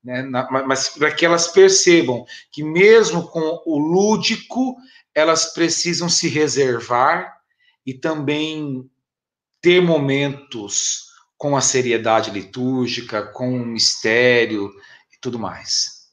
[0.03, 0.23] né?
[0.67, 4.75] mas para que elas percebam que, mesmo com o lúdico,
[5.15, 7.37] elas precisam se reservar
[7.85, 8.89] e também
[9.61, 14.73] ter momentos com a seriedade litúrgica, com o mistério
[15.13, 16.09] e tudo mais.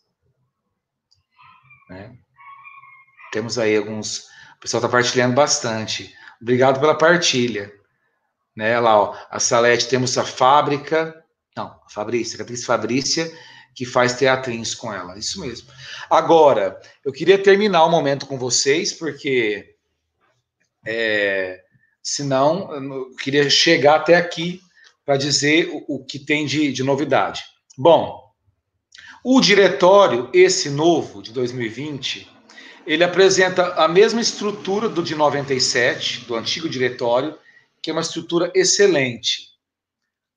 [1.88, 2.16] Né?
[3.32, 4.28] Temos aí alguns.
[4.56, 6.14] O pessoal está partilhando bastante.
[6.40, 7.72] Obrigado pela partilha.
[8.54, 11.24] Né, lá, ó, a Salete, temos a fábrica.
[11.56, 13.32] Não, a Fabrícia, a atriz Fabrícia
[13.74, 15.18] que faz teatrins com ela.
[15.18, 15.68] Isso mesmo.
[16.08, 19.74] Agora, eu queria terminar o momento com vocês, porque
[20.86, 21.62] é,
[22.02, 24.60] senão eu queria chegar até aqui
[25.04, 27.42] para dizer o, o, que tem de, de novidade.
[27.76, 28.20] Bom,
[29.24, 32.30] o diretório, esse novo de 2020,
[32.86, 37.38] ele apresenta a mesma estrutura do de 97, do antigo diretório,
[37.82, 39.50] que é uma estrutura excelente.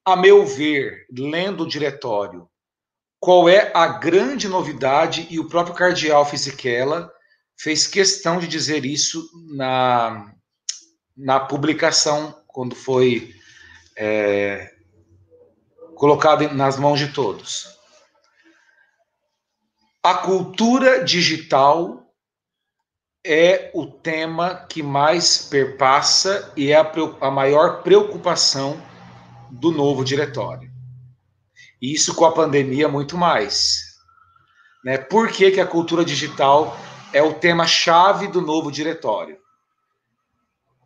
[0.05, 2.47] A meu ver, lendo o diretório
[3.23, 7.09] qual é a grande novidade, e o próprio cardeal Fisichella
[7.57, 9.25] fez questão de dizer isso
[9.55, 10.29] na,
[11.15, 13.33] na publicação, quando foi
[13.97, 14.69] é,
[15.95, 17.79] colocado nas mãos de todos.
[20.03, 22.13] A cultura digital
[23.25, 26.91] é o tema que mais perpassa e é a,
[27.21, 28.77] a maior preocupação
[29.49, 30.72] do novo diretório.
[31.83, 33.97] E isso com a pandemia muito mais.
[34.85, 34.97] Né?
[34.97, 36.79] Por que, que a cultura digital
[37.11, 39.37] é o tema-chave do novo diretório?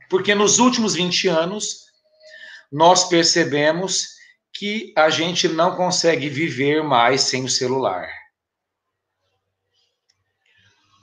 [0.09, 1.85] Porque nos últimos 20 anos,
[2.71, 4.07] nós percebemos
[4.51, 8.09] que a gente não consegue viver mais sem o celular.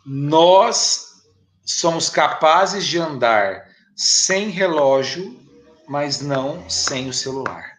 [0.04, 1.22] Nós
[1.64, 5.40] somos capazes de andar sem relógio,
[5.86, 7.73] mas não sem o celular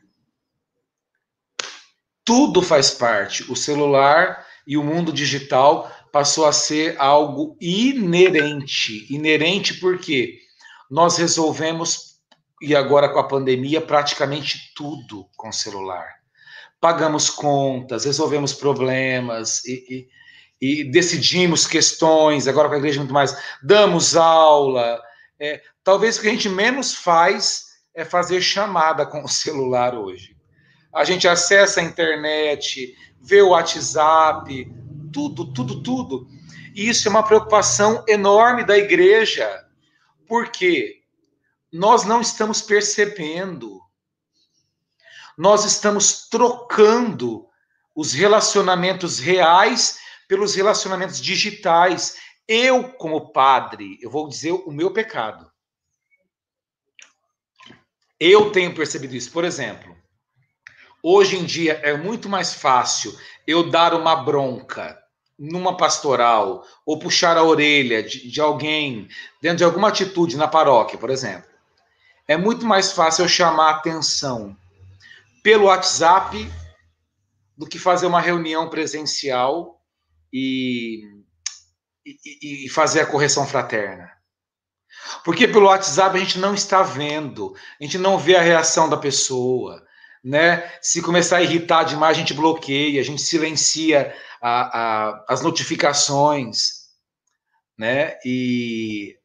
[2.25, 3.49] tudo faz parte.
[3.49, 9.05] O celular e o mundo digital passou a ser algo inerente.
[9.13, 10.39] Inerente porque
[10.89, 12.19] nós resolvemos,
[12.61, 16.07] e agora com a pandemia, praticamente tudo com celular.
[16.81, 20.07] Pagamos contas, resolvemos problemas e,
[20.61, 24.99] e, e decidimos questões, agora com a igreja muito mais, damos aula.
[25.39, 30.34] É, talvez o que a gente menos faz é fazer chamada com o celular hoje
[30.95, 34.71] a gente acessa a internet, vê o WhatsApp,
[35.11, 36.27] tudo, tudo, tudo.
[36.73, 39.67] E isso é uma preocupação enorme da igreja,
[40.25, 41.01] porque
[41.69, 43.81] nós não estamos percebendo,
[45.37, 47.45] nós estamos trocando
[47.93, 49.99] os relacionamentos reais
[50.29, 52.15] pelos relacionamentos digitais.
[52.47, 55.51] Eu, como padre, eu vou dizer o meu pecado.
[58.17, 59.29] Eu tenho percebido isso.
[59.29, 59.94] Por exemplo,
[61.07, 63.15] Hoje em dia é muito mais fácil
[63.45, 64.97] eu dar uma bronca
[65.37, 69.07] numa pastoral ou puxar a orelha de, de, alguém
[69.39, 71.47] dentro de alguma atitude na paróquia, por exemplo.
[72.27, 74.57] É muito mais fácil eu chamar atenção
[75.43, 76.51] pelo WhatsApp
[77.55, 79.79] do que fazer uma reunião presencial
[80.33, 81.03] e,
[82.03, 84.09] e, e fazer a correção fraterna?
[85.23, 88.97] Porque pelo WhatsApp a gente não está vendo, a gente não vê a reação da
[88.97, 89.84] pessoa,
[90.25, 90.67] né?
[90.81, 94.11] Se começar a irritar demais, a gente bloqueia, a gente silencia
[94.41, 96.87] a, a, as notificações,
[97.77, 98.17] né?
[98.25, 99.15] E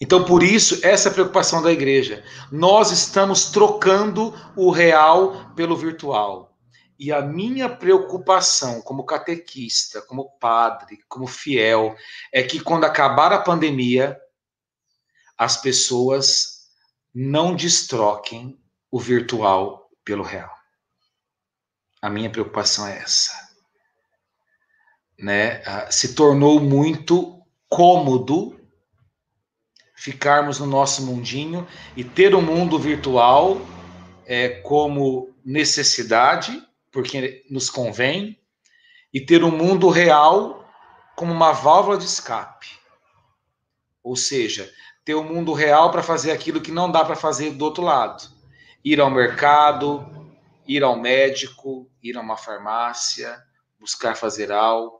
[0.00, 2.22] então por isso essa preocupação da igreja.
[2.52, 6.56] Nós estamos trocando o real pelo virtual.
[6.96, 11.96] E a minha preocupação como catequista, como padre, como fiel,
[12.32, 14.16] é que quando acabar a pandemia,
[15.36, 16.68] as pessoas
[17.12, 18.60] não destroquem
[18.90, 20.50] o virtual pelo real.
[22.00, 23.30] A minha preocupação é essa.
[25.18, 25.62] Né?
[25.66, 28.58] Ah, se tornou muito cômodo
[29.94, 33.60] ficarmos no nosso mundinho e ter o um mundo virtual
[34.24, 38.40] é, como necessidade porque nos convém,
[39.12, 40.66] e ter o um mundo real
[41.14, 42.68] como uma válvula de escape.
[44.02, 44.72] Ou seja,
[45.04, 47.82] ter o um mundo real para fazer aquilo que não dá para fazer do outro
[47.82, 48.37] lado.
[48.88, 50.06] Ir ao mercado,
[50.66, 53.36] ir ao médico, ir a uma farmácia,
[53.78, 54.98] buscar fazer algo.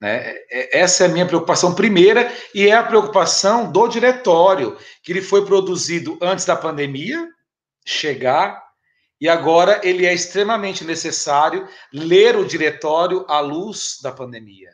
[0.00, 0.34] Né?
[0.50, 5.22] É, essa é a minha preocupação primeira e é a preocupação do diretório, que ele
[5.22, 7.24] foi produzido antes da pandemia
[7.86, 8.66] chegar
[9.20, 14.70] e agora ele é extremamente necessário ler o diretório à luz da pandemia.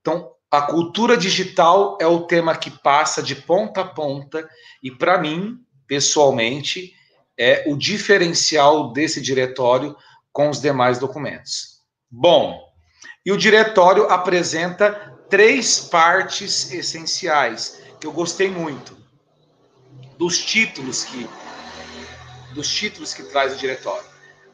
[0.00, 4.48] Então, a cultura digital é o tema que passa de ponta a ponta
[4.80, 5.58] e para mim,
[5.88, 6.94] pessoalmente,
[7.38, 9.96] é o diferencial desse diretório
[10.32, 11.82] com os demais documentos.
[12.10, 12.60] Bom,
[13.24, 18.96] e o diretório apresenta três partes essenciais que eu gostei muito
[20.18, 21.28] dos títulos que
[22.54, 24.04] dos títulos que traz o diretório.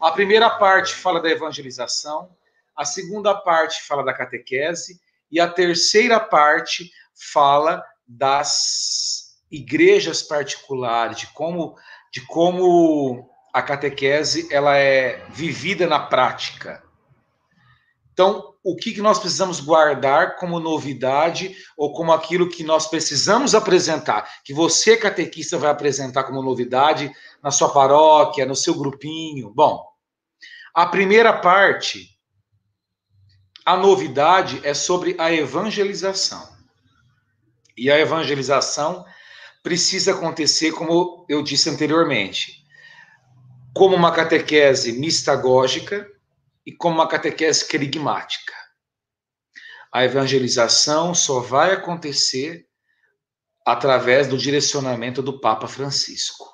[0.01, 2.31] A primeira parte fala da evangelização,
[2.77, 5.01] a segunda parte fala da catequese
[5.31, 6.93] e a terceira parte
[7.33, 11.77] fala das igrejas particulares, de como
[12.13, 16.83] de como a catequese ela é vivida na prática.
[18.13, 23.55] Então, o que, que nós precisamos guardar como novidade ou como aquilo que nós precisamos
[23.55, 27.11] apresentar, que você, catequista, vai apresentar como novidade
[27.43, 29.53] na sua paróquia, no seu grupinho?
[29.55, 29.87] Bom,
[30.75, 32.19] a primeira parte,
[33.65, 36.49] a novidade é sobre a evangelização.
[37.77, 39.05] E a evangelização
[39.63, 42.65] precisa acontecer, como eu disse anteriormente,
[43.75, 46.09] como uma catequese mistagógica
[46.65, 48.55] e como uma catequese querigmática.
[49.93, 52.67] A evangelização só vai acontecer
[53.65, 56.47] através do direcionamento do Papa Francisco.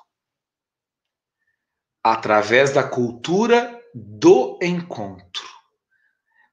[2.03, 5.43] Através da cultura do encontro.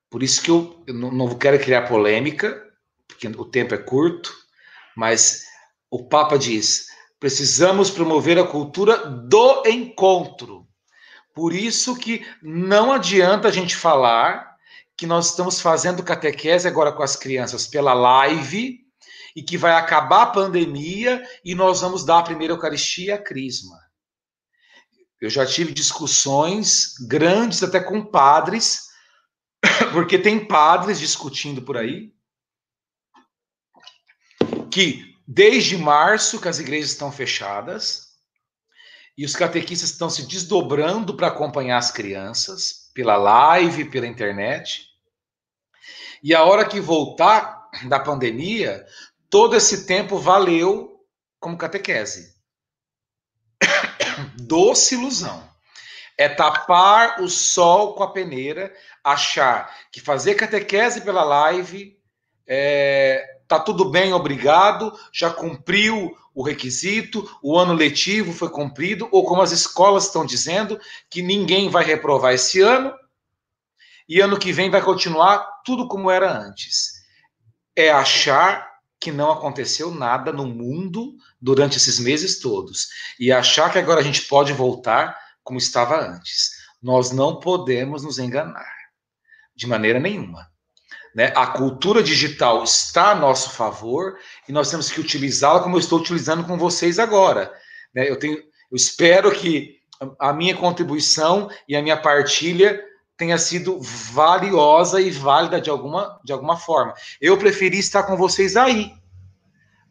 [0.09, 2.63] Por isso que eu, eu não quero criar polêmica,
[3.07, 4.33] porque o tempo é curto,
[4.97, 5.45] mas
[5.93, 6.87] o Papa diz:
[7.21, 10.67] precisamos promover a cultura do encontro.
[11.35, 14.57] Por isso que não adianta a gente falar
[14.97, 18.81] que nós estamos fazendo catequese agora com as crianças pela live
[19.37, 23.79] e que vai acabar a pandemia e nós vamos dar a primeira Eucaristia a Crisma.
[25.21, 28.89] Eu já tive discussões grandes até com padres,
[29.93, 32.13] porque tem padres discutindo por aí
[34.71, 38.13] que desde março que as igrejas estão fechadas,
[39.17, 44.87] e os catequistas estão se desdobrando para acompanhar as crianças pela live, pela internet.
[46.23, 48.85] E a hora que voltar da pandemia,
[49.31, 51.01] todo esse tempo valeu
[51.41, 52.35] como catequese.
[54.37, 55.51] Doce ilusão.
[56.17, 62.02] É tapar o sol com a peneira, achar que fazer catequese pela live
[62.55, 69.25] é, tá tudo bem, obrigado, já cumpriu o requisito, o ano letivo foi cumprido, ou
[69.25, 72.93] como as escolas estão dizendo, que ninguém vai reprovar esse ano,
[74.07, 77.03] e ano que vem vai continuar tudo como era antes.
[77.75, 78.71] É achar
[79.01, 82.89] que não aconteceu nada no mundo durante esses meses todos,
[83.19, 86.51] e achar que agora a gente pode voltar como estava antes.
[86.83, 88.77] Nós não podemos nos enganar,
[89.57, 90.52] de maneira nenhuma.
[91.15, 91.33] Né?
[91.37, 94.17] A cultura digital está a nosso favor
[94.49, 97.53] e nós temos que utilizá-la como eu estou utilizando com vocês agora.
[97.95, 98.09] Né?
[98.09, 99.77] Eu, tenho, eu espero que
[100.19, 102.83] a minha contribuição e a minha partilha
[103.17, 106.95] tenha sido valiosa e válida de alguma, de alguma forma.
[107.21, 108.93] Eu preferi estar com vocês aí,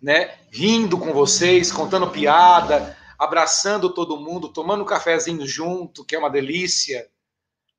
[0.02, 0.32] né?
[0.52, 6.30] Rindo com vocês, contando piada, abraçando todo mundo, tomando um cafezinho junto, que é uma
[6.30, 7.08] delícia,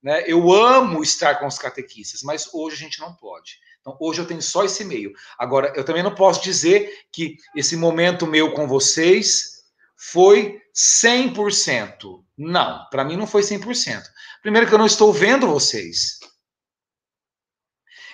[0.02, 0.24] Né?
[0.26, 3.58] Eu amo estar com os catequistas, mas hoje a gente não pode.
[3.80, 5.12] Então, hoje eu tenho só esse meio.
[5.38, 9.62] Agora, eu também não posso dizer que esse momento meu com vocês
[9.96, 12.22] foi 100%.
[12.36, 14.02] Não, para mim não foi 100%.
[14.40, 16.18] Primeiro que eu não estou vendo vocês.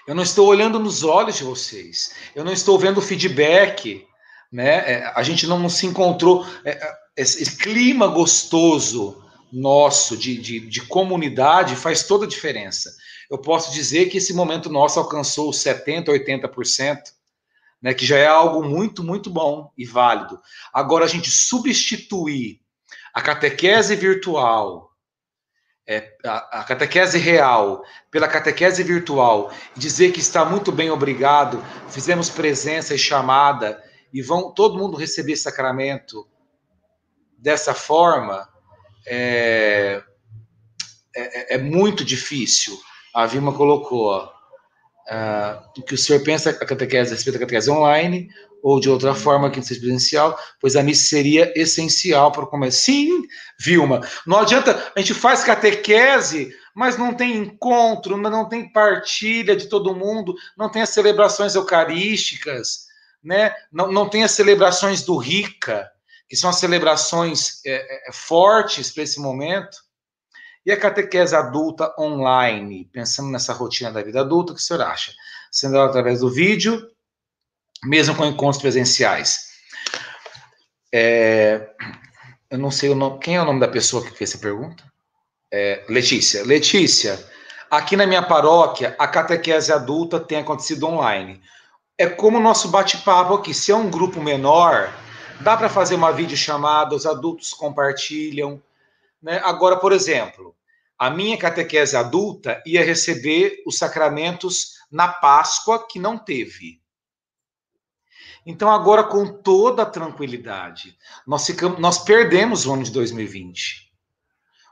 [0.06, 2.14] Eu não estou olhando nos olhos de vocês.
[2.34, 4.06] Eu não estou vendo feedback.
[4.50, 4.92] Né?
[4.92, 6.46] É, a gente não se encontrou.
[6.64, 12.94] É, é, esse clima gostoso nosso de, de, de comunidade faz toda a diferença.
[13.30, 16.98] Eu posso dizer que esse momento nosso alcançou 70%, 80%.
[17.80, 20.40] Né, que já é algo muito, muito bom e válido.
[20.74, 22.60] Agora, a gente substituir
[23.14, 24.90] a catequese virtual,
[25.86, 32.28] é, a, a, catequese real pela catequese virtual dizer que está muito bem, obrigado, fizemos
[32.28, 33.80] presença e chamada
[34.12, 36.28] e vão todo mundo receber sacramento
[37.38, 38.48] dessa forma,
[39.08, 40.02] é,
[41.16, 42.78] é, é muito difícil.
[43.14, 44.32] A Vilma colocou, ó,
[45.08, 48.28] uh, que o senhor pensa a catequese, a respeito da catequese online,
[48.62, 52.46] ou de outra forma que não seja presencial, pois a missa seria essencial para o
[52.46, 52.82] comércio.
[52.82, 53.22] Sim,
[53.58, 59.66] Vilma, não adianta, a gente faz catequese, mas não tem encontro, não tem partilha de
[59.66, 62.86] todo mundo, não tem as celebrações eucarísticas,
[63.22, 63.52] né?
[63.72, 65.90] não, não tem as celebrações do Rica,
[66.28, 69.78] que são as celebrações é, é, fortes para esse momento.
[70.66, 74.82] E a catequese adulta online, pensando nessa rotina da vida adulta, o que o senhor
[74.82, 75.12] acha?
[75.50, 76.86] Sendo ela através do vídeo,
[77.84, 79.48] mesmo com encontros presenciais.
[80.92, 81.70] É,
[82.50, 83.18] eu não sei o nome.
[83.20, 84.84] Quem é o nome da pessoa que fez essa pergunta?
[85.50, 86.44] É, Letícia.
[86.44, 87.18] Letícia,
[87.70, 91.40] aqui na minha paróquia, a catequese adulta tem acontecido online.
[91.96, 93.54] É como o nosso bate-papo aqui.
[93.54, 94.92] Se é um grupo menor,
[95.40, 98.62] dá para fazer uma videochamada, os adultos compartilham.
[99.22, 99.40] Né?
[99.44, 100.54] Agora, por exemplo,
[100.98, 106.80] a minha catequese adulta ia receber os sacramentos na Páscoa, que não teve.
[108.44, 110.96] Então, agora, com toda a tranquilidade,
[111.26, 113.92] nós, ficamos, nós perdemos o ano de 2020.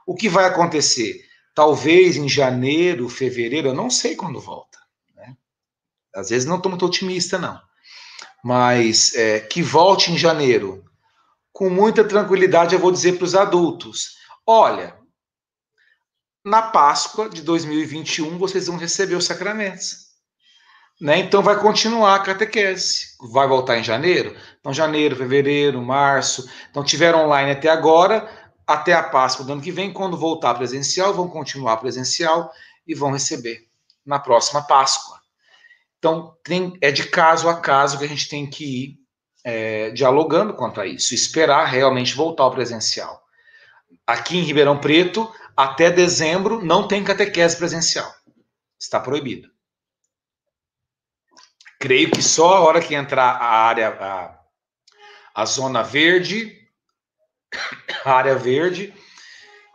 [0.05, 1.25] O que vai acontecer?
[1.53, 4.79] Talvez em janeiro, fevereiro, eu não sei quando volta.
[5.15, 5.35] Né?
[6.13, 7.61] Às vezes não estou muito otimista, não.
[8.43, 10.83] Mas é, que volte em janeiro.
[11.51, 14.95] Com muita tranquilidade, eu vou dizer para os adultos: olha,
[16.45, 20.07] na Páscoa de 2021 vocês vão receber os sacramentos.
[20.99, 21.19] Né?
[21.19, 23.17] Então vai continuar a catequese.
[23.31, 24.35] Vai voltar em janeiro?
[24.59, 26.49] Então, janeiro, fevereiro, março.
[26.69, 28.27] Então, tiveram online até agora,
[28.65, 29.93] até a Páscoa do ano que vem.
[29.93, 32.51] Quando voltar presencial, vão continuar presencial
[32.87, 33.67] e vão receber
[34.05, 35.19] na próxima Páscoa.
[36.07, 38.99] Então, tem, é de caso a caso que a gente tem que ir
[39.43, 43.21] é, dialogando quanto a isso, esperar realmente voltar ao presencial.
[44.05, 48.09] Aqui em Ribeirão Preto, até dezembro, não tem catequese presencial.
[48.79, 49.49] Está proibido.
[51.77, 54.39] Creio que só a hora que entrar a área, a,
[55.35, 56.57] a zona verde,
[58.05, 58.93] a área verde,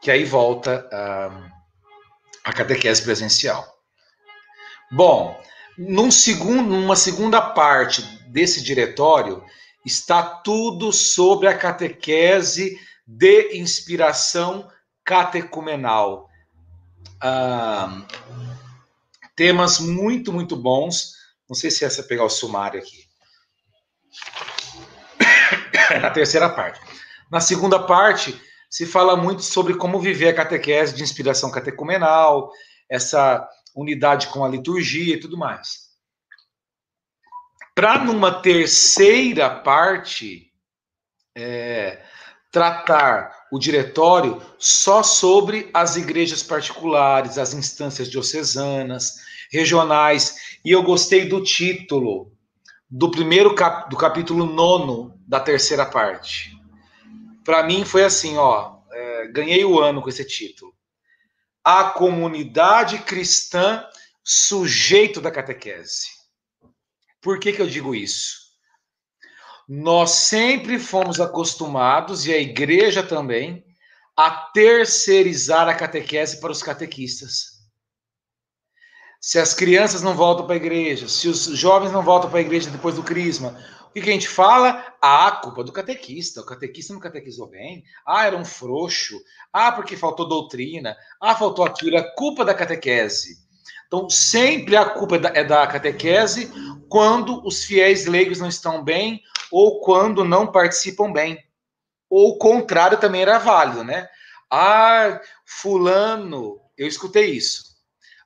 [0.00, 3.70] que aí volta a, a catequese presencial.
[4.90, 5.41] Bom,
[5.76, 9.44] num segundo, numa segunda parte desse diretório
[9.84, 14.68] está tudo sobre a catequese de inspiração
[15.04, 16.28] catecumenal.
[17.20, 18.02] Ah,
[19.34, 21.22] temas muito, muito bons
[21.52, 23.04] não sei se é essa pegar o sumário aqui.
[26.00, 26.80] Na terceira parte.
[27.30, 28.40] Na segunda parte,
[28.70, 32.50] se fala muito sobre como viver a catequese de inspiração catecumenal,
[32.88, 35.90] essa unidade com a liturgia e tudo mais.
[37.74, 40.52] Para numa terceira parte
[41.34, 42.02] é,
[42.50, 49.14] tratar o diretório só sobre as igrejas particulares, as instâncias diocesanas,
[49.50, 50.58] regionais.
[50.64, 52.32] E eu gostei do título
[52.90, 56.52] do primeiro cap, do capítulo nono da terceira parte.
[57.42, 60.74] Para mim foi assim, ó, é, ganhei o ano com esse título.
[61.64, 63.84] A comunidade cristã
[64.24, 66.08] sujeito da catequese.
[67.20, 68.42] Por que, que eu digo isso?
[69.68, 73.64] Nós sempre fomos acostumados, e a igreja também,
[74.16, 77.52] a terceirizar a catequese para os catequistas
[79.22, 82.42] se as crianças não voltam para a igreja, se os jovens não voltam para a
[82.42, 83.56] igreja depois do crisma,
[83.92, 84.94] que, que a gente fala?
[85.00, 86.40] Ah, culpa do catequista.
[86.40, 87.84] O catequista não catequizou bem.
[88.06, 89.20] Ah, era um frouxo.
[89.52, 90.96] Ah, porque faltou doutrina.
[91.20, 91.96] Ah, faltou aquilo.
[91.96, 93.36] É culpa da catequese.
[93.86, 96.50] Então, sempre a culpa é da catequese
[96.88, 101.38] quando os fiéis leigos não estão bem ou quando não participam bem.
[102.08, 104.08] Ou o contrário também era válido, né?
[104.50, 107.72] Ah, fulano eu escutei isso.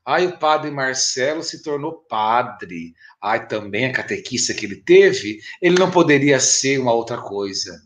[0.05, 2.94] Ai, o padre Marcelo se tornou padre.
[3.26, 7.82] Ai, também a catequista que ele teve, ele não poderia ser uma outra coisa.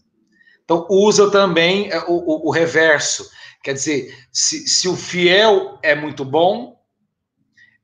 [0.63, 3.27] Então, usa também é, o, o, o reverso.
[3.63, 6.79] Quer dizer, se, se o fiel é muito bom,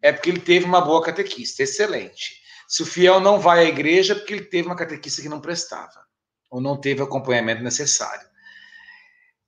[0.03, 2.43] é porque ele teve uma boa catequista, excelente.
[2.69, 5.41] Se o fiel não vai à igreja, é porque ele teve uma catequista que não
[5.41, 6.05] prestava,
[6.51, 8.29] ou não teve acompanhamento necessário.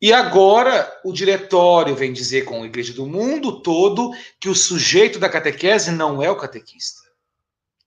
[0.01, 5.19] E agora o diretório vem dizer com a igreja do mundo todo que o sujeito
[5.19, 7.08] da catequese não é o catequista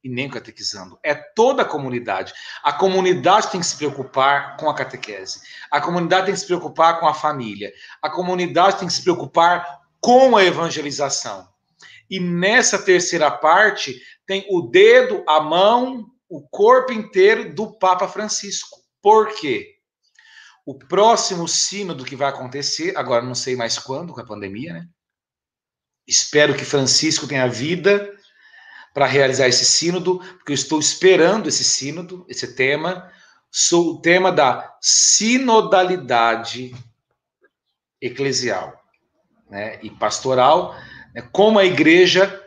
[0.03, 2.34] e nem catequizando, é toda a comunidade.
[2.64, 5.41] A comunidade tem que se preocupar com a catequese.
[5.69, 7.72] A comunidade tem que se preocupar com a família.
[8.02, 11.48] A comunidade tem que se preocupar com a evangelização.
[12.10, 18.80] E nessa terceira parte tem o dedo, a mão, o corpo inteiro do Papa Francisco.
[19.02, 19.76] Por quê?
[20.65, 24.88] O próximo sínodo que vai acontecer, agora não sei mais quando, com a pandemia, né?
[26.07, 28.11] Espero que Francisco tenha vida
[28.94, 33.10] para realizar esse sínodo, porque eu estou esperando esse sínodo, esse tema,
[33.50, 36.74] sou o tema da sinodalidade
[38.02, 38.82] eclesial
[39.50, 40.76] né, e pastoral,
[41.14, 42.42] né, como a igreja,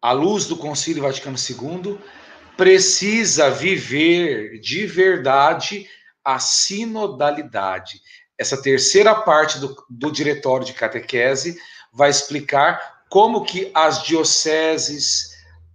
[0.00, 1.98] à luz do Concílio Vaticano II,
[2.56, 5.88] precisa viver de verdade
[6.24, 8.00] a sinodalidade.
[8.36, 11.58] Essa terceira parte do, do diretório de catequese
[11.92, 15.27] vai explicar como que as dioceses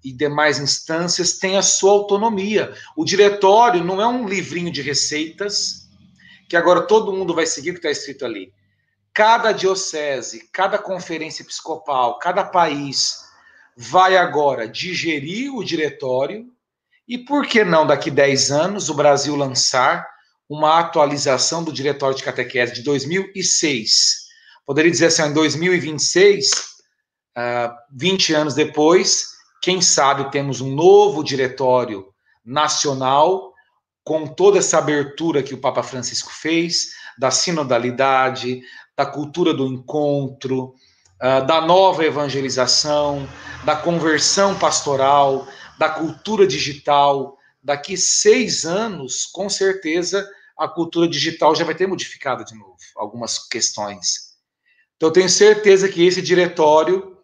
[0.04, 2.74] e demais instâncias têm a sua autonomia.
[2.96, 5.88] O diretório não é um livrinho de receitas
[6.50, 8.54] que agora todo mundo vai seguir o que está escrito ali.
[9.14, 13.24] Cada diocese, cada conferência episcopal, cada país
[13.76, 16.52] vai agora digerir o diretório
[17.08, 20.08] e por que não daqui 10 anos o Brasil lançar
[20.50, 24.24] uma atualização do Diretório de Catequese de 2006.
[24.66, 26.52] Poderia dizer assim, em 2026,
[27.38, 29.33] uh, 20 anos depois,
[29.64, 32.14] quem sabe temos um novo diretório
[32.44, 33.54] nacional
[34.04, 38.62] com toda essa abertura que o Papa Francisco fez, da sinodalidade,
[38.94, 40.76] da cultura do encontro,
[41.22, 43.26] uh, da nova evangelização,
[43.64, 45.48] da conversão pastoral,
[45.80, 52.44] da cultura digital, daqui seis anos, com certeza, a cultura digital já vai ter modificado
[52.44, 54.34] de novo algumas questões.
[54.98, 57.18] Então, tenho certeza que esse diretório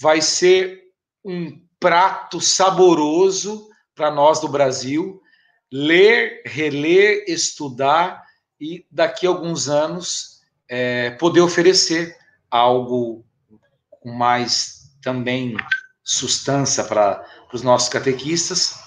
[0.00, 0.82] vai ser
[1.24, 5.20] um prato saboroso para nós do Brasil,
[5.72, 8.24] ler, reler, estudar
[8.60, 12.16] e daqui a alguns anos é, poder oferecer
[12.50, 13.24] algo
[13.90, 15.56] com mais também
[16.02, 18.86] sustância para os nossos catequistas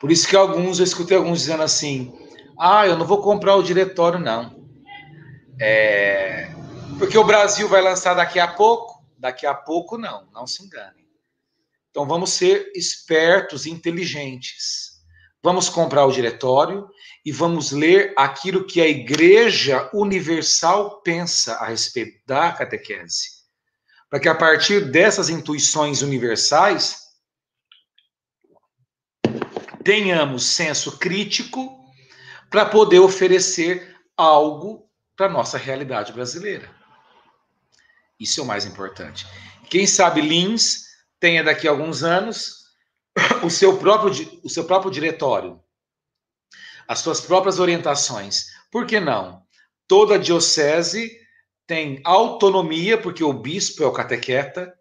[0.00, 2.10] por isso que alguns, eu escutei alguns dizendo assim,
[2.58, 4.58] ah, eu não vou comprar o diretório, não.
[5.60, 6.50] É,
[6.98, 9.04] porque o Brasil vai lançar daqui a pouco.
[9.18, 10.99] Daqui a pouco, não, não se engane.
[11.90, 14.90] Então vamos ser espertos, inteligentes.
[15.42, 16.88] Vamos comprar o diretório
[17.24, 23.40] e vamos ler aquilo que a Igreja Universal pensa a respeito da catequese.
[24.08, 26.98] Para que a partir dessas intuições universais,
[29.84, 31.80] tenhamos senso crítico
[32.50, 36.68] para poder oferecer algo para a nossa realidade brasileira.
[38.18, 39.26] Isso é o mais importante.
[39.70, 40.89] Quem sabe Lins
[41.20, 42.64] tenha daqui a alguns anos
[43.44, 45.60] o seu próprio, o seu próprio diretório,
[46.88, 48.46] as suas próprias orientações.
[48.70, 49.42] Por que não?
[49.86, 51.20] Toda diocese
[51.66, 54.74] tem autonomia, porque o bispo é o catequeta,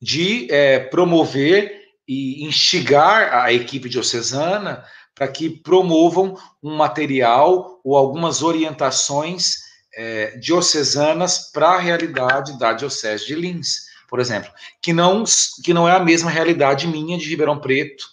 [0.00, 4.84] de é, promover e instigar a equipe diocesana
[5.14, 9.64] para que promovam um material ou algumas orientações
[9.94, 14.50] é, diocesanas para a realidade da Diocese de Lins, por exemplo,
[14.80, 15.24] que não,
[15.64, 18.04] que não é a mesma realidade minha de Ribeirão Preto,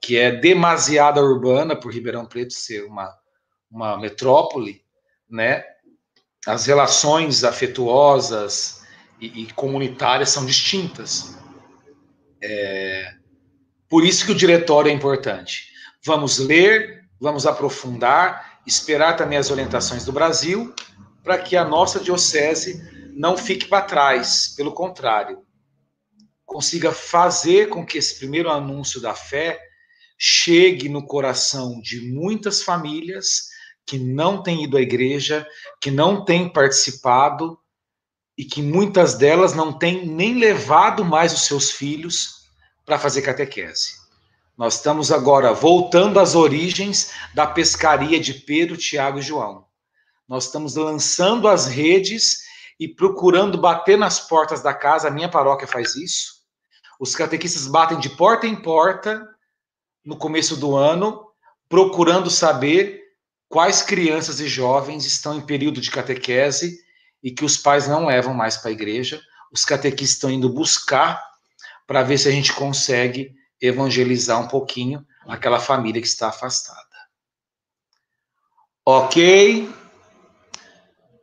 [0.00, 3.12] que é demasiada urbana por Ribeirão Preto ser uma,
[3.70, 4.82] uma metrópole,
[5.28, 5.64] né?
[6.46, 8.82] As relações afetuosas
[9.20, 11.36] e, e comunitárias são distintas.
[12.40, 13.14] É,
[13.88, 15.72] por isso que o diretório é importante.
[16.04, 20.72] Vamos ler, vamos aprofundar, esperar também as orientações do Brasil,
[21.24, 25.42] para que a nossa diocese não fique para trás, pelo contrário,
[26.44, 29.58] consiga fazer com que esse primeiro anúncio da fé
[30.18, 33.48] chegue no coração de muitas famílias
[33.86, 35.46] que não têm ido à igreja,
[35.80, 37.58] que não têm participado
[38.36, 42.46] e que muitas delas não têm nem levado mais os seus filhos
[42.84, 43.94] para fazer catequese.
[44.58, 49.64] Nós estamos agora voltando às origens da pescaria de Pedro, Tiago e João.
[50.28, 52.45] Nós estamos lançando as redes
[52.78, 56.36] e procurando bater nas portas da casa, a minha paróquia faz isso.
[57.00, 59.26] Os catequistas batem de porta em porta
[60.04, 61.26] no começo do ano,
[61.68, 63.02] procurando saber
[63.48, 66.78] quais crianças e jovens estão em período de catequese
[67.22, 69.20] e que os pais não levam mais para a igreja.
[69.52, 71.22] Os catequistas estão indo buscar
[71.86, 76.80] para ver se a gente consegue evangelizar um pouquinho aquela família que está afastada.
[78.84, 79.68] Ok?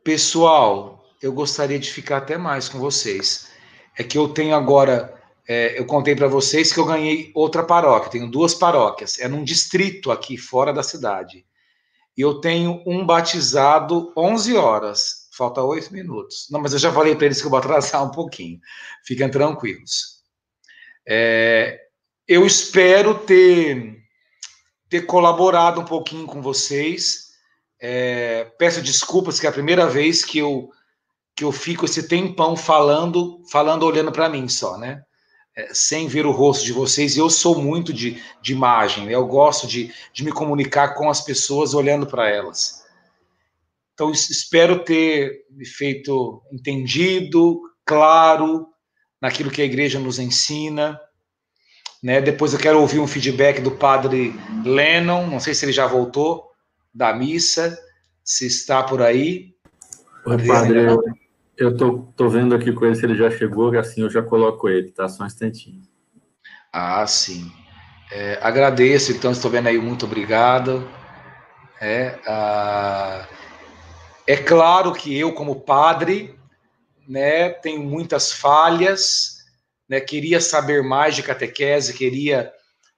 [0.02, 0.93] Pessoal,
[1.24, 3.48] eu gostaria de ficar até mais com vocês.
[3.96, 5.14] É que eu tenho agora,
[5.48, 9.42] é, eu contei para vocês que eu ganhei outra paróquia, tenho duas paróquias, é num
[9.42, 11.46] distrito aqui fora da cidade.
[12.14, 16.46] E eu tenho um batizado 11 horas, falta 8 minutos.
[16.50, 18.60] Não, mas eu já falei para eles que eu vou atrasar um pouquinho,
[19.02, 20.22] fiquem tranquilos.
[21.08, 21.80] É,
[22.28, 23.96] eu espero ter,
[24.90, 27.30] ter colaborado um pouquinho com vocês.
[27.80, 30.70] É, peço desculpas que é a primeira vez que eu
[31.34, 35.02] que eu fico esse tempão falando, falando olhando para mim só, né?
[35.56, 37.16] É, sem ver o rosto de vocês.
[37.16, 39.14] E eu sou muito de, de imagem, né?
[39.14, 42.84] eu gosto de, de me comunicar com as pessoas olhando para elas.
[43.94, 48.66] Então, espero ter me feito entendido, claro,
[49.20, 51.00] naquilo que a igreja nos ensina.
[52.02, 52.20] Né?
[52.20, 54.34] Depois eu quero ouvir um feedback do padre
[54.64, 56.50] Lennon, não sei se ele já voltou
[56.92, 57.78] da missa,
[58.24, 59.54] se está por aí.
[60.26, 61.00] Oi, padre, eu,
[61.56, 64.68] eu tô, tô vendo aqui com ele se ele já chegou, assim eu já coloco
[64.68, 65.08] ele, tá?
[65.08, 65.82] Só um instantinho.
[66.72, 67.50] Ah, sim.
[68.10, 70.88] É, agradeço, então, estou vendo aí, muito obrigado.
[71.80, 73.26] É, ah,
[74.26, 76.34] é claro que eu, como padre,
[77.08, 79.38] né, tenho muitas falhas,
[79.88, 82.52] né, queria saber mais de catequese, queria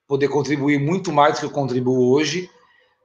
[0.06, 2.48] poder contribuir muito mais do que eu contribuo hoje,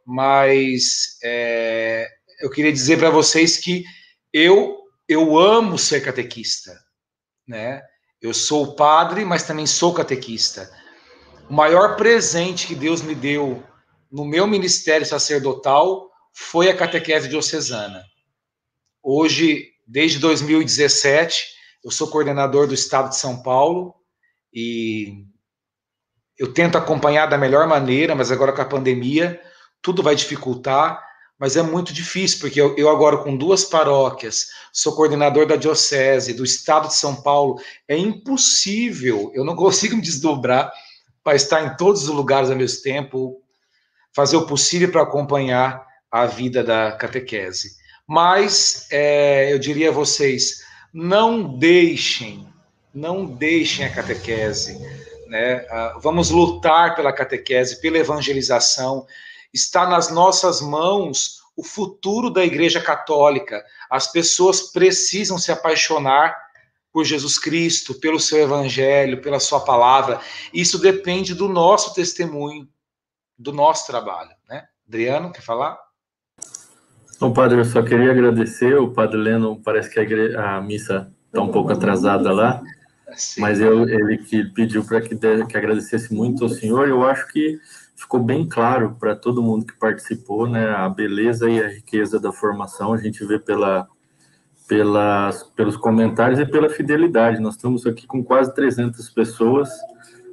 [0.05, 2.07] mas é,
[2.41, 3.83] eu queria dizer para vocês que
[4.31, 4.80] eu
[5.11, 6.79] eu amo ser catequista,
[7.45, 7.81] né?
[8.21, 10.71] Eu sou padre, mas também sou catequista.
[11.49, 13.61] O maior presente que Deus me deu
[14.09, 18.05] no meu ministério sacerdotal foi a catequese diocesana.
[19.03, 21.45] Hoje, desde 2017,
[21.83, 23.93] eu sou coordenador do estado de São Paulo
[24.53, 25.25] e
[26.37, 29.41] eu tento acompanhar da melhor maneira, mas agora com a pandemia,
[29.81, 31.03] tudo vai dificultar
[31.41, 36.35] mas é muito difícil, porque eu, eu, agora com duas paróquias, sou coordenador da diocese,
[36.35, 40.71] do estado de São Paulo, é impossível, eu não consigo me desdobrar
[41.23, 43.41] para estar em todos os lugares ao mesmo tempo,
[44.13, 47.71] fazer o possível para acompanhar a vida da catequese.
[48.07, 50.63] Mas é, eu diria a vocês,
[50.93, 52.47] não deixem,
[52.93, 54.77] não deixem a catequese,
[55.25, 55.65] né?
[55.71, 59.07] Ah, vamos lutar pela catequese, pela evangelização,
[59.53, 63.63] está nas nossas mãos o futuro da Igreja Católica.
[63.89, 66.35] As pessoas precisam se apaixonar
[66.91, 70.19] por Jesus Cristo, pelo seu evangelho, pela sua palavra.
[70.53, 72.67] Isso depende do nosso testemunho,
[73.37, 74.65] do nosso trabalho, né?
[74.87, 75.79] Adriano, quer falar?
[77.19, 78.77] Bom, padre, eu só queria agradecer.
[78.77, 80.35] O padre Leno, parece que a, igre...
[80.35, 82.61] a missa está um pouco atrasada lá,
[83.13, 83.41] Sim.
[83.41, 86.89] mas eu, ele que pediu para que, que agradecesse muito ao senhor.
[86.89, 87.59] Eu acho que
[87.95, 92.31] ficou bem claro para todo mundo que participou, né, a beleza e a riqueza da
[92.31, 93.87] formação, a gente vê pela,
[94.67, 97.39] pelas, pelos comentários e pela fidelidade.
[97.39, 99.69] Nós estamos aqui com quase 300 pessoas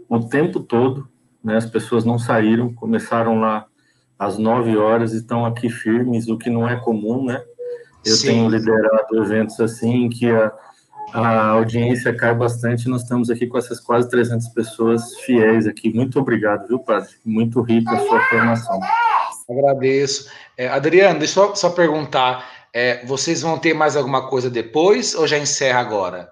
[0.09, 1.09] o tempo todo,
[1.45, 3.67] né, as pessoas não saíram, começaram lá
[4.19, 7.43] às 9 horas e estão aqui firmes, o que não é comum, né?
[8.05, 8.29] Eu Sim.
[8.29, 10.53] tenho liderado eventos assim que a
[11.13, 12.89] a audiência cai bastante.
[12.89, 15.93] Nós estamos aqui com essas quase 300 pessoas fiéis aqui.
[15.93, 17.11] Muito obrigado, viu, padre?
[17.25, 18.81] Muito rica a sua formação.
[19.49, 20.31] Agradeço.
[20.57, 25.27] É, Adriano, deixa eu só perguntar: é, vocês vão ter mais alguma coisa depois ou
[25.27, 26.31] já encerra agora?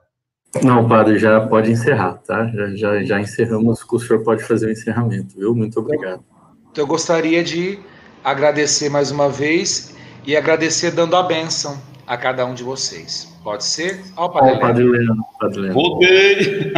[0.63, 2.47] Não, padre, já pode encerrar, tá?
[2.49, 5.55] Já, já, já encerramos, o senhor pode fazer o encerramento, viu?
[5.55, 6.25] Muito obrigado.
[6.71, 7.79] Então, eu gostaria de
[8.25, 9.95] agradecer mais uma vez
[10.27, 13.33] e agradecer dando a bênção a cada um de vocês.
[13.43, 14.03] Pode ser?
[14.17, 15.27] Ó, Padre, Padre Leno.
[15.39, 15.75] Padre Leno.
[15.75, 16.73] Voltei!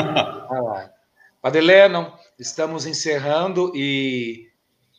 [1.43, 4.49] Padre Leno, estamos encerrando e,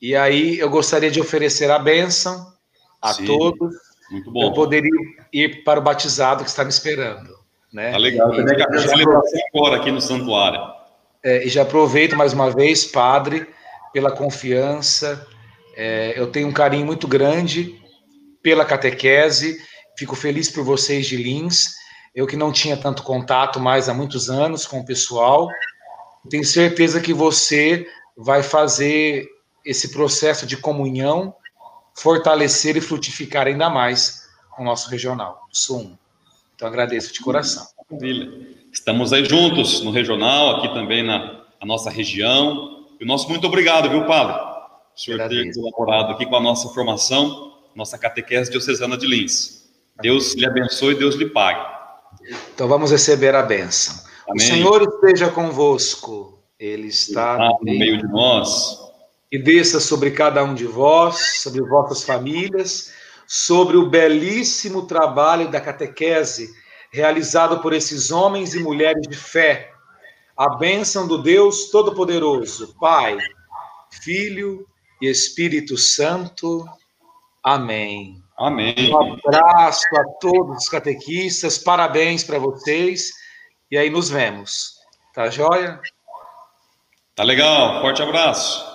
[0.02, 2.54] e aí eu gostaria de oferecer a bênção
[3.02, 3.76] a Sim, todos.
[4.12, 4.44] Muito bom.
[4.44, 4.90] Eu poderia
[5.34, 7.38] ir para o batizado que está me esperando.
[7.72, 7.92] Né?
[7.92, 10.60] Tá legal, também que a celebração agora aqui no santuário.
[11.24, 13.48] É, e já aproveito mais uma vez, Padre,
[13.92, 15.28] pela confiança.
[15.76, 17.80] É, eu tenho um carinho muito grande
[18.42, 19.60] pela catequese
[20.00, 21.76] Fico feliz por vocês de Lins.
[22.16, 25.50] Eu que não tinha tanto contato mais há muitos anos com o pessoal.
[26.30, 27.86] Tenho certeza que você
[28.16, 29.28] vai fazer
[29.66, 31.36] esse processo de comunhão
[31.94, 34.26] fortalecer e frutificar ainda mais
[34.58, 35.98] o nosso regional, Sum.
[36.56, 37.68] Então agradeço de coração.
[37.92, 38.56] Maravilha.
[38.72, 42.86] Estamos aí juntos no regional, aqui também na, na nossa região.
[43.02, 44.34] E o nosso muito obrigado, viu, Padre?
[44.96, 49.59] O senhor ter colaborado aqui com a nossa formação, nossa catequese diocesana de Lins.
[50.02, 51.66] Deus lhe abençoe e Deus lhe pague.
[52.54, 53.96] Então vamos receber a bênção.
[54.28, 54.38] Amém.
[54.38, 56.40] O Senhor esteja convosco.
[56.60, 58.80] Ele está, está no meio de nós.
[59.32, 62.92] E desça sobre cada um de vós, sobre vossas famílias,
[63.28, 66.50] sobre o belíssimo trabalho da catequese
[66.92, 69.72] realizado por esses homens e mulheres de fé.
[70.36, 73.18] A bênção do Deus Todo-Poderoso, Pai,
[74.02, 74.66] Filho
[75.02, 76.66] e Espírito Santo.
[77.44, 78.22] Amém.
[78.40, 78.74] Amém.
[78.90, 83.12] Um abraço a todos os catequistas, parabéns para vocês.
[83.70, 84.76] E aí nos vemos.
[85.14, 85.78] Tá joia?
[87.14, 88.66] Tá legal, forte abraço.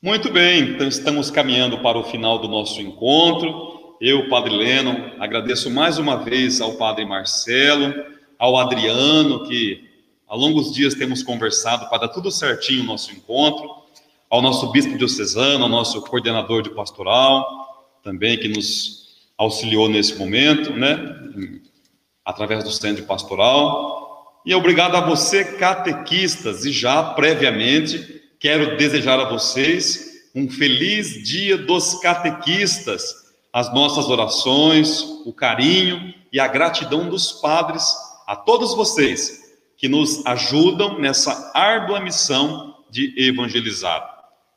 [0.00, 3.96] Muito bem, então estamos caminhando para o final do nosso encontro.
[4.00, 7.92] Eu, Padre Lennon, agradeço mais uma vez ao Padre Marcelo,
[8.38, 9.90] ao Adriano, que
[10.28, 13.68] ao longo dos dias temos conversado para dar tudo certinho o nosso encontro,
[14.30, 17.63] ao nosso bispo diocesano, ao nosso coordenador de pastoral,
[18.04, 19.04] também que nos
[19.36, 21.16] auxiliou nesse momento, né,
[22.22, 24.42] através do centro pastoral.
[24.44, 31.56] E obrigado a você, catequistas, e já previamente quero desejar a vocês um feliz dia
[31.56, 33.14] dos catequistas,
[33.50, 37.84] as nossas orações, o carinho e a gratidão dos padres
[38.26, 44.12] a todos vocês que nos ajudam nessa árdua missão de evangelizar.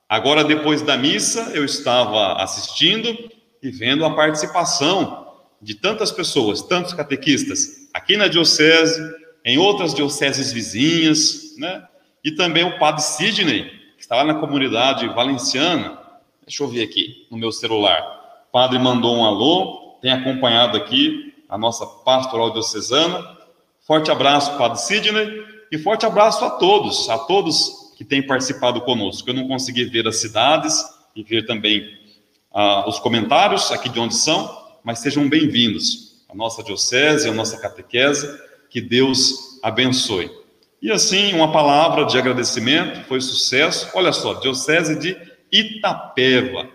[0.09, 6.93] Agora, depois da missa, eu estava assistindo e vendo a participação de tantas pessoas, tantos
[6.93, 9.01] catequistas, aqui na diocese,
[9.43, 11.87] em outras dioceses vizinhas, né?
[12.23, 13.63] E também o padre Sidney,
[13.95, 15.97] que está lá na comunidade valenciana.
[16.45, 18.01] Deixa eu ver aqui no meu celular.
[18.49, 23.37] O padre mandou um alô, tem acompanhado aqui a nossa pastoral diocesana.
[23.81, 29.29] Forte abraço, padre Sidney, e forte abraço a todos, a todos que têm participado conosco.
[29.29, 30.83] Eu não consegui ver as cidades
[31.15, 31.97] e ver também
[32.59, 34.51] ah, os comentários aqui de onde são,
[34.83, 36.23] mas sejam bem-vindos.
[36.27, 38.27] A nossa diocese, a nossa catequese,
[38.67, 40.31] que Deus abençoe.
[40.81, 43.87] E assim, uma palavra de agradecimento, foi sucesso.
[43.93, 45.15] Olha só, Diocese de
[45.51, 46.67] Itapeva.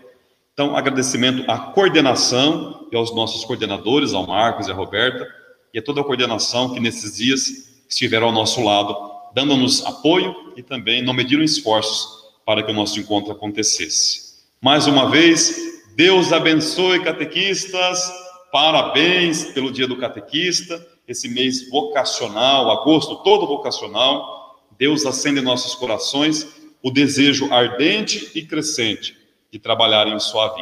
[0.53, 5.27] Então, agradecimento à coordenação e aos nossos coordenadores, ao Marcos e à Roberta,
[5.73, 8.95] e a toda a coordenação que nesses dias estiveram ao nosso lado,
[9.35, 12.07] dando-nos apoio e também não mediram esforços
[12.45, 14.31] para que o nosso encontro acontecesse.
[14.61, 18.11] Mais uma vez, Deus abençoe catequistas,
[18.51, 25.75] parabéns pelo dia do catequista esse mês vocacional, agosto todo vocacional, Deus acende em nossos
[25.75, 26.47] corações
[26.81, 29.15] o desejo ardente e crescente
[29.51, 30.55] de trabalhar em sua.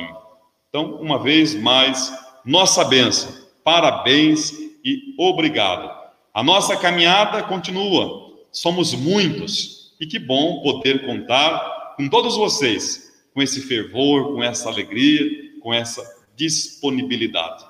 [0.70, 2.12] Então, uma vez mais,
[2.44, 3.32] nossa bênção,
[3.64, 4.52] parabéns
[4.84, 5.90] e obrigado.
[6.34, 13.01] A nossa caminhada continua, somos muitos, e que bom poder contar com todos vocês,
[13.34, 15.30] com esse fervor, com essa alegria,
[15.62, 16.04] com essa
[16.36, 17.64] disponibilidade.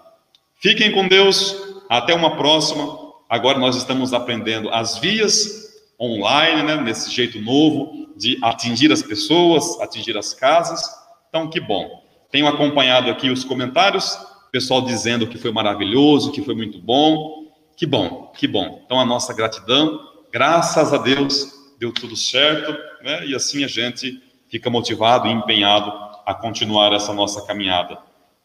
[0.55, 1.55] Fiquem com Deus,
[1.89, 3.11] até uma próxima.
[3.29, 9.79] Agora nós estamos aprendendo as vias online, né, nesse jeito novo de atingir as pessoas,
[9.81, 10.81] atingir as casas.
[11.29, 12.03] Então, que bom.
[12.31, 14.17] Tenho acompanhado aqui os comentários,
[14.51, 17.41] pessoal dizendo que foi maravilhoso, que foi muito bom.
[17.75, 18.81] Que bom, que bom.
[18.85, 19.99] Então, a nossa gratidão,
[20.31, 22.71] graças a Deus, deu tudo certo,
[23.03, 23.25] né?
[23.25, 24.21] E assim a gente
[24.51, 25.91] fica motivado e empenhado
[26.25, 27.97] a continuar essa nossa caminhada,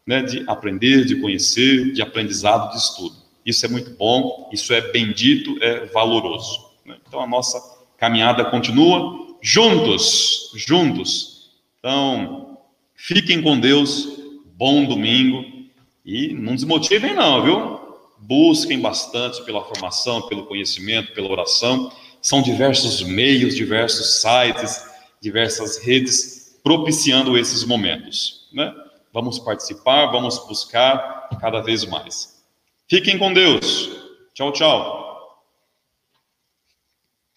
[0.06, 0.22] né?
[0.22, 3.16] De aprender, de conhecer, de aprendizado, de estudo.
[3.44, 6.64] Isso é muito bom, isso é bendito, é valoroso.
[6.84, 6.96] Né?
[7.06, 7.60] Então a nossa
[7.98, 11.50] caminhada continua juntos, juntos.
[11.78, 12.58] Então,
[12.94, 14.08] fiquem com Deus,
[14.56, 15.44] bom domingo
[16.04, 17.80] e não desmotivem não, viu?
[18.18, 21.92] Busquem bastante pela formação, pelo conhecimento, pela oração.
[22.20, 24.82] São diversos meios, diversos sites,
[25.26, 28.72] diversas redes propiciando esses momentos, né?
[29.12, 32.44] Vamos participar, vamos buscar cada vez mais.
[32.88, 33.90] Fiquem com Deus.
[34.34, 35.05] Tchau, tchau.